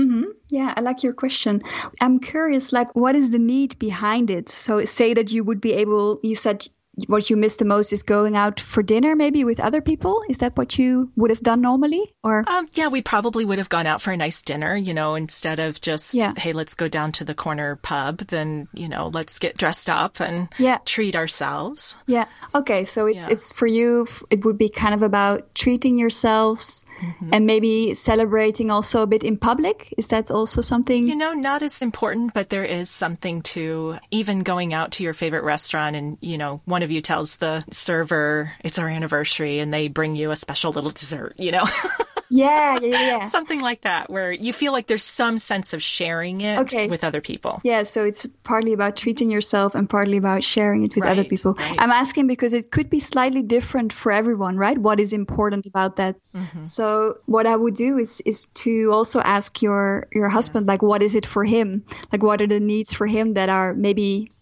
Yeah, 0.51 0.73
I 0.77 0.81
like 0.81 1.03
your 1.03 1.13
question. 1.13 1.63
I'm 2.01 2.21
curious, 2.21 2.73
like, 2.73 2.95
what 2.95 3.15
is 3.15 3.31
the 3.31 3.39
need 3.39 3.79
behind 3.79 4.31
it? 4.31 4.49
So, 4.49 4.85
say 4.85 5.15
that 5.15 5.31
you 5.31 5.45
would 5.45 5.61
be 5.61 5.75
able, 5.75 6.21
you 6.23 6.35
said 6.35 6.67
what 7.07 7.31
you 7.31 7.37
miss 7.37 7.57
the 7.57 7.65
most 7.65 7.93
is 7.93 8.03
going 8.03 8.37
out 8.37 8.61
for 8.61 8.83
dinner, 8.83 9.15
maybe 9.17 9.45
with 9.45 9.61
other 9.61 9.81
people. 9.81 10.23
Is 10.29 10.39
that 10.39 10.57
what 10.57 10.79
you 10.79 11.11
would 11.17 11.31
have 11.31 11.41
done 11.43 11.61
normally? 11.61 12.03
Or, 12.23 12.45
Um, 12.49 12.67
yeah, 12.75 12.89
we 12.89 13.03
probably 13.03 13.45
would 13.45 13.59
have 13.59 13.69
gone 13.69 13.87
out 13.87 14.03
for 14.03 14.11
a 14.11 14.17
nice 14.17 14.43
dinner, 14.43 14.75
you 14.77 14.95
know, 14.95 15.15
instead 15.15 15.61
of 15.61 15.81
just, 15.81 16.15
Yeah. 16.15 16.35
hey, 16.37 16.53
let's 16.53 16.75
go 16.75 16.89
down 16.89 17.13
to 17.13 17.25
the 17.25 17.35
corner 17.35 17.77
pub. 17.77 18.19
Then, 18.29 18.69
you 18.75 18.89
know, 18.89 19.11
let's 19.13 19.39
get 19.39 19.57
dressed 19.57 19.89
up 19.91 20.21
and 20.21 20.49
Yeah. 20.59 20.79
treat 20.85 21.15
ourselves. 21.15 21.97
yeah. 22.07 22.25
Okay, 22.55 22.85
so 22.85 23.07
it's 23.07 23.27
Yeah. 23.27 23.35
it's 23.35 23.53
for 23.53 23.67
you. 23.67 24.07
It 24.31 24.45
would 24.45 24.59
be 24.59 24.69
kind 24.69 24.95
of 24.95 25.03
about 25.03 25.55
treating 25.55 25.99
yourselves 25.99 26.85
Mm-hmm. 26.99 27.29
and 27.33 27.47
maybe 27.47 27.95
celebrating 27.95 28.73
also 28.73 29.03
a 29.03 29.07
bit 29.07 29.23
in 29.23 29.37
public. 29.37 29.95
Is 29.97 30.09
that 30.09 30.33
also 30.33 30.61
something? 30.63 31.07
You 31.07 31.15
know, 31.15 31.33
not 31.33 31.63
as 31.63 31.81
important, 31.81 32.35
but 32.35 32.51
there 32.51 32.65
is 32.65 32.91
something 32.91 33.43
to 33.55 33.99
even 34.11 34.41
going 34.41 34.75
out 34.75 34.91
to 34.93 35.05
your 35.05 35.15
favorite 35.15 35.45
restaurant 35.45 35.95
and, 35.95 36.19
you 36.21 36.37
know, 36.39 36.61
one 36.65 36.83
of 36.83 36.88
you 36.91 37.01
tells 37.01 37.37
the 37.37 37.65
server 37.71 38.53
it's 38.65 38.79
our 38.79 38.89
anniversary 38.89 39.59
and 39.59 39.73
they 39.73 39.89
bring 39.89 40.17
you 40.17 40.31
a 40.31 40.37
special 40.37 40.73
little 40.73 40.91
dessert, 40.91 41.35
you 41.39 41.51
know, 41.53 41.65
yeah, 42.31 42.79
yeah, 42.81 42.87
yeah, 42.89 43.07
yeah. 43.19 43.25
something 43.27 43.61
like 43.61 43.83
that 43.83 44.11
where 44.11 44.31
you 44.31 44.53
feel 44.53 44.73
like 44.73 44.87
there's 44.87 45.03
some 45.05 45.39
sense 45.39 45.73
of 45.73 45.83
sharing 45.83 46.41
it 46.43 46.59
Okay. 46.61 46.89
with 46.89 47.05
other 47.05 47.21
people. 47.21 47.61
Yeah, 47.65 47.85
so 47.85 48.05
it's 48.05 48.27
partly 48.45 48.73
about 48.73 48.97
treating 48.97 49.31
yourself 49.31 49.75
and 49.75 49.89
partly 49.89 50.19
about 50.19 50.45
sharing 50.45 50.83
it 50.85 50.95
with 50.95 51.05
other 51.05 51.25
people. 51.25 51.55
right. 51.55 51.77
I'm 51.79 51.91
asking 51.91 52.27
because 52.27 52.53
it 52.53 52.71
could 52.71 52.91
be 52.91 53.01
slightly 53.01 53.43
different 53.43 53.93
for 53.93 54.13
everyone, 54.13 54.57
right? 54.57 54.77
What 54.77 55.01
is 55.01 55.13
important 55.13 55.67
about 55.67 55.97
that? 55.97 56.17
Mm-hmm. 56.35 56.63
So 56.63 57.19
what 57.27 57.47
I 57.47 57.57
would 57.57 57.75
do 57.75 57.99
is 57.99 58.21
is 58.27 58.47
to 58.65 58.91
also 58.93 59.21
ask 59.21 59.63
your 59.63 60.07
your 60.13 60.29
husband 60.29 60.67
like 60.67 60.83
what 60.83 61.03
is 61.03 61.15
it 61.15 61.25
for 61.27 61.45
him? 61.45 61.85
Like 62.13 62.23
what 62.23 62.43
are 62.43 62.47
the 62.47 62.61
needs 62.61 62.93
for 62.95 63.07
him 63.07 63.35
that 63.35 63.49
are 63.49 63.73
maybe 63.75 64.33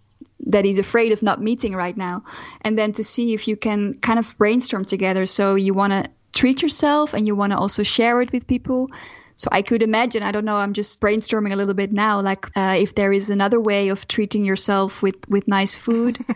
that 0.47 0.65
he's 0.65 0.79
afraid 0.79 1.13
of 1.13 1.23
not 1.23 1.41
meeting 1.41 1.73
right 1.73 1.97
now. 1.97 2.25
And 2.61 2.79
then 2.79 2.93
to 2.93 3.05
see 3.05 3.35
if 3.35 3.49
you 3.49 3.57
can 3.57 3.95
kind 3.95 4.19
of 4.19 4.37
brainstorm 4.39 4.85
together. 4.85 5.27
So 5.27 5.55
you 5.55 5.75
want 5.75 5.93
to 5.93 6.11
treat 6.33 6.63
yourself 6.63 7.15
and 7.15 7.27
you 7.27 7.35
want 7.35 7.53
to 7.53 7.59
also 7.59 7.83
share 7.83 8.21
it 8.21 8.33
with 8.33 8.47
people. 8.47 8.91
So 9.39 9.51
i 9.53 9.61
could 9.61 9.83
imagine 9.83 10.23
i 10.23 10.33
don't 10.33 10.47
know 10.47 10.57
i'm 10.57 10.73
just 10.73 10.99
brainstorming 10.99 11.53
a 11.53 11.57
little 11.57 11.75
bit 11.75 11.93
now 11.93 12.23
like 12.23 12.47
uh, 12.57 12.77
if 12.81 12.95
there 12.95 13.13
is 13.13 13.29
another 13.29 13.61
way 13.61 13.91
of 13.91 14.09
treating 14.09 14.47
yourself 14.47 15.03
with 15.03 15.29
with 15.29 15.47
nice 15.47 15.75
food. 15.75 16.19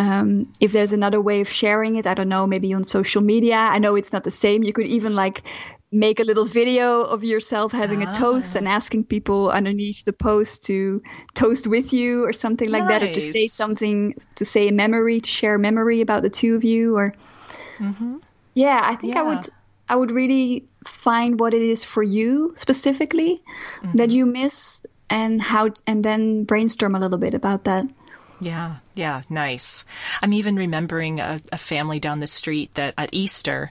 Um, 0.00 0.50
if 0.60 0.72
there's 0.72 0.94
another 0.94 1.20
way 1.20 1.42
of 1.42 1.50
sharing 1.50 1.96
it 1.96 2.06
i 2.06 2.14
don't 2.14 2.30
know 2.30 2.46
maybe 2.46 2.72
on 2.72 2.84
social 2.84 3.20
media. 3.20 3.56
I 3.56 3.78
know 3.80 3.96
it's 3.96 4.14
not 4.14 4.24
the 4.24 4.30
same. 4.30 4.62
You 4.62 4.72
could 4.72 4.86
even 4.86 5.14
like 5.14 5.42
make 5.92 6.20
a 6.20 6.24
little 6.24 6.44
video 6.44 7.00
of 7.00 7.24
yourself 7.24 7.72
having 7.72 8.02
a 8.04 8.08
ah. 8.08 8.12
toast 8.12 8.54
and 8.54 8.68
asking 8.68 9.04
people 9.04 9.50
underneath 9.50 10.04
the 10.04 10.12
post 10.12 10.64
to 10.64 11.02
toast 11.34 11.66
with 11.66 11.92
you 11.92 12.24
or 12.24 12.32
something 12.32 12.70
like 12.70 12.86
that 12.86 13.02
or 13.02 13.12
to 13.12 13.20
say 13.20 13.48
something 13.48 14.14
to 14.36 14.44
say 14.44 14.68
a 14.68 14.72
memory 14.72 15.20
to 15.20 15.28
share 15.28 15.56
a 15.56 15.58
memory 15.58 16.00
about 16.00 16.22
the 16.22 16.30
two 16.30 16.54
of 16.54 16.62
you 16.62 16.96
or 16.96 17.12
mm-hmm. 17.78 18.18
yeah 18.54 18.80
i 18.84 18.94
think 18.94 19.16
i 19.16 19.22
would 19.22 19.44
i 19.88 19.96
would 19.96 20.12
really 20.12 20.64
find 20.86 21.40
what 21.40 21.54
it 21.54 21.62
is 21.62 21.84
for 21.84 22.04
you 22.04 22.52
specifically 22.54 23.42
that 23.94 24.10
mm-hmm. 24.10 24.16
you 24.16 24.26
miss 24.26 24.86
and 25.10 25.42
how 25.42 25.68
and 25.86 26.04
then 26.04 26.44
brainstorm 26.44 26.94
a 26.94 27.00
little 27.00 27.18
bit 27.18 27.34
about 27.34 27.64
that. 27.64 27.90
Yeah, 28.42 28.76
yeah, 28.94 29.20
nice. 29.28 29.84
I'm 30.22 30.32
even 30.32 30.56
remembering 30.56 31.20
a, 31.20 31.42
a 31.52 31.58
family 31.58 32.00
down 32.00 32.20
the 32.20 32.26
street 32.26 32.74
that 32.74 32.94
at 32.96 33.10
Easter, 33.12 33.70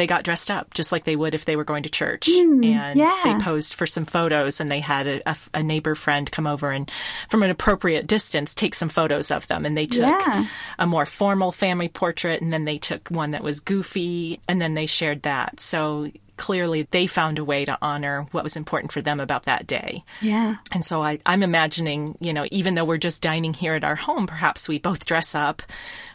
they 0.00 0.06
got 0.06 0.24
dressed 0.24 0.50
up 0.50 0.72
just 0.72 0.92
like 0.92 1.04
they 1.04 1.14
would 1.14 1.34
if 1.34 1.44
they 1.44 1.56
were 1.56 1.64
going 1.64 1.82
to 1.82 1.90
church. 1.90 2.26
Hmm, 2.32 2.64
and 2.64 2.98
yeah. 2.98 3.20
they 3.22 3.34
posed 3.34 3.74
for 3.74 3.86
some 3.86 4.06
photos 4.06 4.58
and 4.58 4.70
they 4.70 4.80
had 4.80 5.06
a, 5.06 5.30
a, 5.30 5.36
a 5.52 5.62
neighbor 5.62 5.94
friend 5.94 6.30
come 6.32 6.46
over 6.46 6.70
and 6.70 6.90
from 7.28 7.42
an 7.42 7.50
appropriate 7.50 8.06
distance 8.06 8.54
take 8.54 8.74
some 8.74 8.88
photos 8.88 9.30
of 9.30 9.46
them. 9.48 9.66
And 9.66 9.76
they 9.76 9.84
took 9.84 10.00
Yeah. 10.20 10.46
a 10.78 10.86
more 10.86 11.04
formal 11.04 11.52
family 11.52 11.88
portrait 11.88 12.40
and 12.40 12.50
then 12.50 12.64
they 12.64 12.78
took 12.78 13.08
one 13.10 13.30
that 13.30 13.42
was 13.42 13.60
goofy 13.60 14.40
and 14.48 14.58
then 14.58 14.72
they 14.72 14.86
shared 14.86 15.20
that. 15.24 15.60
So 15.60 16.10
clearly 16.40 16.88
they 16.90 17.06
found 17.06 17.38
a 17.38 17.44
way 17.44 17.64
to 17.66 17.76
honor 17.82 18.26
what 18.32 18.42
was 18.42 18.56
important 18.56 18.90
for 18.92 19.02
them 19.02 19.20
about 19.20 19.44
that 19.44 19.66
day. 19.66 20.02
yeah 20.22 20.56
And 20.72 20.82
so 20.84 21.02
I, 21.04 21.18
I'm 21.26 21.42
imagining, 21.42 22.16
you 22.20 22.32
know, 22.32 22.46
even 22.50 22.74
though 22.74 22.86
we're 22.86 22.96
just 23.08 23.20
dining 23.22 23.52
here 23.54 23.74
at 23.74 23.84
our 23.84 23.94
home, 23.94 24.26
perhaps 24.26 24.66
we 24.68 24.78
both 24.78 25.04
dress 25.04 25.34
up, 25.34 25.62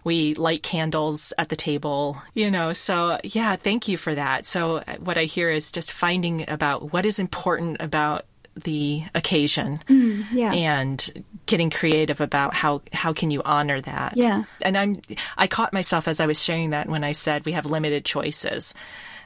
we 0.04 0.34
light 0.34 0.64
candles 0.64 1.32
at 1.38 1.50
the 1.50 1.56
table, 1.56 2.18
you 2.34 2.50
know. 2.50 2.74
So, 2.74 3.20
yeah, 3.24 3.56
thank 3.56 3.88
you 3.88 3.98
for 3.98 4.16
that. 4.16 4.46
So, 4.48 4.78
uh, 4.78 4.96
what 5.00 5.18
I 5.18 5.26
hear 5.26 5.50
is 5.52 5.72
just 5.72 5.92
finding 5.92 6.50
about 6.50 6.92
what 6.92 7.06
is 7.06 7.20
important 7.20 7.78
about 7.80 8.26
the 8.58 9.04
occasion 9.14 9.82
yeah 10.32 10.54
and 10.54 11.26
getting 11.46 11.70
creative 11.70 12.22
about 12.22 12.54
how 12.54 12.82
how 12.94 13.12
can 13.12 13.30
you 13.30 13.42
honor 13.44 13.82
that 13.82 14.16
Yeah. 14.16 14.46
and 14.62 14.78
i'm 14.78 15.02
i 15.38 15.48
caught 15.48 15.74
myself 15.74 16.08
as 16.08 16.22
i 16.22 16.26
was 16.26 16.42
sharing 16.42 16.70
that 16.70 16.88
when 16.88 17.04
i 17.04 17.12
said 17.12 17.44
we 17.46 17.52
have 17.52 17.66
limited 17.66 18.06
choices 18.06 18.74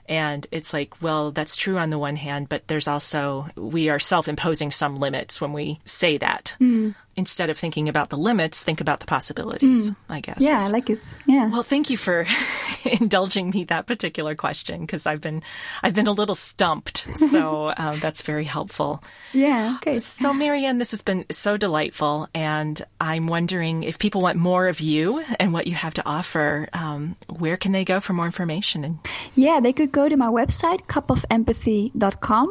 and 0.10 0.46
it's 0.52 0.74
like 0.74 1.02
well 1.02 1.32
that's 1.32 1.56
true 1.56 1.78
on 1.78 1.92
the 1.92 1.98
one 2.00 2.18
hand 2.18 2.50
but 2.50 2.68
there's 2.68 2.88
also 2.88 3.48
we 3.56 3.88
are 3.90 4.00
self-imposing 4.00 4.72
some 4.72 4.98
limits 4.98 5.40
when 5.40 5.54
we 5.54 5.80
say 5.86 6.18
that 6.18 6.56
Hmm. 6.58 6.90
Instead 7.20 7.50
of 7.52 7.58
thinking 7.58 7.88
about 7.90 8.10
the 8.10 8.18
limits 8.18 8.64
think 8.64 8.82
about 8.82 9.00
the 9.00 9.06
possibilities 9.06 9.92
i 10.10 10.20
guess 10.20 10.42
yeah 10.42 10.60
i 10.62 10.70
like 10.70 10.90
it 10.90 11.00
yeah 11.28 11.50
well, 11.52 11.64
thank 11.64 11.90
you 11.92 11.98
for 11.98 12.26
indulging 13.02 13.50
me 13.52 13.66
that 13.66 13.86
particular 13.86 14.36
question 14.36 14.82
because 14.82 15.06
I've 15.06 15.22
been 15.22 15.44
I've 15.84 15.94
been 15.94 16.08
a 16.08 16.12
little 16.22 16.36
stumped, 16.36 17.08
so 17.32 17.70
um, 17.78 18.00
that's 18.00 18.22
very 18.24 18.46
helpful. 18.46 19.04
yeah 19.34 19.76
okay 19.78 20.00
So, 20.00 20.34
Marianne, 20.34 20.78
this 20.80 20.92
has 20.92 21.02
been 21.04 21.26
so 21.30 21.58
delightful, 21.58 22.28
and 22.34 22.82
I'm 23.02 23.28
wondering 23.28 23.84
if 23.84 24.00
people 24.00 24.22
want 24.22 24.38
more 24.38 24.66
of 24.72 24.80
you 24.80 25.24
and 25.40 25.54
what 25.54 25.68
you 25.68 25.76
have 25.76 25.94
to 26.00 26.04
offer. 26.06 26.68
Um, 26.74 27.16
where 27.28 27.58
can 27.58 27.72
they 27.74 27.86
go 27.94 28.00
for 28.00 28.14
more 28.14 28.26
information? 28.26 28.84
And 28.88 29.00
Yeah, 29.36 29.60
they 29.60 29.74
could 29.74 29.92
go 29.92 30.08
to 30.08 30.18
my 30.26 30.30
website, 30.40 30.82
cupofempathy.com. 30.94 32.48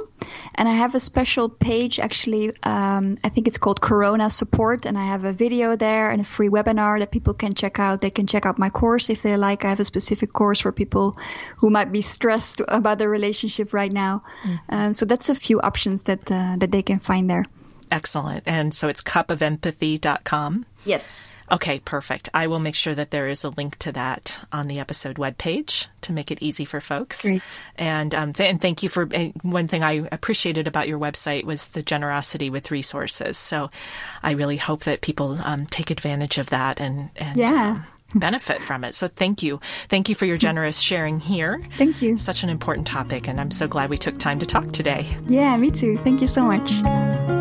And 0.55 0.69
I 0.69 0.75
have 0.83 0.95
a 0.95 1.01
special 1.01 1.49
page, 1.49 2.01
actually, 2.01 2.53
um, 2.63 3.19
I 3.25 3.29
think 3.33 3.47
it's 3.49 3.59
called 3.59 3.81
Corona 3.81 4.29
Support. 4.31 4.58
And 4.59 4.99
I 4.99 5.05
have 5.05 5.25
a 5.25 5.33
video 5.33 5.77
there 5.77 6.11
and 6.11 6.21
a 6.21 6.25
free 6.25 6.49
webinar 6.49 6.99
that 6.99 7.11
people 7.13 7.35
can 7.35 7.55
check 7.55 7.79
out. 7.79 8.01
They 8.01 8.11
can 8.11 8.27
check 8.27 8.45
out 8.45 8.59
my 8.59 8.71
course 8.71 9.09
if 9.09 9.23
they 9.23 9.37
like. 9.37 9.65
I 9.65 9.69
have 9.69 9.81
a 9.81 9.85
specific 9.85 10.33
course 10.33 10.61
for 10.61 10.73
people 10.73 11.17
who 11.59 11.71
might 11.71 11.93
be 11.93 12.01
stressed 12.01 12.61
about 12.69 12.99
their 12.99 13.09
relationship 13.09 13.73
right 13.73 13.93
now. 13.93 14.25
Um, 14.69 14.93
so 14.93 15.07
that's 15.07 15.29
a 15.31 15.35
few 15.35 15.61
options 15.61 16.05
that, 16.05 16.31
uh, 16.31 16.57
that 16.59 16.73
they 16.73 16.83
can 16.83 16.99
find 16.99 17.31
there. 17.31 17.45
excellent. 17.91 18.45
And 18.47 18.75
so 18.75 18.89
it's 18.89 19.03
cupofempathy.com. 19.03 20.67
Yes. 20.85 21.37
Okay, 21.51 21.79
perfect. 21.81 22.29
I 22.35 22.47
will 22.47 22.59
make 22.59 22.75
sure 22.75 22.95
that 22.95 23.11
there 23.11 23.29
is 23.29 23.45
a 23.45 23.49
link 23.51 23.77
to 23.79 23.93
that 23.93 24.39
on 24.53 24.69
the 24.69 24.79
episode 24.81 25.17
webpage 25.17 25.87
to 26.03 26.13
make 26.13 26.31
it 26.31 26.43
easy 26.43 26.65
for 26.65 26.81
folks. 26.81 27.23
Great. 27.23 27.43
And 27.77 28.15
um, 28.15 28.33
th- 28.35 28.51
and 28.51 28.61
thank 28.61 28.83
you 28.83 28.89
for 28.89 29.09
uh, 29.15 29.29
one 29.43 29.67
thing 29.69 29.83
I 29.83 30.07
appreciated 30.13 30.67
about 30.69 30.89
your 30.89 30.99
website 30.99 31.45
was 31.45 31.71
the 31.71 31.83
generosity 31.83 32.51
with 32.51 32.71
resources. 32.71 33.39
So 33.39 33.71
I 34.23 34.33
really 34.33 34.57
hope 34.59 34.81
that 34.85 35.01
people 35.01 35.39
um, 35.43 35.67
take 35.67 35.91
advantage 35.91 36.39
of 36.39 36.51
that 36.51 36.81
and 36.81 37.11
and 37.17 37.39
Yeah. 37.39 37.71
um, 37.71 37.87
benefit 38.21 38.63
from 38.63 38.85
it. 38.85 38.95
So 38.95 39.09
thank 39.09 39.43
you, 39.43 39.61
thank 39.89 40.09
you 40.09 40.15
for 40.15 40.27
your 40.27 40.37
generous 40.39 40.79
sharing 40.81 41.21
here. 41.21 41.61
Thank 41.77 42.03
you. 42.03 42.17
Such 42.17 42.43
an 42.43 42.49
important 42.51 42.87
topic, 42.87 43.29
and 43.29 43.41
I'm 43.41 43.51
so 43.51 43.69
glad 43.69 43.91
we 43.91 43.99
took 43.99 44.19
time 44.19 44.39
to 44.41 44.47
talk 44.47 44.73
today. 44.73 45.07
Yeah, 45.27 45.57
me 45.57 45.71
too. 45.71 45.99
Thank 45.99 46.21
you 46.21 46.27
so 46.27 46.43
much. 46.43 47.38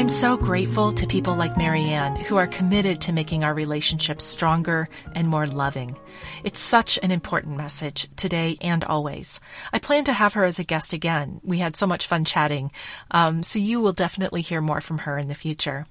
I'm 0.00 0.08
so 0.08 0.38
grateful 0.38 0.92
to 0.92 1.06
people 1.06 1.34
like 1.36 1.58
Marianne 1.58 2.16
who 2.16 2.38
are 2.38 2.46
committed 2.46 3.02
to 3.02 3.12
making 3.12 3.44
our 3.44 3.52
relationships 3.52 4.24
stronger 4.24 4.88
and 5.14 5.28
more 5.28 5.46
loving. 5.46 5.94
It's 6.42 6.58
such 6.58 6.98
an 7.02 7.10
important 7.10 7.58
message 7.58 8.08
today 8.16 8.56
and 8.62 8.82
always. 8.82 9.40
I 9.74 9.78
plan 9.78 10.04
to 10.04 10.14
have 10.14 10.32
her 10.32 10.44
as 10.44 10.58
a 10.58 10.64
guest 10.64 10.94
again. 10.94 11.42
We 11.44 11.58
had 11.58 11.76
so 11.76 11.86
much 11.86 12.06
fun 12.06 12.24
chatting, 12.24 12.72
um, 13.10 13.42
so 13.42 13.58
you 13.58 13.82
will 13.82 13.92
definitely 13.92 14.40
hear 14.40 14.62
more 14.62 14.80
from 14.80 15.00
her 15.00 15.18
in 15.18 15.28
the 15.28 15.34
future. 15.34 15.86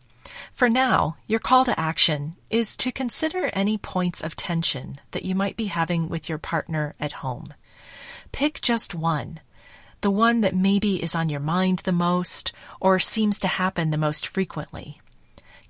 For 0.54 0.70
now, 0.70 1.18
your 1.28 1.40
call 1.40 1.64
to 1.66 1.80
action 1.80 2.34
is 2.50 2.76
to 2.78 2.92
consider 2.92 3.52
any 3.54 3.78
points 3.78 4.24
of 4.24 4.36
tension 4.36 5.00
that 5.12 5.24
you 5.24 5.36
might 5.36 5.56
be 5.56 5.66
having 5.66 6.10
with 6.10 6.28
your 6.28 6.40
partner 6.40 6.96
at 7.00 7.12
home. 7.22 7.54
Pick 8.32 8.60
just 8.60 8.96
one 8.96 9.40
the 10.02 10.12
one 10.12 10.42
that 10.42 10.56
maybe 10.56 11.02
is 11.02 11.16
on 11.16 11.30
your 11.30 11.40
mind 11.40 11.80
the 11.80 11.92
most 11.92 12.54
or 12.80 13.00
seems 13.00 13.40
to 13.40 13.48
happen 13.48 13.92
the 13.92 13.98
most 13.98 14.26
frequently. 14.28 15.02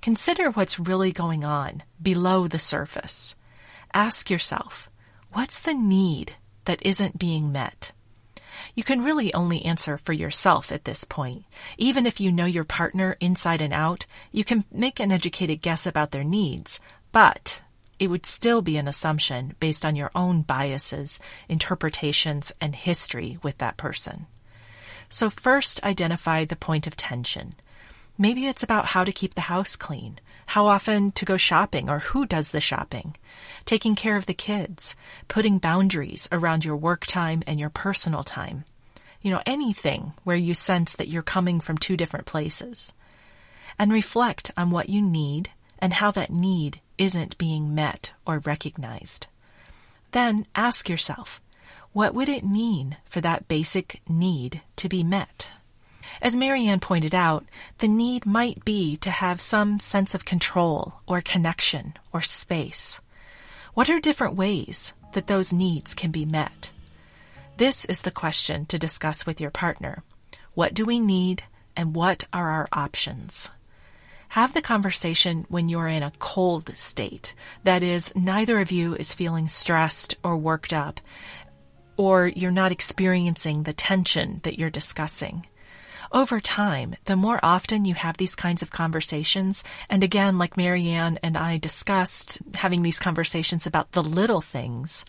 Consider 0.01 0.51
what's 0.51 0.79
really 0.79 1.11
going 1.11 1.43
on 1.43 1.83
below 2.01 2.47
the 2.47 2.59
surface. 2.59 3.35
Ask 3.93 4.29
yourself, 4.29 4.89
what's 5.33 5.59
the 5.59 5.73
need 5.73 6.33
that 6.65 6.85
isn't 6.85 7.19
being 7.19 7.51
met? 7.51 7.91
You 8.75 8.83
can 8.83 9.03
really 9.03 9.33
only 9.33 9.65
answer 9.65 9.97
for 9.97 10.13
yourself 10.13 10.71
at 10.71 10.85
this 10.85 11.03
point. 11.03 11.43
Even 11.77 12.05
if 12.05 12.21
you 12.21 12.31
know 12.31 12.45
your 12.45 12.63
partner 12.63 13.17
inside 13.19 13.61
and 13.61 13.73
out, 13.73 14.05
you 14.31 14.43
can 14.43 14.63
make 14.71 14.99
an 14.99 15.11
educated 15.11 15.61
guess 15.61 15.85
about 15.85 16.11
their 16.11 16.23
needs, 16.23 16.79
but 17.11 17.61
it 17.99 18.07
would 18.09 18.25
still 18.25 18.61
be 18.61 18.77
an 18.77 18.87
assumption 18.87 19.55
based 19.59 19.85
on 19.85 19.95
your 19.95 20.11
own 20.15 20.41
biases, 20.41 21.19
interpretations, 21.47 22.51
and 22.61 22.75
history 22.75 23.37
with 23.43 23.57
that 23.57 23.77
person. 23.77 24.25
So 25.09 25.29
first 25.29 25.83
identify 25.83 26.45
the 26.45 26.55
point 26.55 26.87
of 26.87 26.95
tension. 26.95 27.53
Maybe 28.17 28.47
it's 28.47 28.63
about 28.63 28.87
how 28.87 29.03
to 29.03 29.11
keep 29.11 29.35
the 29.35 29.41
house 29.41 29.75
clean, 29.75 30.19
how 30.47 30.67
often 30.67 31.11
to 31.13 31.25
go 31.25 31.37
shopping 31.37 31.89
or 31.89 31.99
who 31.99 32.25
does 32.25 32.49
the 32.49 32.59
shopping, 32.59 33.15
taking 33.65 33.95
care 33.95 34.17
of 34.17 34.25
the 34.25 34.33
kids, 34.33 34.95
putting 35.27 35.57
boundaries 35.57 36.27
around 36.31 36.65
your 36.65 36.75
work 36.75 37.05
time 37.05 37.43
and 37.47 37.59
your 37.59 37.69
personal 37.69 38.23
time. 38.23 38.65
You 39.21 39.31
know, 39.31 39.41
anything 39.45 40.13
where 40.23 40.37
you 40.37 40.53
sense 40.53 40.95
that 40.95 41.07
you're 41.07 41.21
coming 41.21 41.59
from 41.59 41.77
two 41.77 41.97
different 41.97 42.25
places. 42.25 42.93
And 43.77 43.91
reflect 43.91 44.51
on 44.57 44.71
what 44.71 44.89
you 44.89 45.01
need 45.01 45.51
and 45.79 45.93
how 45.93 46.11
that 46.11 46.29
need 46.29 46.81
isn't 46.99 47.39
being 47.39 47.73
met 47.73 48.11
or 48.27 48.37
recognized. 48.39 49.25
Then 50.11 50.45
ask 50.53 50.87
yourself, 50.87 51.41
what 51.93 52.13
would 52.13 52.29
it 52.29 52.45
mean 52.45 52.97
for 53.05 53.21
that 53.21 53.47
basic 53.47 54.01
need 54.07 54.61
to 54.75 54.87
be 54.87 55.03
met? 55.03 55.49
As 56.21 56.35
Marianne 56.35 56.79
pointed 56.79 57.15
out, 57.15 57.45
the 57.79 57.87
need 57.87 58.25
might 58.25 58.63
be 58.65 58.97
to 58.97 59.09
have 59.09 59.41
some 59.41 59.79
sense 59.79 60.13
of 60.13 60.25
control 60.25 61.01
or 61.07 61.21
connection 61.21 61.93
or 62.11 62.21
space. 62.21 62.99
What 63.73 63.89
are 63.89 63.99
different 63.99 64.35
ways 64.35 64.93
that 65.13 65.27
those 65.27 65.53
needs 65.53 65.95
can 65.95 66.11
be 66.11 66.25
met? 66.25 66.71
This 67.57 67.85
is 67.85 68.01
the 68.01 68.11
question 68.11 68.65
to 68.67 68.79
discuss 68.79 69.25
with 69.25 69.39
your 69.39 69.51
partner. 69.51 70.03
What 70.53 70.73
do 70.73 70.85
we 70.85 70.99
need 70.99 71.43
and 71.75 71.95
what 71.95 72.25
are 72.33 72.49
our 72.49 72.67
options? 72.73 73.49
Have 74.29 74.53
the 74.53 74.61
conversation 74.61 75.47
when 75.49 75.69
you're 75.69 75.87
in 75.87 76.03
a 76.03 76.13
cold 76.19 76.69
state. 76.77 77.33
That 77.63 77.81
is, 77.81 78.13
neither 78.15 78.59
of 78.59 78.71
you 78.71 78.95
is 78.95 79.11
feeling 79.11 79.47
stressed 79.47 80.17
or 80.23 80.37
worked 80.37 80.71
up, 80.71 81.01
or 81.97 82.27
you're 82.27 82.51
not 82.51 82.71
experiencing 82.71 83.63
the 83.63 83.73
tension 83.73 84.39
that 84.43 84.59
you're 84.59 84.69
discussing. 84.69 85.47
Over 86.11 86.39
time, 86.39 86.95
the 87.05 87.15
more 87.15 87.39
often 87.41 87.85
you 87.85 87.95
have 87.95 88.17
these 88.17 88.35
kinds 88.35 88.61
of 88.61 88.71
conversations, 88.71 89.63
and 89.89 90.03
again, 90.03 90.37
like 90.37 90.57
Marianne 90.57 91.17
and 91.23 91.35
I 91.35 91.57
discussed, 91.57 92.39
having 92.53 92.83
these 92.83 92.99
conversations 92.99 93.65
about 93.65 93.93
the 93.93 94.03
little 94.03 94.41
things, 94.41 95.05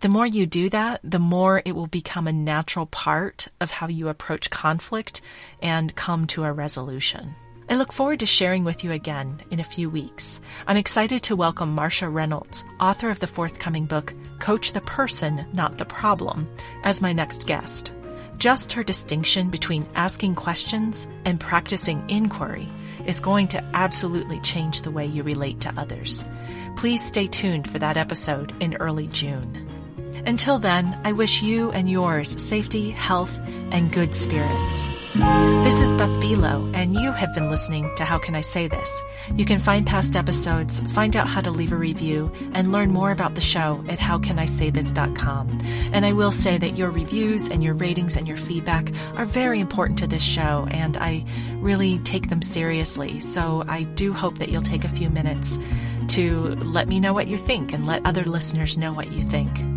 the 0.00 0.08
more 0.08 0.26
you 0.26 0.44
do 0.44 0.68
that, 0.70 1.00
the 1.04 1.20
more 1.20 1.62
it 1.64 1.76
will 1.76 1.86
become 1.86 2.26
a 2.26 2.32
natural 2.32 2.86
part 2.86 3.46
of 3.60 3.70
how 3.70 3.86
you 3.86 4.08
approach 4.08 4.50
conflict 4.50 5.20
and 5.62 5.94
come 5.94 6.26
to 6.28 6.42
a 6.42 6.52
resolution. 6.52 7.34
I 7.68 7.74
look 7.74 7.92
forward 7.92 8.20
to 8.20 8.26
sharing 8.26 8.62
with 8.62 8.84
you 8.84 8.92
again 8.92 9.40
in 9.50 9.58
a 9.58 9.64
few 9.64 9.90
weeks. 9.90 10.40
I'm 10.68 10.76
excited 10.76 11.24
to 11.24 11.34
welcome 11.34 11.74
Marcia 11.74 12.08
Reynolds, 12.08 12.64
author 12.78 13.10
of 13.10 13.18
the 13.18 13.26
forthcoming 13.26 13.86
book, 13.86 14.14
Coach 14.38 14.72
the 14.72 14.80
Person, 14.82 15.44
Not 15.52 15.76
the 15.76 15.84
Problem, 15.84 16.48
as 16.84 17.02
my 17.02 17.12
next 17.12 17.48
guest. 17.48 17.92
Just 18.38 18.72
her 18.72 18.84
distinction 18.84 19.50
between 19.50 19.84
asking 19.96 20.36
questions 20.36 21.08
and 21.24 21.40
practicing 21.40 22.08
inquiry 22.08 22.68
is 23.04 23.18
going 23.18 23.48
to 23.48 23.64
absolutely 23.74 24.38
change 24.40 24.82
the 24.82 24.92
way 24.92 25.04
you 25.04 25.24
relate 25.24 25.60
to 25.62 25.74
others. 25.76 26.24
Please 26.76 27.04
stay 27.04 27.26
tuned 27.26 27.68
for 27.68 27.80
that 27.80 27.96
episode 27.96 28.54
in 28.60 28.76
early 28.76 29.08
June. 29.08 29.66
Until 30.26 30.58
then, 30.58 31.00
I 31.04 31.12
wish 31.12 31.40
you 31.40 31.70
and 31.70 31.88
yours 31.88 32.42
safety, 32.42 32.90
health, 32.90 33.40
and 33.70 33.92
good 33.92 34.12
spirits. 34.12 34.84
This 35.14 35.80
is 35.80 35.94
Beth 35.94 36.10
Buelow, 36.20 36.74
and 36.74 36.94
you 36.94 37.12
have 37.12 37.32
been 37.32 37.48
listening 37.48 37.88
to 37.96 38.04
How 38.04 38.18
Can 38.18 38.34
I 38.34 38.40
Say 38.40 38.66
This? 38.66 39.02
You 39.36 39.44
can 39.44 39.60
find 39.60 39.86
past 39.86 40.16
episodes, 40.16 40.80
find 40.92 41.16
out 41.16 41.28
how 41.28 41.42
to 41.42 41.52
leave 41.52 41.72
a 41.72 41.76
review, 41.76 42.32
and 42.54 42.72
learn 42.72 42.90
more 42.90 43.12
about 43.12 43.36
the 43.36 43.40
show 43.40 43.84
at 43.88 44.00
howcanisaythis.com. 44.00 45.60
And 45.92 46.04
I 46.04 46.12
will 46.12 46.32
say 46.32 46.58
that 46.58 46.76
your 46.76 46.90
reviews 46.90 47.48
and 47.48 47.62
your 47.62 47.74
ratings 47.74 48.16
and 48.16 48.26
your 48.26 48.36
feedback 48.36 48.90
are 49.14 49.26
very 49.26 49.60
important 49.60 50.00
to 50.00 50.08
this 50.08 50.24
show, 50.24 50.66
and 50.72 50.96
I 50.96 51.24
really 51.54 51.98
take 52.00 52.30
them 52.30 52.42
seriously. 52.42 53.20
So 53.20 53.62
I 53.68 53.84
do 53.84 54.12
hope 54.12 54.38
that 54.38 54.48
you'll 54.48 54.62
take 54.62 54.84
a 54.84 54.88
few 54.88 55.08
minutes 55.08 55.56
to 56.08 56.56
let 56.56 56.88
me 56.88 56.98
know 56.98 57.12
what 57.12 57.28
you 57.28 57.36
think 57.36 57.72
and 57.72 57.86
let 57.86 58.04
other 58.04 58.24
listeners 58.24 58.76
know 58.76 58.92
what 58.92 59.12
you 59.12 59.22
think. 59.22 59.75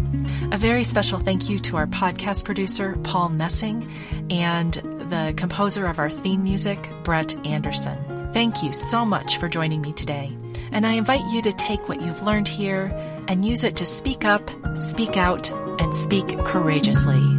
A 0.51 0.57
very 0.57 0.83
special 0.83 1.19
thank 1.19 1.49
you 1.49 1.59
to 1.59 1.77
our 1.77 1.87
podcast 1.87 2.45
producer, 2.45 2.95
Paul 3.03 3.29
Messing, 3.29 3.89
and 4.29 4.73
the 4.73 5.33
composer 5.37 5.85
of 5.85 5.99
our 5.99 6.09
theme 6.09 6.43
music, 6.43 6.89
Brett 7.03 7.35
Anderson. 7.45 8.31
Thank 8.33 8.63
you 8.63 8.73
so 8.73 9.05
much 9.05 9.37
for 9.37 9.49
joining 9.49 9.81
me 9.81 9.93
today. 9.93 10.35
And 10.71 10.85
I 10.85 10.93
invite 10.93 11.23
you 11.31 11.41
to 11.43 11.51
take 11.51 11.89
what 11.89 12.01
you've 12.01 12.21
learned 12.21 12.47
here 12.47 12.91
and 13.27 13.45
use 13.45 13.63
it 13.63 13.75
to 13.77 13.85
speak 13.85 14.25
up, 14.25 14.49
speak 14.77 15.17
out, 15.17 15.51
and 15.79 15.95
speak 15.95 16.27
courageously. 16.45 17.38